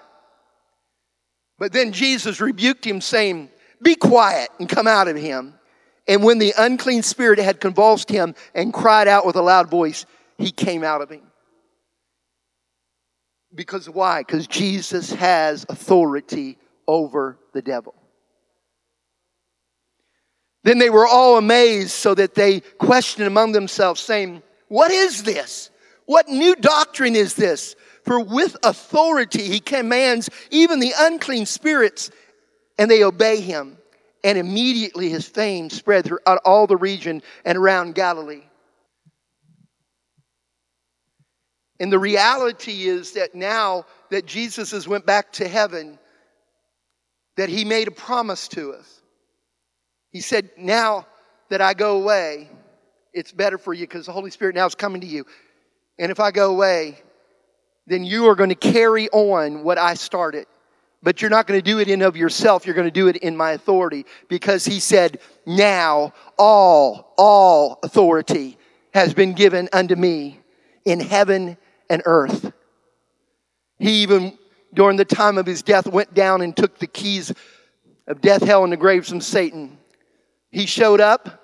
But 1.59 1.73
then 1.73 1.93
Jesus 1.93 2.41
rebuked 2.41 2.85
him, 2.85 3.01
saying, 3.01 3.51
Be 3.83 3.95
quiet 3.95 4.51
and 4.59 4.69
come 4.69 4.87
out 4.87 5.09
of 5.09 5.17
him. 5.17 5.55
And 6.09 6.25
when 6.25 6.39
the 6.39 6.55
unclean 6.59 7.03
spirit 7.03 7.39
had 7.39 7.61
convulsed 7.61 8.11
him 8.11 8.35
and 8.55 8.73
cried 8.73 9.07
out 9.07 9.25
with 9.25 9.37
a 9.37 9.43
loud 9.43 9.71
voice, 9.71 10.05
he 10.39 10.51
came 10.51 10.83
out 10.83 11.03
of 11.03 11.11
him. 11.11 11.23
Because 13.55 13.89
why? 13.89 14.23
Because 14.23 14.47
Jesus 14.47 15.13
has 15.13 15.65
authority 15.69 16.59
over 16.89 17.39
the 17.53 17.63
devil. 17.63 17.95
Then 20.65 20.79
they 20.79 20.91
were 20.91 21.07
all 21.07 21.39
amazed, 21.39 21.91
so 21.91 22.15
that 22.15 22.35
they 22.35 22.61
questioned 22.61 23.27
among 23.27 23.53
themselves, 23.53 24.01
saying, 24.01 24.43
What 24.69 24.91
is 24.91 25.23
this? 25.23 25.71
What 26.13 26.29
new 26.29 26.55
doctrine 26.55 27.17
is 27.17 27.33
this? 27.33 27.75
For 28.05 28.21
with 28.21 28.55
authority 28.63 29.45
he 29.45 29.61
commands 29.61 30.29
even 30.51 30.79
the 30.79 30.93
unclean 30.99 31.47
spirits, 31.47 32.11
and 32.79 32.91
they 32.91 33.03
obey 33.03 33.41
him. 33.41 33.79
And 34.23 34.37
immediately 34.37 35.09
his 35.09 35.27
fame 35.27 35.71
spread 35.71 36.05
throughout 36.05 36.43
all 36.45 36.67
the 36.67 36.77
region 36.77 37.23
and 37.47 37.57
around 37.57 37.95
Galilee. 37.95 38.43
And 41.81 41.91
the 41.91 41.99
reality 41.99 42.89
is 42.89 43.13
that 43.13 43.35
now 43.35 43.87
that 44.11 44.27
Jesus 44.27 44.71
has 44.73 44.87
went 44.87 45.07
back 45.07 45.33
to 45.33 45.49
heaven, 45.49 45.99
that 47.39 47.49
he 47.49 47.65
made 47.65 47.89
a 47.89 47.91
promise 47.91 48.49
to 48.49 48.75
us. 48.75 49.01
He 50.11 50.21
said, 50.21 50.51
Now 50.59 51.07
that 51.49 51.63
I 51.63 51.73
go 51.73 52.03
away, 52.03 52.51
it's 53.15 53.33
better 53.33 53.57
for 53.57 53.73
you 53.73 53.87
because 53.87 54.05
the 54.05 54.13
Holy 54.13 54.31
Spirit 54.31 54.55
now 54.55 54.67
is 54.67 54.75
coming 54.75 55.01
to 55.01 55.07
you. 55.07 55.25
And 55.99 56.11
if 56.11 56.21
I 56.21 56.31
go 56.31 56.51
away, 56.51 56.99
then 57.87 58.05
you 58.05 58.27
are 58.27 58.35
going 58.35 58.49
to 58.49 58.55
carry 58.55 59.09
on 59.11 59.65
what 59.65 59.79
I 59.79 59.95
started. 59.95 60.47
But 61.03 61.21
you're 61.21 61.31
not 61.31 61.47
going 61.47 61.59
to 61.59 61.65
do 61.65 61.81
it 61.81 61.89
in 61.89 62.03
of 62.03 62.17
yourself. 62.17 62.65
You're 62.65 62.77
going 62.77 62.87
to 62.87 62.93
do 62.93 63.09
it 63.09 63.17
in 63.17 63.37
my 63.37 63.53
authority 63.53 64.07
because 64.29 64.65
he 64.65 64.79
said, 64.79 65.19
now 65.45 66.13
all, 66.39 67.13
all 67.19 67.81
authority 67.83 68.57
has 68.95 69.13
been 69.13 69.33
given 69.33 69.69
unto 69.73 69.97
me 69.97 70.39
in 70.85 71.01
heaven 71.01 71.57
and 71.91 72.03
earth. 72.05 72.53
He 73.79 74.03
even, 74.03 74.39
during 74.73 74.97
the 74.97 75.05
time 75.05 75.39
of 75.39 75.47
his 75.47 75.63
death, 75.63 75.89
went 75.89 76.15
down 76.15 76.41
and 76.41 76.57
took 76.57 76.79
the 76.79 76.87
keys 76.87 77.33
of 78.07 78.21
death, 78.21 78.43
hell, 78.43 78.63
and 78.63 78.73
the 78.73 78.77
graves 78.77 79.09
from 79.09 79.21
Satan. 79.21 79.79
He 80.51 80.67
showed 80.67 81.01
up 81.01 81.43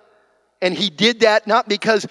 and 0.60 0.74
he 0.74 0.90
did 0.90 1.20
that 1.20 1.46
not 1.46 1.68
because 1.68 2.06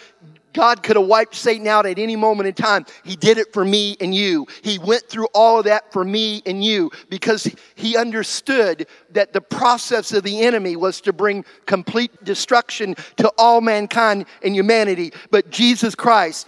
God 0.57 0.81
could 0.81 0.95
have 0.95 1.05
wiped 1.05 1.35
Satan 1.35 1.67
out 1.67 1.85
at 1.85 1.99
any 1.99 2.15
moment 2.15 2.47
in 2.47 2.55
time. 2.55 2.87
He 3.03 3.15
did 3.15 3.37
it 3.37 3.53
for 3.53 3.63
me 3.63 3.95
and 4.01 4.13
you. 4.13 4.47
He 4.63 4.79
went 4.79 5.07
through 5.07 5.27
all 5.31 5.59
of 5.59 5.65
that 5.65 5.93
for 5.93 6.03
me 6.03 6.41
and 6.47 6.63
you 6.63 6.89
because 7.09 7.47
he 7.75 7.95
understood 7.95 8.87
that 9.11 9.33
the 9.33 9.41
process 9.41 10.11
of 10.13 10.23
the 10.23 10.41
enemy 10.41 10.75
was 10.75 10.99
to 11.01 11.13
bring 11.13 11.45
complete 11.67 12.23
destruction 12.23 12.95
to 13.17 13.31
all 13.37 13.61
mankind 13.61 14.25
and 14.41 14.55
humanity. 14.55 15.13
But 15.29 15.51
Jesus 15.51 15.93
Christ 15.93 16.47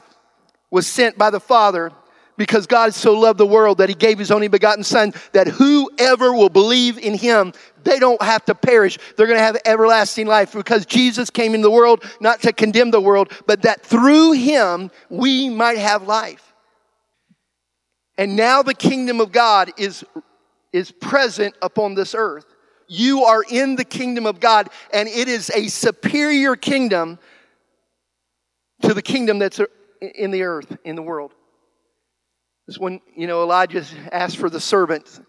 was 0.71 0.87
sent 0.87 1.15
by 1.15 1.29
the 1.29 1.39
Father 1.39 1.91
because 2.35 2.65
God 2.65 2.95
so 2.95 3.13
loved 3.13 3.37
the 3.37 3.45
world 3.45 3.77
that 3.77 3.89
he 3.89 3.95
gave 3.95 4.17
his 4.17 4.31
only 4.31 4.47
begotten 4.47 4.83
son 4.83 5.13
that 5.33 5.47
whoever 5.47 6.33
will 6.33 6.49
believe 6.49 6.97
in 6.97 7.13
him 7.13 7.53
they 7.89 7.99
don't 7.99 8.21
have 8.21 8.45
to 8.45 8.55
perish. 8.55 8.97
They're 9.15 9.27
going 9.27 9.39
to 9.39 9.43
have 9.43 9.57
everlasting 9.65 10.27
life 10.27 10.53
because 10.53 10.85
Jesus 10.85 11.29
came 11.29 11.55
in 11.55 11.61
the 11.61 11.71
world 11.71 12.03
not 12.19 12.41
to 12.43 12.53
condemn 12.53 12.91
the 12.91 13.01
world 13.01 13.31
but 13.47 13.63
that 13.63 13.83
through 13.83 14.33
him 14.33 14.91
we 15.09 15.49
might 15.49 15.77
have 15.77 16.03
life. 16.03 16.53
And 18.17 18.35
now 18.35 18.61
the 18.61 18.73
kingdom 18.73 19.19
of 19.21 19.31
God 19.31 19.71
is 19.77 20.03
is 20.71 20.91
present 20.91 21.55
upon 21.63 21.95
this 21.95 22.13
earth. 22.13 22.45
You 22.87 23.23
are 23.23 23.43
in 23.49 23.75
the 23.75 23.85
kingdom 23.85 24.25
of 24.25 24.39
God 24.39 24.69
and 24.93 25.09
it 25.09 25.27
is 25.27 25.49
a 25.55 25.67
superior 25.67 26.55
kingdom 26.55 27.17
to 28.83 28.93
the 28.93 29.01
kingdom 29.01 29.39
that's 29.39 29.59
in 30.01 30.31
the 30.31 30.43
earth 30.43 30.77
in 30.83 30.95
the 30.95 31.01
world. 31.01 31.33
This 32.67 32.77
when, 32.77 33.01
you 33.15 33.25
know, 33.25 33.41
Elijah 33.41 33.83
asked 34.11 34.37
for 34.37 34.49
the 34.49 34.59
servant 34.59 35.19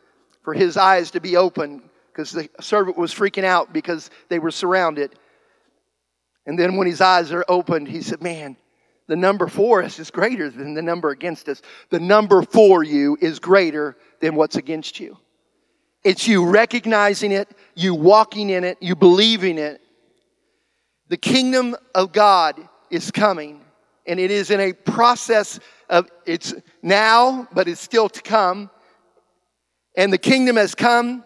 for 0.43 0.53
his 0.53 0.77
eyes 0.77 1.13
to 1.13 1.21
be 1.21 1.37
open 1.37 1.83
because 2.21 2.33
the 2.33 2.63
servant 2.63 2.99
was 2.99 3.15
freaking 3.15 3.45
out 3.45 3.73
because 3.73 4.11
they 4.29 4.39
were 4.39 4.51
surrounded. 4.51 5.15
And 6.47 6.59
then 6.59 6.77
when 6.77 6.87
his 6.87 7.01
eyes 7.01 7.33
are 7.33 7.45
opened, 7.49 7.89
he 7.89 8.03
said, 8.03 8.23
Man, 8.23 8.57
the 9.07 9.17
number 9.17 9.49
for 9.49 9.83
us 9.83 9.99
is 9.99 10.11
greater 10.11 10.51
than 10.51 10.75
the 10.75 10.83
number 10.83 11.11
against 11.11 11.49
us. 11.49 11.63
The 11.89 12.01
number 12.01 12.43
for 12.43 12.83
you 12.83 13.17
is 13.21 13.39
greater 13.39 13.97
than 14.21 14.35
what's 14.35 14.57
against 14.57 15.01
you. 15.01 15.17
It's 16.05 16.27
you 16.29 16.47
recognizing 16.47 17.33
it, 17.33 17.49
you 17.75 17.95
walking 17.95 18.51
in 18.51 18.65
it, 18.65 18.79
you 18.81 18.97
believing 18.97 19.59
it. 19.59 19.81
The 21.09 21.17
kingdom 21.17 21.77
of 21.95 22.13
God 22.13 22.57
is 22.91 23.11
coming, 23.11 23.63
and 24.07 24.21
it 24.21 24.31
is 24.31 24.51
in 24.51 24.61
a 24.61 24.73
process 24.73 25.59
of 25.89 26.09
it's 26.25 26.55
now, 26.83 27.49
but 27.53 27.69
it's 27.69 27.81
still 27.81 28.09
to 28.09 28.23
come. 28.23 28.71
And 29.97 30.13
the 30.13 30.19
kingdom 30.19 30.57
has 30.57 30.75
come. 30.75 31.25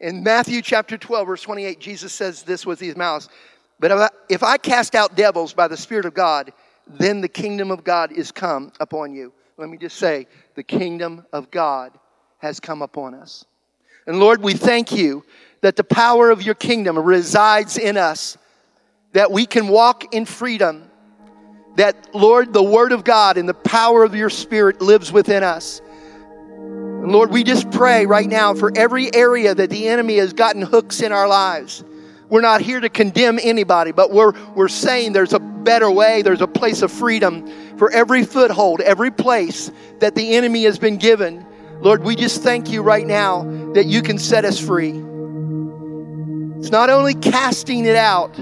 In 0.00 0.22
Matthew 0.22 0.60
chapter 0.62 0.98
12, 0.98 1.26
verse 1.26 1.42
28, 1.42 1.80
Jesus 1.80 2.12
says 2.12 2.42
this 2.42 2.66
with 2.66 2.80
his 2.80 2.96
mouth. 2.96 3.28
But 3.80 3.90
if 3.90 3.98
I, 3.98 4.08
if 4.28 4.42
I 4.42 4.56
cast 4.58 4.94
out 4.94 5.16
devils 5.16 5.54
by 5.54 5.68
the 5.68 5.76
Spirit 5.76 6.04
of 6.04 6.14
God, 6.14 6.52
then 6.86 7.20
the 7.20 7.28
kingdom 7.28 7.70
of 7.70 7.84
God 7.84 8.12
is 8.12 8.30
come 8.30 8.72
upon 8.80 9.12
you. 9.12 9.32
Let 9.56 9.68
me 9.68 9.78
just 9.78 9.96
say, 9.96 10.26
the 10.54 10.62
kingdom 10.62 11.24
of 11.32 11.50
God 11.50 11.92
has 12.38 12.60
come 12.60 12.82
upon 12.82 13.14
us. 13.14 13.44
And 14.06 14.20
Lord, 14.20 14.42
we 14.42 14.52
thank 14.52 14.92
you 14.92 15.24
that 15.62 15.76
the 15.76 15.84
power 15.84 16.30
of 16.30 16.42
your 16.42 16.54
kingdom 16.54 16.98
resides 16.98 17.78
in 17.78 17.96
us, 17.96 18.36
that 19.12 19.32
we 19.32 19.46
can 19.46 19.68
walk 19.68 20.14
in 20.14 20.26
freedom 20.26 20.90
that, 21.76 22.14
Lord, 22.14 22.52
the 22.52 22.62
Word 22.62 22.92
of 22.92 23.04
God 23.04 23.36
and 23.36 23.48
the 23.48 23.54
power 23.54 24.02
of 24.02 24.14
your 24.14 24.30
Spirit 24.30 24.80
lives 24.80 25.12
within 25.12 25.42
us. 25.42 25.80
And 27.02 27.12
Lord, 27.12 27.30
we 27.30 27.44
just 27.44 27.70
pray 27.70 28.06
right 28.06 28.28
now 28.28 28.54
for 28.54 28.72
every 28.76 29.14
area 29.14 29.54
that 29.54 29.70
the 29.70 29.88
enemy 29.88 30.16
has 30.16 30.32
gotten 30.32 30.62
hooks 30.62 31.00
in 31.00 31.12
our 31.12 31.28
lives. 31.28 31.84
We're 32.28 32.40
not 32.40 32.60
here 32.60 32.80
to 32.80 32.88
condemn 32.88 33.38
anybody, 33.40 33.92
but 33.92 34.10
we're, 34.10 34.32
we're 34.54 34.68
saying 34.68 35.12
there's 35.12 35.32
a 35.32 35.38
better 35.38 35.90
way, 35.90 36.22
there's 36.22 36.40
a 36.40 36.48
place 36.48 36.82
of 36.82 36.90
freedom 36.90 37.46
for 37.76 37.90
every 37.90 38.24
foothold, 38.24 38.80
every 38.80 39.10
place 39.10 39.70
that 40.00 40.14
the 40.14 40.34
enemy 40.34 40.64
has 40.64 40.78
been 40.78 40.96
given. 40.96 41.46
Lord, 41.80 42.02
we 42.02 42.16
just 42.16 42.42
thank 42.42 42.70
you 42.70 42.82
right 42.82 43.06
now 43.06 43.42
that 43.74 43.86
you 43.86 44.02
can 44.02 44.18
set 44.18 44.44
us 44.44 44.58
free. 44.58 44.90
It's 46.58 46.70
not 46.70 46.90
only 46.90 47.14
casting 47.14 47.84
it 47.84 47.96
out, 47.96 48.36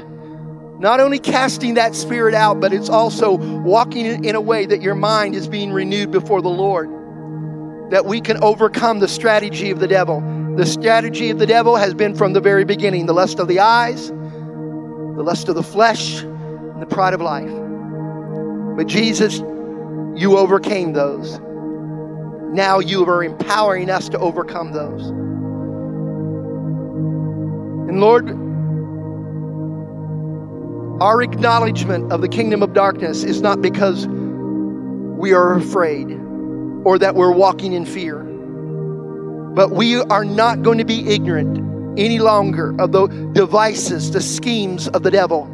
not 0.79 1.01
only 1.01 1.19
casting 1.19 1.75
that 1.75 1.95
spirit 1.95 2.35
out, 2.35 2.61
but 2.61 2.73
it's 2.73 2.89
also 2.89 3.37
walking 3.37 4.25
in 4.25 4.35
a 4.35 4.41
way 4.41 4.65
that 4.65 4.81
your 4.81 4.95
mind 4.95 5.35
is 5.35 5.47
being 5.49 5.73
renewed 5.73 6.11
before 6.11 6.41
the 6.41 6.49
Lord. 6.49 7.04
That 7.91 8.07
we 8.07 8.21
can 8.21 8.43
overcome 8.43 9.01
the 9.01 9.09
strategy 9.09 9.71
of 9.71 9.79
the 9.79 9.89
devil. 9.89 10.23
The 10.57 10.67
strategy 10.67 11.31
of 11.31 11.39
the 11.39 11.47
devil 11.47 11.77
has 11.77 11.95
been 11.95 12.15
from 12.15 12.33
the 12.33 12.41
very 12.41 12.65
beginning 12.65 13.07
the 13.07 13.13
lust 13.13 13.39
of 13.39 13.49
the 13.49 13.61
eyes, 13.61 14.09
the 14.09 15.23
lust 15.23 15.49
of 15.49 15.55
the 15.55 15.63
flesh, 15.63 16.23
and 16.23 16.81
the 16.81 16.87
pride 16.87 17.15
of 17.15 17.21
life. 17.21 17.51
But 18.77 18.87
Jesus, 18.87 19.39
you 20.17 20.37
overcame 20.39 20.93
those. 20.93 21.39
Now 22.53 22.79
you 22.79 23.05
are 23.05 23.25
empowering 23.25 23.91
us 23.91 24.09
to 24.11 24.19
overcome 24.19 24.73
those. 24.73 25.11
And 27.89 28.01
Lord, 28.01 28.31
our 31.03 31.21
acknowledgement 31.23 32.13
of 32.13 32.21
the 32.21 32.29
kingdom 32.29 32.63
of 32.63 32.73
darkness 32.73 33.25
is 33.25 33.41
not 33.41 33.61
because 33.61 34.07
we 34.07 35.33
are 35.33 35.55
afraid 35.55 36.21
or 36.85 36.99
that 36.99 37.15
we're 37.15 37.33
walking 37.33 37.73
in 37.73 37.87
fear, 37.87 38.23
but 39.55 39.71
we 39.71 39.97
are 39.97 40.25
not 40.25 40.63
going 40.63 40.79
to 40.79 40.85
be 40.85 41.09
ignorant 41.09 41.59
any 41.99 42.19
longer 42.19 42.75
of 42.81 42.93
the 42.93 43.07
devices, 43.33 44.11
the 44.11 44.21
schemes 44.21 44.89
of 44.89 45.03
the 45.03 45.11
devil. 45.11 45.47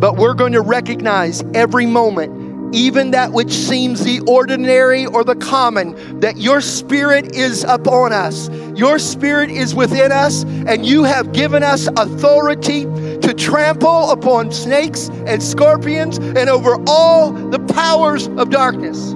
But 0.00 0.16
we're 0.16 0.34
going 0.34 0.52
to 0.52 0.62
recognize 0.62 1.42
every 1.54 1.86
moment 1.86 2.40
even 2.72 3.10
that 3.10 3.32
which 3.32 3.50
seems 3.50 4.04
the 4.04 4.20
ordinary 4.28 5.06
or 5.06 5.24
the 5.24 5.34
common, 5.34 6.20
that 6.20 6.36
your 6.36 6.60
spirit 6.60 7.34
is 7.34 7.64
upon 7.64 8.12
us. 8.12 8.48
Your 8.76 8.98
spirit 8.98 9.50
is 9.50 9.74
within 9.74 10.12
us, 10.12 10.44
and 10.44 10.86
you 10.86 11.02
have 11.02 11.32
given 11.32 11.62
us 11.62 11.88
authority 11.96 12.84
to 13.18 13.34
trample 13.36 14.10
upon 14.10 14.52
snakes 14.52 15.08
and 15.26 15.42
scorpions 15.42 16.18
and 16.18 16.48
over 16.48 16.76
all 16.86 17.32
the 17.32 17.58
powers 17.58 18.28
of 18.28 18.50
darkness. 18.50 19.14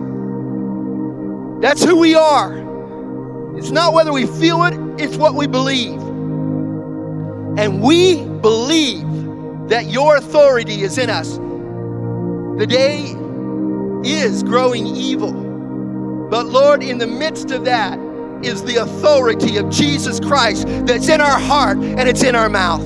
That's 1.65 1.83
who 1.83 1.97
we 1.97 2.15
are. 2.15 2.59
It's 3.57 3.71
not 3.71 3.95
whether 3.95 4.13
we 4.13 4.27
feel 4.27 4.65
it, 4.65 4.75
it's 5.03 5.17
what 5.17 5.35
we 5.35 5.47
believe. 5.47 5.99
And 7.59 7.83
we 7.83 8.23
believe 8.23 9.09
that 9.71 9.87
your 9.87 10.17
authority 10.17 10.83
is 10.83 10.99
in 10.99 11.09
us. 11.09 11.39
The 12.59 12.67
day 12.69 13.15
is 14.07 14.43
growing 14.43 14.87
evil. 14.87 15.33
But 16.29 16.45
Lord, 16.45 16.83
in 16.83 16.99
the 16.99 17.07
midst 17.07 17.51
of 17.51 17.65
that 17.65 17.99
is 18.43 18.63
the 18.65 18.83
authority 18.83 19.57
of 19.57 19.71
Jesus 19.71 20.21
Christ 20.21 20.67
that's 20.85 21.09
in 21.09 21.23
our 21.23 21.39
heart 21.39 21.79
and 21.79 22.07
it's 22.07 22.23
in 22.23 22.35
our 22.37 22.51
mouth. 22.51 22.85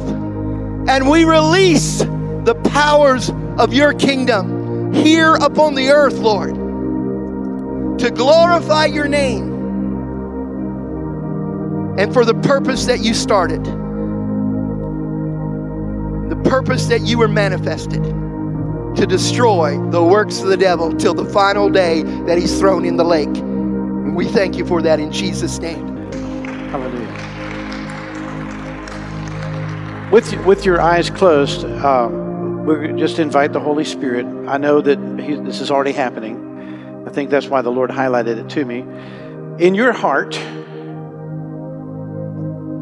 And 0.88 1.10
we 1.10 1.24
release 1.24 1.98
the 1.98 2.54
powers 2.70 3.32
of 3.58 3.74
your 3.74 3.92
kingdom 3.92 4.92
here 4.92 5.34
upon 5.34 5.74
the 5.74 5.88
earth, 5.88 6.18
Lord, 6.18 6.56
to 7.98 8.10
glorify 8.10 8.86
your 8.86 9.08
name 9.08 9.58
and 11.98 12.12
for 12.12 12.24
the 12.24 12.34
purpose 12.34 12.86
that 12.86 13.00
you 13.00 13.12
started, 13.12 13.64
the 16.30 16.40
purpose 16.44 16.86
that 16.86 17.00
you 17.02 17.18
were 17.18 17.26
manifested 17.26 18.04
to 18.96 19.06
destroy 19.06 19.76
the 19.90 20.02
works 20.02 20.40
of 20.40 20.48
the 20.48 20.56
devil 20.56 20.92
till 20.94 21.12
the 21.14 21.24
final 21.24 21.68
day 21.68 22.02
that 22.26 22.38
he's 22.38 22.58
thrown 22.58 22.84
in 22.84 22.96
the 22.96 23.04
lake. 23.04 23.28
And 23.28 24.14
we 24.14 24.26
thank 24.26 24.56
you 24.56 24.64
for 24.64 24.80
that 24.82 25.00
in 25.00 25.10
Jesus' 25.10 25.58
name. 25.58 26.12
Hallelujah. 26.70 27.08
With, 30.12 30.32
with 30.46 30.64
your 30.64 30.80
eyes 30.80 31.10
closed, 31.10 31.64
uh, 31.64 32.08
we 32.08 32.92
just 32.98 33.18
invite 33.18 33.52
the 33.52 33.60
Holy 33.60 33.84
Spirit. 33.84 34.24
I 34.46 34.56
know 34.56 34.80
that 34.80 34.98
he, 35.20 35.34
this 35.34 35.60
is 35.60 35.70
already 35.70 35.92
happening. 35.92 36.47
I 37.08 37.10
think 37.10 37.30
that's 37.30 37.46
why 37.46 37.62
the 37.62 37.70
Lord 37.70 37.88
highlighted 37.88 38.36
it 38.38 38.50
to 38.50 38.64
me. 38.66 38.84
In 39.64 39.74
your 39.74 39.92
heart, 39.92 40.38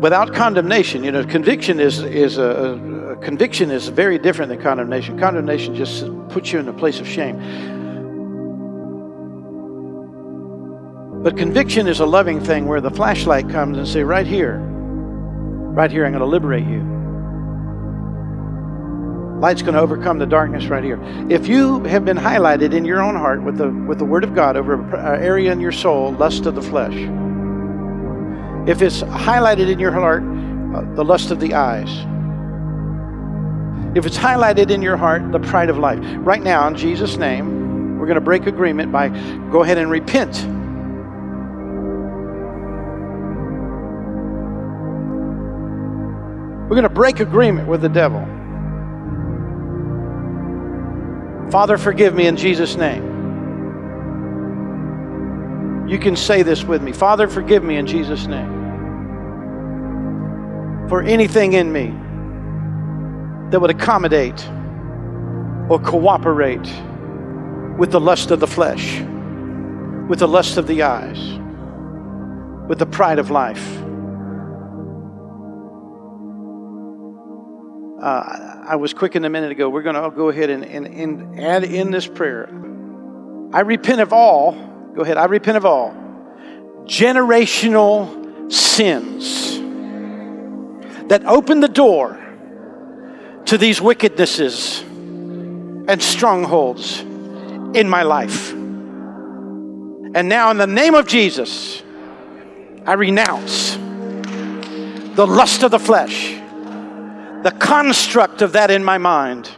without 0.01 0.35
condemnation. 0.35 1.05
You 1.05 1.12
know, 1.12 1.24
conviction 1.24 1.79
is 1.79 2.01
is 2.01 2.39
a, 2.39 3.12
a 3.12 3.16
conviction 3.16 3.70
is 3.70 3.87
very 3.87 4.18
different 4.18 4.49
than 4.49 4.61
condemnation. 4.61 5.16
Condemnation 5.16 5.77
just 5.77 6.07
puts 6.29 6.53
you 6.53 6.59
in 6.59 6.68
a 6.68 6.72
place 6.72 6.99
of 6.99 7.07
shame. 7.07 7.37
But 11.22 11.37
conviction 11.37 11.87
is 11.87 12.01
a 12.01 12.07
loving 12.07 12.41
thing 12.41 12.66
where 12.66 12.81
the 12.81 12.91
flashlight 12.91 13.49
comes 13.49 13.79
and 13.79 13.87
say, 13.87 14.03
right 14.03 14.27
here, 14.27 14.59
right 14.59 15.91
here, 15.91 16.05
I'm 16.05 16.11
going 16.11 16.20
to 16.20 16.27
liberate 16.27 16.66
you. 16.66 16.95
Light's 19.41 19.61
going 19.61 19.74
to 19.74 19.80
overcome 19.80 20.18
the 20.18 20.26
darkness 20.26 20.66
right 20.66 20.82
here. 20.82 20.99
If 21.28 21.47
you 21.47 21.84
have 21.84 22.07
been 22.07 22.16
highlighted 22.16 22.72
in 22.72 22.87
your 22.87 23.03
own 23.03 23.14
heart 23.14 23.43
with 23.43 23.59
the, 23.59 23.68
with 23.70 23.99
the 23.99 24.05
Word 24.05 24.24
of 24.24 24.34
God 24.34 24.57
over 24.57 24.74
an 24.74 25.22
area 25.22 25.53
in 25.53 25.61
your 25.61 25.72
soul, 25.72 26.12
lust 26.12 26.47
of 26.47 26.55
the 26.55 26.62
flesh, 26.62 26.95
if 28.66 28.80
it's 28.80 29.03
highlighted 29.03 29.70
in 29.70 29.78
your 29.78 29.93
heart, 29.93 30.22
uh, 30.22 30.95
the 30.95 31.05
lust 31.05 31.30
of 31.30 31.39
the 31.39 31.53
eyes, 31.53 31.91
if 33.95 34.07
it's 34.07 34.16
highlighted 34.16 34.70
in 34.70 34.80
your 34.80 34.97
heart, 34.97 35.30
the 35.32 35.39
pride 35.39 35.68
of 35.68 35.76
life, 35.76 36.01
right 36.18 36.43
now, 36.43 36.66
in 36.66 36.74
Jesus' 36.74 37.18
name, 37.18 37.99
we're 37.99 38.07
going 38.07 38.16
to 38.16 38.20
break 38.22 38.47
agreement 38.47 38.91
by 38.91 39.09
go 39.51 39.62
ahead 39.62 39.76
and 39.76 39.91
repent. 39.91 40.45
We're 46.64 46.76
going 46.76 46.82
to 46.82 46.89
break 46.89 47.20
agreement 47.20 47.68
with 47.68 47.82
the 47.82 47.89
devil. 47.89 48.26
Father, 51.51 51.78
forgive 51.78 52.14
me 52.14 52.26
in 52.26 52.36
Jesus' 52.36 52.76
name. 52.76 53.14
You 55.88 55.99
can 55.99 56.16
say 56.16 56.42
this 56.42 56.64
with 56.64 56.82
me 56.82 56.92
Father, 56.92 57.28
forgive 57.28 57.62
me 57.62 57.76
in 57.76 57.86
Jesus' 57.86 58.26
name 58.26 58.57
for 60.88 61.03
anything 61.03 61.53
in 61.53 61.72
me 61.72 61.88
that 63.51 63.61
would 63.61 63.70
accommodate 63.70 64.49
or 65.68 65.80
cooperate 65.80 66.72
with 67.76 67.90
the 67.90 68.01
lust 68.01 68.30
of 68.30 68.40
the 68.40 68.47
flesh, 68.47 69.01
with 70.09 70.20
the 70.20 70.28
lust 70.28 70.57
of 70.57 70.66
the 70.66 70.82
eyes, 70.82 71.38
with 72.68 72.78
the 72.78 72.86
pride 72.86 73.18
of 73.18 73.30
life. 73.30 73.82
Uh, 78.01 78.64
I 78.68 78.76
was 78.76 78.92
quickened 78.92 79.24
a 79.24 79.30
minute 79.30 79.53
ago. 79.53 79.68
We're 79.70 79.82
going 79.82 79.94
to 79.94 80.11
go 80.11 80.28
ahead 80.28 80.51
and, 80.51 80.64
and, 80.64 80.86
and 80.86 81.40
add 81.40 81.64
in 81.64 81.90
this 81.90 82.07
prayer. 82.07 82.49
I 83.53 83.61
repent 83.61 84.01
of 84.01 84.12
all, 84.12 84.53
go 84.94 85.03
ahead, 85.03 85.16
I 85.16 85.24
repent 85.26 85.57
of 85.57 85.64
all 85.64 85.94
generational 86.86 88.53
sins 88.53 89.59
that 91.09 91.24
open 91.24 91.61
the 91.61 91.68
door 91.68 92.22
to 93.47 93.59
these 93.59 93.80
wickednesses 93.80 94.82
and 94.82 96.03
strongholds 96.03 97.01
in 97.01 97.88
my 97.88 98.03
life. 98.03 98.53
And 98.53 100.28
now, 100.28 100.51
in 100.51 100.57
the 100.57 100.66
name 100.66 100.94
of 100.94 101.07
Jesus, 101.07 101.82
I 102.86 102.94
renounce 102.94 103.76
the 105.16 105.26
lust 105.26 105.62
of 105.62 105.70
the 105.70 105.78
flesh 105.78 106.36
the 107.43 107.51
construct 107.51 108.43
of 108.43 108.53
that 108.53 108.70
in 108.70 108.84
my 108.84 108.99
mind. 108.99 109.51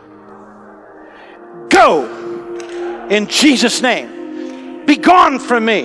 Go 1.69 3.07
in 3.09 3.27
Jesus' 3.27 3.81
name. 3.83 4.85
Be 4.87 4.97
gone 4.97 5.39
from 5.39 5.65
me. 5.65 5.85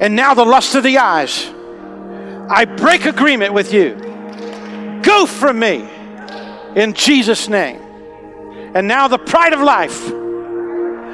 And 0.00 0.14
now 0.14 0.34
the 0.34 0.44
lust 0.44 0.74
of 0.74 0.82
the 0.82 0.98
eyes. 0.98 1.50
I 2.48 2.64
break 2.64 3.06
agreement 3.06 3.52
with 3.52 3.72
you. 3.72 3.94
Go 5.02 5.26
from 5.26 5.58
me 5.58 5.88
in 6.74 6.92
Jesus' 6.94 7.48
name. 7.48 7.80
And 8.74 8.86
now 8.86 9.08
the 9.08 9.18
pride 9.18 9.52
of 9.52 9.60
life. 9.60 10.12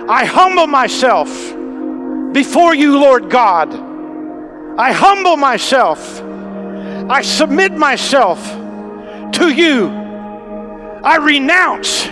I 0.08 0.24
humble 0.24 0.66
myself 0.66 1.28
before 2.32 2.74
you, 2.74 2.98
Lord 2.98 3.30
God. 3.30 3.72
I 4.78 4.92
humble 4.92 5.36
myself. 5.36 6.20
I 7.10 7.22
submit 7.22 7.72
myself 7.72 8.40
to 9.32 9.50
you. 9.50 9.88
I 11.04 11.16
renounce 11.16 12.04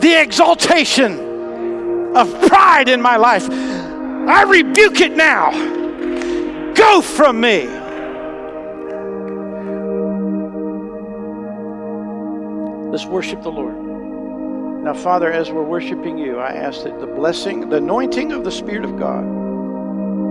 the 0.00 0.20
exaltation 0.20 2.16
of 2.16 2.48
pride 2.48 2.88
in 2.88 3.00
my 3.00 3.16
life. 3.16 3.48
I 3.50 4.42
rebuke 4.42 5.00
it 5.00 5.16
now. 5.16 5.50
Go 6.74 7.00
from 7.00 7.40
me. 7.40 7.66
Let's 12.90 13.06
worship 13.06 13.42
the 13.42 13.50
Lord. 13.50 13.76
Now, 14.84 14.94
Father, 14.94 15.30
as 15.30 15.50
we're 15.50 15.62
worshiping 15.62 16.18
you, 16.18 16.38
I 16.38 16.52
ask 16.52 16.84
that 16.84 16.98
the 17.00 17.06
blessing, 17.06 17.68
the 17.68 17.76
anointing 17.76 18.32
of 18.32 18.44
the 18.44 18.50
Spirit 18.50 18.84
of 18.84 18.98
God, 18.98 19.24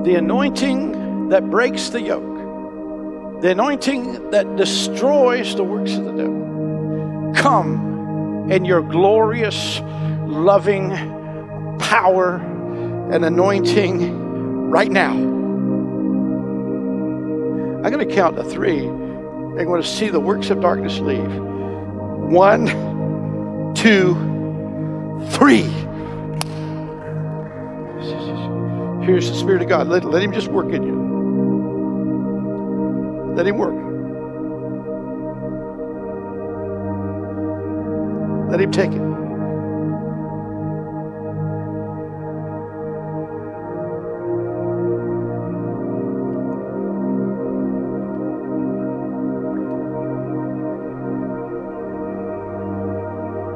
the 0.06 0.16
anointing 0.16 1.30
that 1.30 1.50
breaks 1.50 1.90
the 1.90 2.02
yoke, 2.02 2.29
the 3.42 3.52
anointing 3.52 4.32
that 4.32 4.58
destroys 4.58 5.56
the 5.56 5.64
works 5.64 5.94
of 5.94 6.04
the 6.04 6.12
devil. 6.12 7.32
Come 7.36 8.50
in 8.52 8.66
your 8.66 8.82
glorious, 8.82 9.80
loving 10.26 10.90
power 11.80 12.36
and 13.12 13.24
anointing 13.24 14.70
right 14.70 14.92
now. 14.92 15.14
I'm 17.84 17.92
going 17.92 18.08
to 18.08 18.14
count 18.14 18.36
to 18.36 18.44
three. 18.44 18.86
I'm 18.86 19.66
going 19.66 19.82
to 19.82 19.88
see 19.88 20.10
the 20.10 20.20
works 20.20 20.50
of 20.50 20.60
darkness 20.60 21.00
leave. 21.00 21.32
One, 21.32 22.66
two, 23.74 24.16
three. 25.32 25.64
Here's 29.06 29.30
the 29.30 29.36
Spirit 29.36 29.62
of 29.62 29.70
God. 29.70 29.88
Let, 29.88 30.04
let 30.04 30.22
Him 30.22 30.34
just 30.34 30.50
work 30.50 30.74
in 30.74 30.84
you. 30.84 31.09
Let 33.40 33.48
Him 33.48 33.58
work. 33.58 33.74
Let 38.52 38.60
Him 38.60 38.70
take 38.70 38.92
it. 38.92 39.00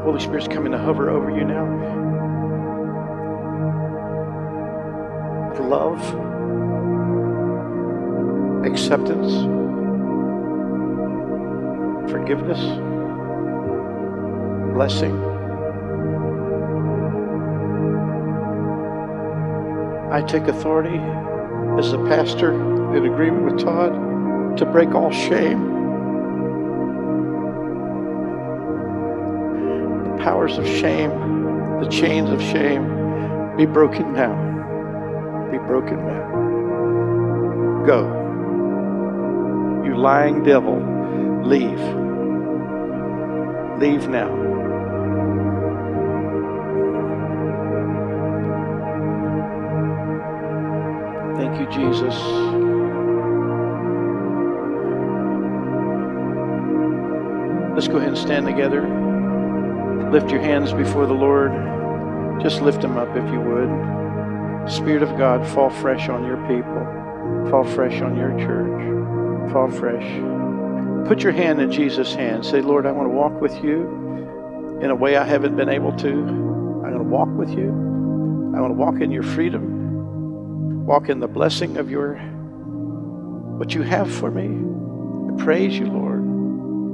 Holy 0.06 0.22
Spirit's 0.22 0.48
coming 0.48 0.72
to 0.72 0.78
hover 0.78 1.10
over 1.10 1.30
you 1.30 1.44
now. 1.44 1.92
Love, 5.60 6.00
acceptance 8.66 9.62
forgiveness, 12.14 12.59
blessing. 14.76 15.16
I 20.11 20.22
take 20.22 20.43
authority 20.43 20.99
as 21.80 21.91
a 21.91 21.97
pastor 22.05 22.53
in 22.95 23.07
agreement 23.07 23.45
with 23.45 23.64
Todd 23.64 24.57
to 24.57 24.66
break 24.68 24.93
all 24.93 25.11
shame. 25.11 25.72
The 30.03 30.24
powers 30.24 30.59
of 30.59 30.68
shame, 30.68 31.09
the 31.82 31.88
chains 31.89 32.30
of 32.30 32.39
shame, 32.39 33.57
be 33.57 33.66
broken 33.66 34.14
now. 34.14 34.36
Be 35.51 35.57
broken 35.57 35.97
now. 35.97 37.84
Go. 37.88 38.05
You 39.84 39.97
lying 39.97 40.43
devil, 40.43 40.78
leave. 41.43 42.03
Leave 43.84 44.08
now. 44.08 44.30
Thank 51.36 51.60
you, 51.60 51.66
Jesus. 51.70 52.16
Let's 57.76 57.90
go 57.90 57.98
ahead 57.98 58.08
and 58.08 58.18
stand 58.18 58.46
together. 58.46 58.84
Lift 60.14 60.32
your 60.32 60.40
hands 60.40 60.72
before 60.72 61.06
the 61.06 61.14
Lord. 61.14 61.52
Just 62.42 62.62
lift 62.62 62.80
them 62.80 62.96
up 62.96 63.10
if 63.18 63.30
you 63.34 63.42
would. 63.42 64.72
Spirit 64.72 65.04
of 65.04 65.18
God, 65.18 65.46
fall 65.46 65.70
fresh 65.70 66.08
on 66.08 66.26
your 66.26 66.38
people. 66.48 67.52
Fall 67.52 67.66
fresh 67.66 68.02
on 68.02 68.16
your 68.16 68.32
church. 68.40 69.52
Fall 69.52 69.70
fresh. 69.70 70.43
Put 71.08 71.22
your 71.22 71.34
hand 71.34 71.60
in 71.60 71.72
Jesus' 71.72 72.14
hand. 72.14 72.45
Say, 72.45 72.62
Lord, 72.62 72.86
I 72.86 72.91
want 72.91 73.10
to 73.10 73.14
walk 73.14 73.41
with 73.41 73.54
you 73.64 74.80
in 74.82 74.89
a 74.89 74.95
way 74.95 75.18
I 75.18 75.26
haven't 75.26 75.56
been 75.56 75.70
able 75.70 75.95
to. 75.97 76.10
I'm 76.10 76.82
going 76.82 76.97
to 76.97 77.04
walk 77.04 77.30
with 77.30 77.49
you. 77.49 77.70
I 78.56 78.62
want 78.62 78.72
to 78.72 78.78
walk 78.78 79.01
in 79.01 79.12
your 79.12 79.24
freedom, 79.24 80.86
walk 80.86 81.10
in 81.10 81.20
the 81.20 81.28
blessing 81.28 81.78
of 81.78 81.89
your 81.89 82.16
what 83.58 83.74
you 83.74 83.82
have 83.82 84.12
for 84.12 84.32
me. 84.32 84.47
I 85.34 85.43
praise 85.43 85.78
you, 85.78 85.88
Lord. 85.88 86.22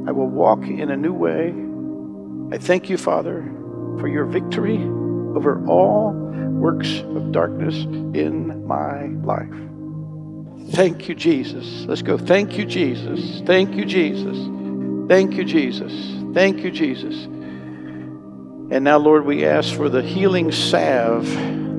I 0.08 0.12
will 0.12 0.28
walk 0.28 0.64
in 0.64 0.90
a 0.90 0.98
new 0.98 1.14
way. 1.14 1.54
I 2.56 2.58
thank 2.58 2.90
you, 2.90 2.98
Father, 2.98 3.44
for 4.00 4.08
your 4.08 4.26
victory 4.26 4.78
over 4.78 5.64
all 5.68 6.12
works 6.12 7.00
of 7.00 7.32
darkness 7.32 7.76
in 7.76 8.66
my 8.66 9.08
life. 9.24 9.54
Thank 10.72 11.10
you, 11.10 11.16
Jesus. 11.16 11.86
Let's 11.86 12.02
go. 12.02 12.18
Thank 12.18 12.58
you, 12.58 12.66
Jesus. 12.66 13.42
Thank 13.46 13.76
you, 13.76 13.86
Jesus. 13.86 14.38
Thank 15.08 15.34
you, 15.34 15.44
Jesus. 15.44 15.92
Thank 16.34 16.60
you, 16.60 16.70
Jesus. 16.70 17.26
And 18.72 18.84
now, 18.84 18.98
Lord, 18.98 19.26
we 19.26 19.46
ask 19.46 19.74
for 19.74 19.90
the 19.90 20.04
healing 20.04 20.52
salve, 20.52 21.26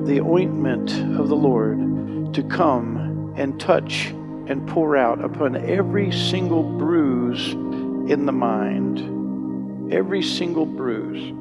the 0.05 0.19
ointment 0.19 0.91
of 1.17 1.29
the 1.29 1.35
Lord, 1.35 2.33
to 2.33 2.43
come 2.43 3.33
and 3.37 3.57
touch 3.59 4.07
and 4.47 4.67
pour 4.67 4.97
out 4.97 5.23
upon 5.23 5.55
every 5.55 6.11
single 6.11 6.63
bruise 6.63 7.53
in 7.53 8.25
the 8.25 8.33
mind, 8.33 9.93
every 9.93 10.21
single 10.21 10.65
bruise, 10.65 11.33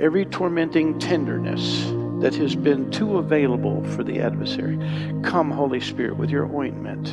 every 0.00 0.24
tormenting 0.24 0.98
tenderness 0.98 1.92
that 2.20 2.34
has 2.34 2.54
been 2.56 2.90
too 2.90 3.18
available 3.18 3.84
for 3.94 4.02
the 4.02 4.20
adversary. 4.20 4.78
Come, 5.22 5.50
Holy 5.50 5.80
Spirit, 5.80 6.16
with 6.16 6.30
your 6.30 6.46
ointment 6.54 7.08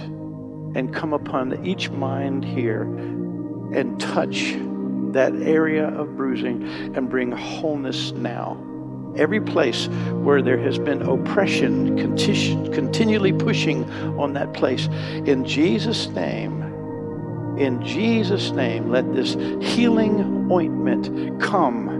and 0.75 0.93
come 0.93 1.13
upon 1.13 1.65
each 1.65 1.89
mind 1.89 2.43
here 2.43 2.81
and 2.81 3.99
touch 3.99 4.55
that 5.13 5.33
area 5.35 5.87
of 5.89 6.17
bruising 6.17 6.63
and 6.95 7.09
bring 7.09 7.31
wholeness 7.31 8.11
now. 8.11 8.57
Every 9.15 9.39
place 9.39 9.87
where 10.11 10.41
there 10.41 10.57
has 10.57 10.77
been 10.77 11.01
oppression, 11.01 11.95
continually 11.97 13.31
pushing 13.31 13.89
on 14.19 14.33
that 14.33 14.53
place. 14.53 14.87
In 15.25 15.45
Jesus' 15.45 16.07
name, 16.09 16.61
in 17.57 17.81
Jesus' 17.81 18.51
name, 18.51 18.89
let 18.89 19.13
this 19.13 19.35
healing 19.61 20.51
ointment 20.51 21.39
come 21.41 21.94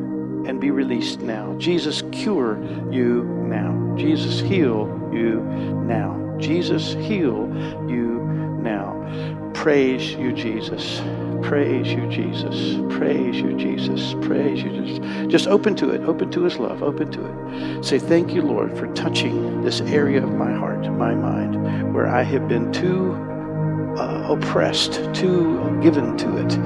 and 0.48 0.60
be 0.60 0.72
released 0.72 1.22
now. 1.22 1.54
Jesus, 1.58 2.04
cure 2.12 2.62
you 2.92 3.24
now. 3.24 3.96
Jesus, 3.98 4.40
heal 4.40 4.88
you 5.14 5.42
now. 5.86 6.36
Jesus, 6.40 6.94
heal 6.94 7.48
you 7.88 8.20
now. 8.62 9.52
Praise 9.54 10.14
you, 10.14 10.34
Jesus. 10.34 11.02
Praise 11.42 11.88
you, 11.88 12.08
Jesus. 12.10 12.78
Praise 12.96 13.38
you, 13.38 13.56
Jesus. 13.58 14.16
Praise 14.26 14.62
you, 14.62 14.70
Jesus. 14.70 15.32
Just 15.32 15.48
open 15.48 15.76
to 15.76 15.92
it. 15.92 16.02
Open 16.02 16.32
to 16.32 16.44
his 16.44 16.58
love. 16.58 16.84
Open 16.84 17.12
to 17.12 17.26
it. 17.26 17.84
Say, 17.84 18.00
Thank 18.00 18.34
you, 18.34 18.42
Lord, 18.42 18.78
for 18.78 18.88
touching 18.94 19.62
this 19.62 19.82
area 19.82 20.24
of 20.24 20.32
my 20.34 20.52
heart, 20.54 20.92
my 20.92 21.14
mind, 21.14 21.94
where 21.94 22.08
I 22.08 22.24
have 22.24 22.48
been 22.48 22.72
too 22.72 23.14
uh, 23.98 24.28
oppressed, 24.30 24.94
too 25.14 25.80
given 25.82 26.18
to 26.18 26.38
it. 26.38 26.58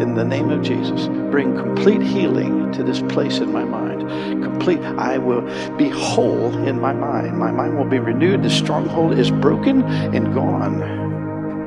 In 0.00 0.14
the 0.14 0.24
name 0.24 0.50
of 0.50 0.62
Jesus, 0.62 1.06
bring 1.30 1.56
complete 1.56 2.02
healing 2.02 2.72
to 2.72 2.82
this 2.82 3.00
place 3.00 3.38
in 3.38 3.52
my 3.52 3.64
mind. 3.64 4.42
Complete, 4.42 4.80
I 4.80 5.18
will 5.18 5.42
be 5.76 5.88
whole 5.88 6.52
in 6.66 6.80
my 6.80 6.92
mind. 6.92 7.38
My 7.38 7.52
mind 7.52 7.78
will 7.78 7.84
be 7.84 8.00
renewed. 8.00 8.42
The 8.42 8.50
stronghold 8.50 9.18
is 9.18 9.30
broken 9.30 9.82
and 9.84 10.34
gone. 10.34 10.82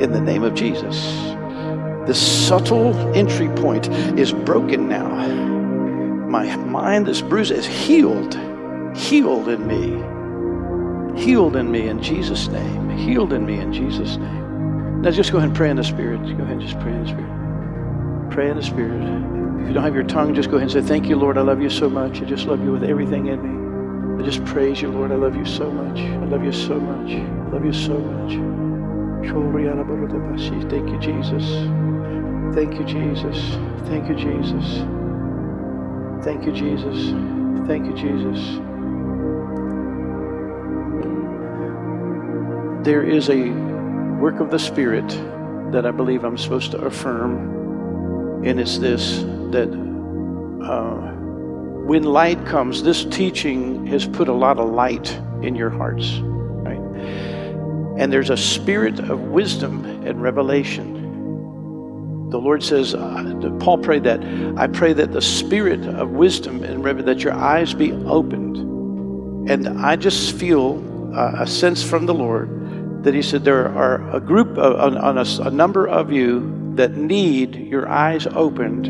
In 0.02 0.12
the 0.12 0.20
name 0.20 0.44
of 0.44 0.56
Jesus. 0.56 0.96
The 2.06 2.14
subtle 2.14 2.96
entry 3.16 3.50
point 3.50 3.88
is 4.20 4.34
broken 4.34 4.88
now. 4.88 5.10
My 6.28 6.56
mind, 6.58 7.06
this 7.06 7.22
bruise, 7.22 7.52
is 7.52 7.66
healed. 7.66 8.38
Healed 8.96 9.48
in 9.48 9.68
me. 9.68 11.22
Healed 11.22 11.56
in 11.56 11.72
me 11.72 11.88
in 11.88 12.02
Jesus' 12.02 12.48
name. 12.50 12.90
Healed 12.90 13.34
in 13.34 13.46
me 13.46 13.60
in 13.60 13.74
Jesus' 13.74 14.18
name. 14.18 15.02
Now 15.02 15.12
just 15.12 15.32
go 15.32 15.38
ahead 15.38 15.50
and 15.50 15.58
pray 15.58 15.70
in 15.70 15.78
the 15.78 15.84
Spirit. 15.84 16.22
Go 16.38 16.44
ahead 16.44 16.52
and 16.52 16.62
just 16.62 16.80
pray 16.80 16.92
in 16.92 17.04
the 17.04 17.10
Spirit. 17.10 17.37
Pray 18.32 18.50
in 18.50 18.58
the 18.58 18.64
Spirit. 18.64 19.02
If 19.62 19.68
you 19.68 19.74
don't 19.74 19.84
have 19.84 19.96
your 19.96 20.04
tongue, 20.04 20.34
just 20.34 20.50
go 20.50 20.58
ahead 20.58 20.74
and 20.74 20.84
say, 20.84 20.88
Thank 20.88 21.08
you, 21.08 21.16
Lord. 21.16 21.38
I 21.38 21.42
love 21.42 21.62
you 21.62 21.70
so 21.70 21.90
much. 21.90 22.22
I 22.22 22.26
just 22.26 22.46
love 22.48 22.64
you 22.64 22.72
with 22.72 22.84
everything 22.84 23.28
in 23.28 23.42
me. 23.42 24.22
I 24.22 24.26
just 24.26 24.44
praise 24.46 24.82
you, 24.82 24.92
Lord. 24.92 25.12
I 25.12 25.16
love 25.16 25.36
you 25.36 25.46
so 25.46 25.70
much. 25.70 26.00
I 26.00 26.26
love 26.26 26.44
you 26.44 26.52
so 26.52 26.80
much. 26.80 27.12
I 27.12 27.50
love 27.52 27.66
you 27.66 27.74
so 27.74 27.98
much. 27.98 28.34
Thank 30.70 30.90
you, 30.90 31.00
Jesus. 31.00 31.46
Thank 32.56 32.80
you, 32.80 32.86
Jesus. 32.86 33.58
Thank 33.88 34.10
you, 34.10 34.16
Jesus. 34.16 34.84
Thank 36.24 36.46
you, 36.46 36.52
Jesus. 36.52 37.14
Thank 37.68 37.86
you, 37.86 37.94
Jesus. 37.96 38.60
There 42.86 43.04
is 43.04 43.30
a 43.30 43.50
work 44.20 44.40
of 44.40 44.50
the 44.50 44.60
Spirit 44.60 45.10
that 45.72 45.86
I 45.86 45.92
believe 45.92 46.24
I'm 46.24 46.38
supposed 46.38 46.72
to 46.72 46.78
affirm, 46.80 47.67
and 48.44 48.60
it's 48.60 48.78
this 48.78 49.20
that 49.52 49.70
uh, 50.64 50.96
when 51.86 52.04
light 52.04 52.46
comes, 52.46 52.84
this 52.84 53.06
teaching 53.06 53.86
has 53.88 54.06
put 54.06 54.28
a 54.28 54.34
lot 54.34 54.60
of 54.60 54.70
light 54.70 55.18
in 55.42 55.56
your 55.56 55.70
hearts, 55.70 56.20
right? 56.20 56.80
And 57.98 58.12
there's 58.12 58.30
a 58.30 58.38
spirit 58.38 59.00
of 59.00 59.20
wisdom 59.22 59.86
and 60.06 60.22
revelation 60.22 60.98
the 62.30 62.40
Lord 62.40 62.62
says, 62.62 62.94
uh, 62.94 63.58
Paul 63.62 63.78
prayed 63.78 64.04
that, 64.04 64.22
I 64.58 64.68
pray 64.68 64.92
that 64.92 65.14
the 65.14 65.22
spirit 65.22 65.86
of 65.88 66.10
wisdom 66.10 66.62
and 66.62 66.84
revelation, 66.84 67.06
that 67.06 67.24
your 67.24 67.34
eyes 67.34 67.74
be 67.74 67.94
opened. 67.94 69.50
And 69.50 69.80
I 69.80 69.96
just 69.96 70.36
feel 70.36 70.84
uh, 71.16 71.44
a 71.44 71.48
sense 71.48 71.82
from 71.82 72.06
the 72.06 72.14
Lord 72.14 73.04
that 73.06 73.14
He 73.14 73.22
said 73.22 73.46
there 73.46 73.70
are 73.70 74.14
a 74.14 74.20
group, 74.20 74.58
of, 74.58 74.76
on, 74.78 74.98
on 74.98 75.18
a, 75.18 75.48
a 75.48 75.50
number 75.50 75.88
of 75.88 76.12
you 76.12 76.54
that 76.78 76.96
need 76.96 77.56
your 77.56 77.88
eyes 77.90 78.28
opened 78.28 78.86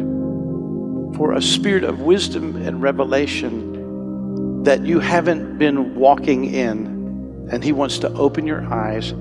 for 1.15 1.33
a 1.33 1.41
spirit 1.41 1.83
of 1.83 2.01
wisdom 2.01 2.55
and 2.55 2.81
revelation 2.81 4.63
that 4.63 4.85
you 4.85 4.99
haven't 4.99 5.57
been 5.57 5.95
walking 5.95 6.45
in. 6.45 7.47
And 7.51 7.63
He 7.63 7.71
wants 7.71 7.99
to 7.99 8.11
open 8.13 8.45
your 8.45 8.61
eyes 8.71 9.11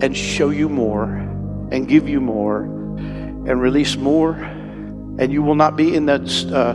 and 0.00 0.16
show 0.16 0.50
you 0.50 0.68
more 0.68 1.06
and 1.72 1.88
give 1.88 2.08
you 2.08 2.20
more 2.20 2.62
and 2.62 3.60
release 3.60 3.96
more, 3.96 4.34
and 4.34 5.32
you 5.32 5.42
will 5.42 5.54
not 5.54 5.76
be 5.76 5.94
in 5.94 6.06
that 6.06 6.22
uh, 6.52 6.74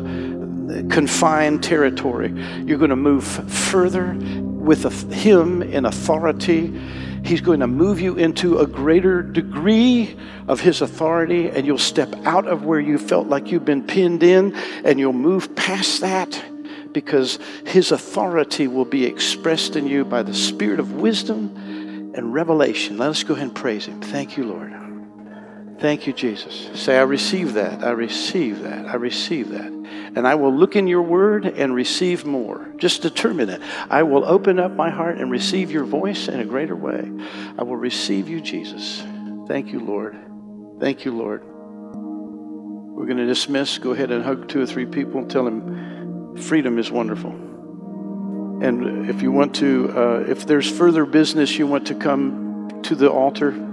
confined 0.94 1.64
territory. 1.64 2.32
You're 2.66 2.78
going 2.78 2.90
to 2.90 2.96
move 2.96 3.26
further 3.26 4.16
with 4.16 5.12
Him 5.12 5.62
in 5.62 5.86
authority. 5.86 6.74
He's 7.24 7.41
going 7.41 7.59
to 7.59 7.67
move 7.67 8.01
you 8.01 8.15
into 8.15 8.59
a 8.59 8.67
greater 8.67 9.22
degree 9.22 10.17
of 10.47 10.59
His 10.59 10.82
authority, 10.82 11.49
and 11.49 11.65
you'll 11.65 11.78
step 11.78 12.13
out 12.26 12.47
of 12.47 12.65
where 12.65 12.80
you 12.80 12.97
felt 12.97 13.28
like 13.28 13.51
you've 13.51 13.65
been 13.65 13.86
pinned 13.86 14.24
in, 14.24 14.55
and 14.84 14.99
you'll 14.99 15.13
move 15.13 15.55
past 15.55 16.01
that 16.01 16.43
because 16.91 17.39
His 17.65 17.91
authority 17.91 18.67
will 18.67 18.86
be 18.86 19.05
expressed 19.05 19.76
in 19.76 19.88
you 19.88 20.03
by 20.03 20.24
the 20.24 20.34
Spirit 20.34 20.80
of 20.80 20.93
wisdom 20.93 21.55
and 22.15 22.34
revelation. 22.34 22.97
Let 22.97 23.09
us 23.09 23.24
go 23.24 23.34
ahead 23.34 23.47
and 23.47 23.55
praise 23.55 23.86
Him. 23.86 24.01
Thank 24.01 24.36
you, 24.38 24.45
Lord. 24.45 24.91
Thank 25.82 26.06
you, 26.06 26.14
Jesus. 26.14 26.70
Say, 26.80 26.96
I 26.96 27.02
receive 27.02 27.54
that. 27.54 27.84
I 27.84 27.90
receive 27.90 28.62
that. 28.62 28.86
I 28.86 28.98
receive 28.98 29.50
that. 29.50 29.66
And 30.16 30.28
I 30.28 30.36
will 30.36 30.56
look 30.56 30.76
in 30.76 30.86
your 30.86 31.02
word 31.02 31.44
and 31.48 31.74
receive 31.74 32.24
more. 32.24 32.72
Just 32.78 33.02
determine 33.02 33.50
it. 33.50 33.64
I 33.90 34.04
will 34.04 34.24
open 34.24 34.60
up 34.60 34.74
my 34.74 34.92
heart 34.92 35.18
and 35.18 35.32
receive 35.32 35.72
your 35.72 35.84
voice 35.84 36.28
in 36.28 36.40
a 36.40 36.46
greater 36.46 36.76
way. 36.76 37.12
I 37.58 37.64
will 37.64 37.78
receive 37.78 38.30
you, 38.30 38.42
Jesus. 38.42 39.02
Thank 39.48 39.74
you, 39.74 39.80
Lord. 39.80 40.16
Thank 40.80 41.04
you, 41.04 41.18
Lord. 41.18 41.44
We're 41.44 43.08
going 43.08 43.18
to 43.18 43.26
dismiss. 43.26 43.80
Go 43.80 43.90
ahead 43.92 44.12
and 44.12 44.24
hug 44.24 44.50
two 44.50 44.62
or 44.62 44.68
three 44.68 44.86
people 44.86 45.22
and 45.22 45.32
tell 45.32 45.46
them 45.46 46.38
freedom 46.38 46.78
is 46.78 46.92
wonderful. 46.92 47.32
And 48.62 49.10
if 49.10 49.24
you 49.24 49.32
want 49.32 49.56
to, 49.56 49.92
uh, 49.98 50.26
if 50.28 50.46
there's 50.46 50.70
further 50.70 51.06
business 51.08 51.58
you 51.58 51.66
want 51.66 51.88
to 51.88 51.96
come 51.96 52.82
to 52.84 52.94
the 52.94 53.10
altar, 53.10 53.70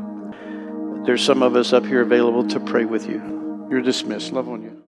there's 1.04 1.24
some 1.24 1.42
of 1.42 1.56
us 1.56 1.72
up 1.72 1.84
here 1.86 2.02
available 2.02 2.46
to 2.48 2.60
pray 2.60 2.84
with 2.84 3.08
you. 3.08 3.66
You're 3.70 3.82
dismissed. 3.82 4.32
Love 4.32 4.48
on 4.48 4.62
you. 4.62 4.67